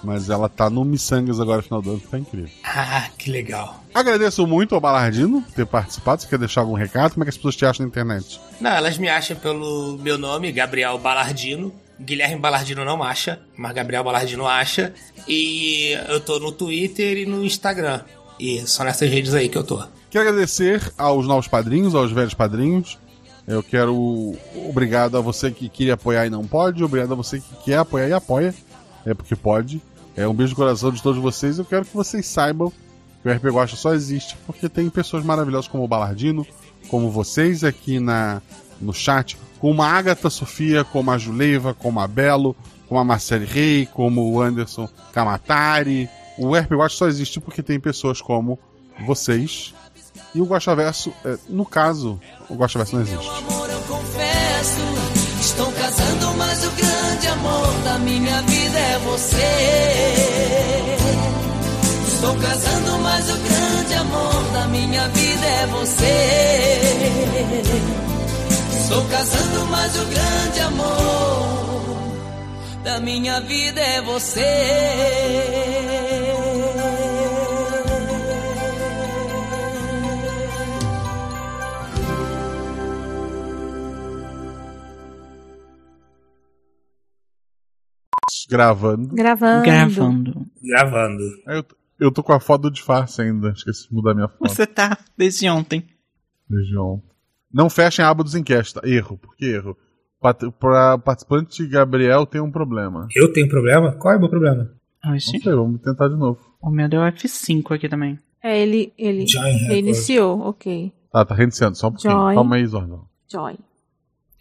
mas 0.03 0.29
ela 0.29 0.49
tá 0.49 0.69
no 0.69 0.83
Missangas 0.83 1.39
agora 1.39 1.57
no 1.57 1.63
final 1.63 1.81
do 1.81 1.91
ano, 1.91 2.01
que 2.01 2.07
tá 2.09 2.19
incrível. 2.19 2.51
Ah, 2.65 3.07
que 3.17 3.31
legal. 3.31 3.81
Agradeço 3.93 4.45
muito 4.45 4.75
ao 4.75 4.81
Balardino 4.81 5.41
por 5.43 5.53
ter 5.53 5.65
participado. 5.65 6.21
Você 6.21 6.27
quer 6.27 6.39
deixar 6.39 6.59
algum 6.59 6.73
recado? 6.73 7.13
Como 7.13 7.23
é 7.23 7.25
que 7.25 7.29
as 7.29 7.37
pessoas 7.37 7.55
te 7.55 7.65
acham 7.65 7.85
na 7.85 7.89
internet? 7.89 8.37
Não, 8.59 8.71
elas 8.71 8.97
me 8.97 9.07
acham 9.07 9.37
pelo 9.37 9.97
meu 9.97 10.17
nome, 10.17 10.51
Gabriel 10.51 10.97
Balardino. 10.97 11.73
Guilherme 11.99 12.37
Balardino 12.37 12.85
não 12.85 13.03
acha, 13.03 13.39
mas 13.57 13.73
Gabriel 13.73 14.03
Balardino 14.03 14.47
acha. 14.47 14.93
E 15.27 15.91
eu 16.07 16.19
tô 16.19 16.39
no 16.39 16.51
Twitter 16.51 17.17
e 17.17 17.25
no 17.25 17.43
Instagram. 17.43 18.01
E 18.39 18.65
só 18.65 18.83
nessas 18.83 19.09
redes 19.09 19.33
aí 19.33 19.49
que 19.49 19.57
eu 19.57 19.63
tô. 19.63 19.83
Quero 20.09 20.29
agradecer 20.29 20.93
aos 20.97 21.27
novos 21.27 21.47
padrinhos, 21.47 21.93
aos 21.93 22.11
velhos 22.11 22.33
padrinhos. 22.33 22.97
Eu 23.45 23.61
quero. 23.61 24.35
Obrigado 24.69 25.17
a 25.17 25.21
você 25.21 25.51
que 25.51 25.67
queria 25.67 25.95
apoiar 25.95 26.25
e 26.25 26.29
não 26.29 26.45
pode. 26.45 26.83
Obrigado 26.83 27.11
a 27.13 27.15
você 27.15 27.39
que 27.39 27.55
quer 27.65 27.77
apoiar 27.77 28.07
e 28.07 28.13
apoia. 28.13 28.53
É 29.05 29.13
porque 29.13 29.35
pode. 29.35 29.81
É 30.15 30.27
um 30.27 30.33
beijo 30.33 30.51
no 30.51 30.55
coração 30.55 30.91
de 30.91 31.01
todos 31.01 31.21
vocês. 31.21 31.59
Eu 31.59 31.65
quero 31.65 31.85
que 31.85 31.95
vocês 31.95 32.25
saibam 32.25 32.71
que 33.21 33.27
o 33.27 33.31
RP 33.31 33.45
Guacha 33.45 33.75
só 33.75 33.93
existe 33.93 34.37
porque 34.45 34.69
tem 34.69 34.89
pessoas 34.89 35.23
maravilhosas 35.23 35.67
como 35.67 35.83
o 35.83 35.87
Balardino, 35.87 36.45
como 36.87 37.09
vocês 37.09 37.63
aqui 37.63 37.99
na, 37.99 38.41
no 38.79 38.93
chat, 38.93 39.37
como 39.59 39.81
a 39.83 39.87
Agatha 39.87 40.29
Sofia, 40.29 40.83
como 40.83 41.11
a 41.11 41.17
Juleiva, 41.17 41.73
como 41.73 41.99
a 41.99 42.07
Belo, 42.07 42.55
como 42.87 42.99
a 42.99 43.03
Marcele 43.03 43.45
Rey, 43.45 43.85
como 43.85 44.31
o 44.31 44.41
Anderson 44.41 44.89
Kamatari. 45.13 46.09
O 46.37 46.55
RP 46.55 46.71
Guacha 46.71 46.95
só 46.95 47.07
existe 47.07 47.39
porque 47.39 47.61
tem 47.61 47.79
pessoas 47.79 48.21
como 48.21 48.57
vocês. 49.05 49.73
E 50.33 50.41
o 50.41 50.45
Guaxaverso, 50.45 51.13
é, 51.25 51.37
no 51.49 51.65
caso, 51.65 52.19
o 52.49 52.55
Guaxaverso 52.55 52.95
não 52.95 53.01
existe. 53.03 53.29
amor, 53.29 53.69
eu 53.69 53.81
confesso. 53.81 54.81
Estou 55.41 55.71
casando, 55.71 56.37
mas 56.37 56.65
o 56.65 56.71
grande 56.71 57.27
amor 57.27 57.73
da 57.83 57.97
minha 57.99 58.41
vida 58.43 58.79
é 58.79 58.99
você. 58.99 59.37
Estou 62.07 62.35
casando, 62.35 62.99
mas 62.99 63.29
o 63.29 63.37
grande 63.37 63.93
amor 63.95 64.43
da 64.53 64.67
minha 64.67 65.07
vida 65.09 65.45
é 65.45 65.67
você. 65.67 66.09
Estou 68.89 69.07
casando, 69.07 69.67
mas 69.67 69.95
o 70.01 70.05
grande 70.07 70.59
amor 70.61 72.09
da 72.83 72.99
minha 72.99 73.39
vida 73.41 73.79
é 73.79 74.01
você. 74.01 74.41
Gravando. 88.49 89.09
Gravando. 89.09 89.63
Gravando. 89.63 90.45
Gravando. 90.63 91.23
Eu, 91.45 91.63
eu 91.99 92.11
tô 92.11 92.23
com 92.23 92.33
a 92.33 92.39
foto 92.39 92.63
do 92.63 92.71
disfarce 92.71 93.21
ainda. 93.21 93.51
Esqueci 93.51 93.87
de 93.87 93.93
mudar 93.93 94.15
minha 94.15 94.27
foto. 94.27 94.49
Você 94.49 94.65
tá 94.65 94.97
desde 95.15 95.47
ontem. 95.47 95.85
Desde 96.49 96.75
ontem. 96.75 97.08
Não 97.53 97.69
fechem 97.69 98.03
a 98.05 98.09
aba 98.09 98.23
dos 98.23 98.35
enquetes. 98.35 98.73
Erro. 98.83 99.17
Por 99.17 99.35
que 99.35 99.45
erro? 99.45 99.75
Pat 100.21 100.41
pra 100.59 100.97
participante 100.97 101.65
Gabriel 101.67 102.25
tem 102.25 102.41
um 102.41 102.51
problema. 102.51 103.07
Eu 103.15 103.31
tenho 103.31 103.47
problema? 103.47 103.93
Qual 103.93 104.13
é 104.13 104.17
o 104.17 104.19
meu 104.19 104.29
problema? 104.29 104.69
Ai, 105.03 105.13
Não 105.13 105.19
sei, 105.19 105.39
vamos 105.53 105.81
tentar 105.81 106.09
de 106.09 106.15
novo. 106.17 106.39
O 106.61 106.69
meu 106.69 106.89
deu 106.89 106.99
F5 107.01 107.73
aqui 107.75 107.87
também. 107.87 108.19
É, 108.43 108.59
ele, 108.59 108.93
ele, 108.97 109.25
Join 109.27 109.45
ele 109.47 109.57
record. 109.59 109.77
iniciou, 109.79 110.39
ok. 110.41 110.93
Tá, 111.11 111.25
tá 111.25 111.33
reiniciando, 111.35 111.77
só 111.77 111.87
um 111.87 111.91
pouquinho. 111.91 112.13
Joy. 112.13 112.35
Calma 112.35 112.55
aí, 112.57 112.65
Zordão. 112.67 113.05
Joy. 113.31 113.57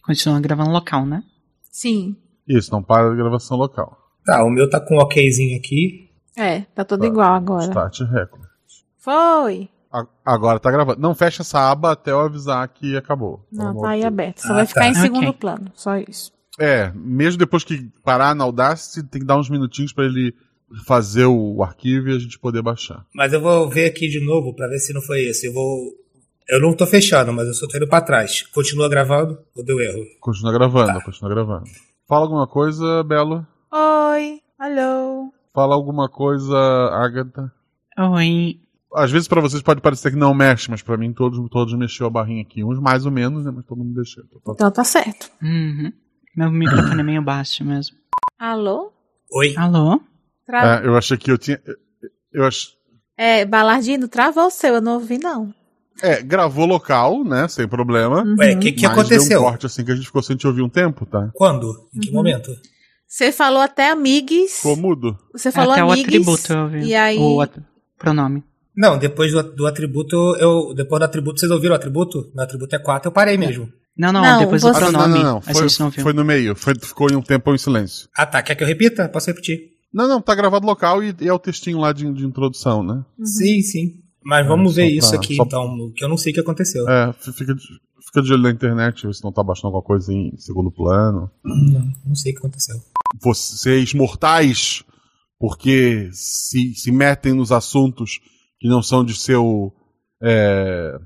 Continua 0.05 0.41
gravando 0.41 0.71
local, 0.71 1.07
né? 1.07 1.23
Sim. 1.71 2.17
Isso, 2.47 2.73
não 2.73 2.83
para 2.83 3.11
a 3.11 3.15
gravação 3.15 3.57
local. 3.57 3.97
Tá, 4.25 4.43
o 4.45 4.51
meu 4.51 4.69
tá 4.69 4.81
com 4.81 4.97
um 4.97 5.01
okzinho 5.01 5.57
aqui. 5.59 6.11
É, 6.37 6.61
tá 6.75 6.85
tudo 6.85 7.01
Tá. 7.01 7.07
igual 7.07 7.33
agora. 7.35 7.65
Start 7.65 8.01
record. 8.01 8.43
Foi. 8.99 9.69
Agora 10.25 10.59
tá 10.61 10.71
gravando. 10.71 11.01
Não 11.01 11.15
fecha 11.15 11.43
essa 11.43 11.71
aba 11.71 11.93
até 11.93 12.11
eu 12.13 12.21
avisar 12.21 12.69
que 12.69 12.97
acabou. 12.97 13.47
Não, 13.51 13.81
tá 13.81 13.91
aí 13.91 14.05
aberto. 14.05 14.41
Só 14.41 14.53
Ah, 14.53 14.57
vai 14.57 14.65
tá. 14.65 14.69
ficar 14.69 14.87
em 14.87 14.91
Ok. 14.91 15.01
segundo 15.03 15.33
plano. 15.33 15.71
Só 15.75 15.97
isso. 15.97 16.31
É, 16.61 16.93
mesmo 16.95 17.39
depois 17.39 17.65
que 17.65 17.89
parar 18.05 18.35
na 18.35 18.45
Audacity, 18.45 19.07
tem 19.09 19.21
que 19.21 19.27
dar 19.27 19.39
uns 19.39 19.49
minutinhos 19.49 19.93
pra 19.93 20.05
ele 20.05 20.35
fazer 20.85 21.25
o 21.25 21.63
arquivo 21.63 22.09
e 22.11 22.17
a 22.17 22.19
gente 22.19 22.39
poder 22.39 22.61
baixar. 22.63 23.07
Mas 23.15 23.33
eu 23.33 23.41
vou 23.41 23.69
ver 23.71 23.87
aqui 23.87 24.09
de 24.09 24.21
novo 24.25 24.53
pra 24.55 24.67
ver 24.69 24.79
se 24.81 24.93
não 24.93 25.01
foi 25.01 25.21
esse. 25.23 25.47
Eu 25.47 25.53
vou. 25.55 25.93
Eu 26.49 26.61
não 26.61 26.75
tô 26.75 26.87
fechando, 26.87 27.33
mas 27.33 27.47
eu 27.47 27.55
só 27.55 27.67
tô 27.67 27.77
indo 27.77 27.89
pra 27.89 28.01
trás. 28.01 28.43
Continua 28.53 28.89
gravando 28.89 29.39
ou 29.57 29.65
deu 29.65 29.81
erro? 29.81 30.03
Continua 30.21 30.53
gravando, 30.53 31.01
continua 31.03 31.31
gravando. 31.31 31.65
Fala 32.09 32.23
alguma 32.25 32.47
coisa, 32.47 33.03
Belo? 33.05 33.47
Oi. 33.73 34.41
Alô. 34.59 35.31
Fala 35.55 35.75
alguma 35.75 36.09
coisa, 36.09 36.57
Agatha. 36.93 37.53
Oi. 37.99 38.61
Às 38.95 39.11
vezes 39.11 39.29
pra 39.29 39.41
vocês 39.41 39.63
pode 39.63 39.81
parecer 39.81 40.11
que 40.11 40.17
não 40.17 40.33
mexe, 40.35 40.71
mas 40.71 40.81
pra 40.83 40.97
mim 40.97 41.13
todos, 41.13 41.39
todos 41.51 41.75
mexeu 41.75 42.07
a 42.07 42.11
barrinha 42.11 42.43
aqui. 42.43 42.65
Uns 42.65 42.79
mais 42.81 43.05
ou 43.05 43.13
menos, 43.13 43.45
né? 43.45 43.53
Mas 43.55 43.65
todo 43.67 43.79
mundo 43.79 43.95
mexeu. 43.99 44.25
Então, 44.27 44.41
tá- 44.41 44.53
Então 44.55 44.71
tá 44.71 44.85
certo. 44.85 45.31
Uhum. 45.43 45.93
Meu 46.37 46.51
microfone 46.51 47.01
é 47.01 47.03
meio 47.05 47.23
baixo 47.23 47.65
mesmo. 47.65 47.97
Alô? 48.39 48.93
Oi? 49.33 49.55
Alô? 49.57 50.01
Tra... 50.47 50.81
É, 50.83 50.87
eu 50.87 50.97
achei 50.97 51.17
que 51.19 51.31
eu 51.31 51.37
tinha. 51.37 51.61
Eu 52.33 52.45
ach... 52.47 52.69
É, 53.17 53.45
Balardino, 53.45 54.09
travou 54.09 54.47
o 54.47 54.51
seu, 54.51 54.75
eu 54.77 54.81
não 54.81 54.95
ouvi, 54.95 55.19
não. 55.19 55.53
É, 56.01 56.23
gravou 56.23 56.65
local, 56.65 57.25
né? 57.25 57.49
Sem 57.49 57.67
problema. 57.67 58.23
Ué, 58.39 58.55
o 58.55 58.61
que, 58.61 58.71
que 58.73 58.87
mas 58.87 58.95
Deu 58.95 59.03
aconteceu? 59.19 59.41
um 59.41 59.45
corte 59.45 59.67
assim 59.67 59.85
que 59.85 59.91
a 59.91 59.97
gente 59.97 60.07
ficou 60.07 60.23
sem 60.23 60.37
te 60.37 60.47
ouvir 60.47 60.63
um 60.63 60.69
tempo, 60.69 61.05
tá? 61.05 61.29
Quando? 61.35 61.89
Em 61.93 61.99
que 62.01 62.09
Uhum. 62.11 62.15
momento? 62.15 62.51
Você 63.07 63.33
falou 63.33 63.61
até 63.61 63.91
amigues. 63.91 64.59
Ficou 64.59 64.77
mudo. 64.77 65.19
Você 65.33 65.51
falou 65.51 65.73
Até 65.73 65.83
o 65.85 65.91
amigues. 65.91 66.05
atributo 66.07 66.53
eu 66.53 66.63
ouvi. 66.63 66.85
E 66.85 66.95
aí. 66.95 67.19
O 67.19 67.41
at- 67.41 67.59
pronome. 67.99 68.45
Não, 68.81 68.97
depois 68.97 69.33
do, 69.33 69.43
do 69.43 69.67
atributo, 69.67 70.15
eu. 70.37 70.73
Depois 70.75 71.01
do 71.01 71.05
atributo, 71.05 71.41
vocês 71.41 71.51
ouviram 71.51 71.73
o 71.73 71.77
atributo? 71.77 72.31
Meu 72.35 72.45
atributo 72.45 72.77
é 72.77 72.79
4, 72.79 73.09
eu 73.09 73.13
parei 73.13 73.37
mesmo. 73.37 73.69
Não, 73.97 74.13
não, 74.13 74.23
Não, 74.23 74.39
depois 74.39 74.63
você- 74.63 74.71
do 74.71 74.77
Ah, 74.77 74.81
não, 74.81 74.91
pronome. 75.01 75.15
não, 75.15 75.23
não, 75.25 75.33
não. 75.35 75.41
Foi, 75.43 75.67
não 75.81 75.91
foi 75.91 76.13
no 76.13 76.25
meio. 76.25 76.55
Foi, 76.55 76.73
ficou 76.81 77.11
em 77.11 77.17
um 77.17 77.21
tempo 77.23 77.53
em 77.53 77.59
silêncio. 77.59 78.09
Ah 78.17 78.25
tá, 78.25 78.41
quer 78.41 78.55
que 78.55 78.63
eu 78.63 78.67
repita? 78.69 79.09
Posso 79.09 79.27
repetir. 79.27 79.59
Não, 79.93 80.07
não, 80.07 80.21
tá 80.23 80.35
gravado 80.37 80.65
local 80.65 81.03
e, 81.03 81.13
e 81.21 81.27
é 81.27 81.33
o 81.33 81.39
textinho 81.39 81.79
lá 81.81 81.93
de, 81.93 82.11
de 82.13 82.25
introdução, 82.25 82.83
né? 82.85 83.05
Sim, 83.25 83.61
sim. 83.63 83.95
Mas 84.23 84.45
É, 84.45 84.49
vamos 84.49 84.77
ver 84.77 84.87
pra- 84.87 84.95
isso 84.99 85.15
aqui 85.17 85.35
só- 85.35 85.43
então, 85.45 85.93
que 85.97 86.05
eu 86.05 86.09
não 86.09 86.17
sei 86.17 86.31
o 86.31 86.35
que 86.35 86.41
aconteceu. 86.41 86.89
É, 86.89 87.13
fica 87.15 87.53
de, 87.55 87.63
fica 88.07 88.23
de 88.23 88.33
olho 88.33 88.43
na 88.43 88.51
internet, 88.51 89.05
ver 89.07 89.15
se 89.15 89.25
não 89.25 89.33
tá 89.33 89.43
baixando 89.43 89.67
alguma 89.69 89.83
coisa 89.83 90.13
em 90.13 90.37
segundo 90.37 90.71
plano. 90.71 91.29
Não, 91.45 91.89
não 92.07 92.15
sei 92.15 92.31
o 92.31 92.35
que 92.37 92.39
aconteceu. 92.39 92.77
Vocês 93.21 93.93
mortais, 93.95 94.85
porque 95.41 96.09
se, 96.13 96.75
se 96.75 96.93
metem 96.93 97.33
nos 97.33 97.51
assuntos 97.51 98.21
que 98.61 98.69
não 98.69 98.83
são 98.83 99.05
de 99.05 99.15
seu. 99.15 99.73
é, 100.23 100.99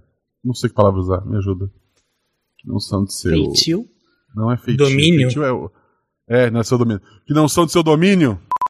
não 0.44 0.54
sei 0.54 0.68
que 0.70 0.74
palavra 0.74 1.00
usar, 1.00 1.24
me 1.24 1.36
ajuda. 1.36 1.70
Que 2.58 2.68
não 2.68 2.78
são 2.78 3.04
de 3.04 3.14
seu. 3.14 3.32
Feitio. 3.32 3.88
Não 4.34 4.50
é 4.50 4.56
feitio. 4.56 4.86
Domínio? 4.86 5.30
Feitio 5.30 5.72
é, 6.28 6.46
é, 6.46 6.50
não 6.50 6.60
é 6.60 6.64
seu 6.64 6.78
domínio. 6.78 7.02
Que 7.26 7.34
não 7.34 7.48
são 7.48 7.66
de 7.66 7.72
seu 7.72 7.82
domínio. 7.82 8.40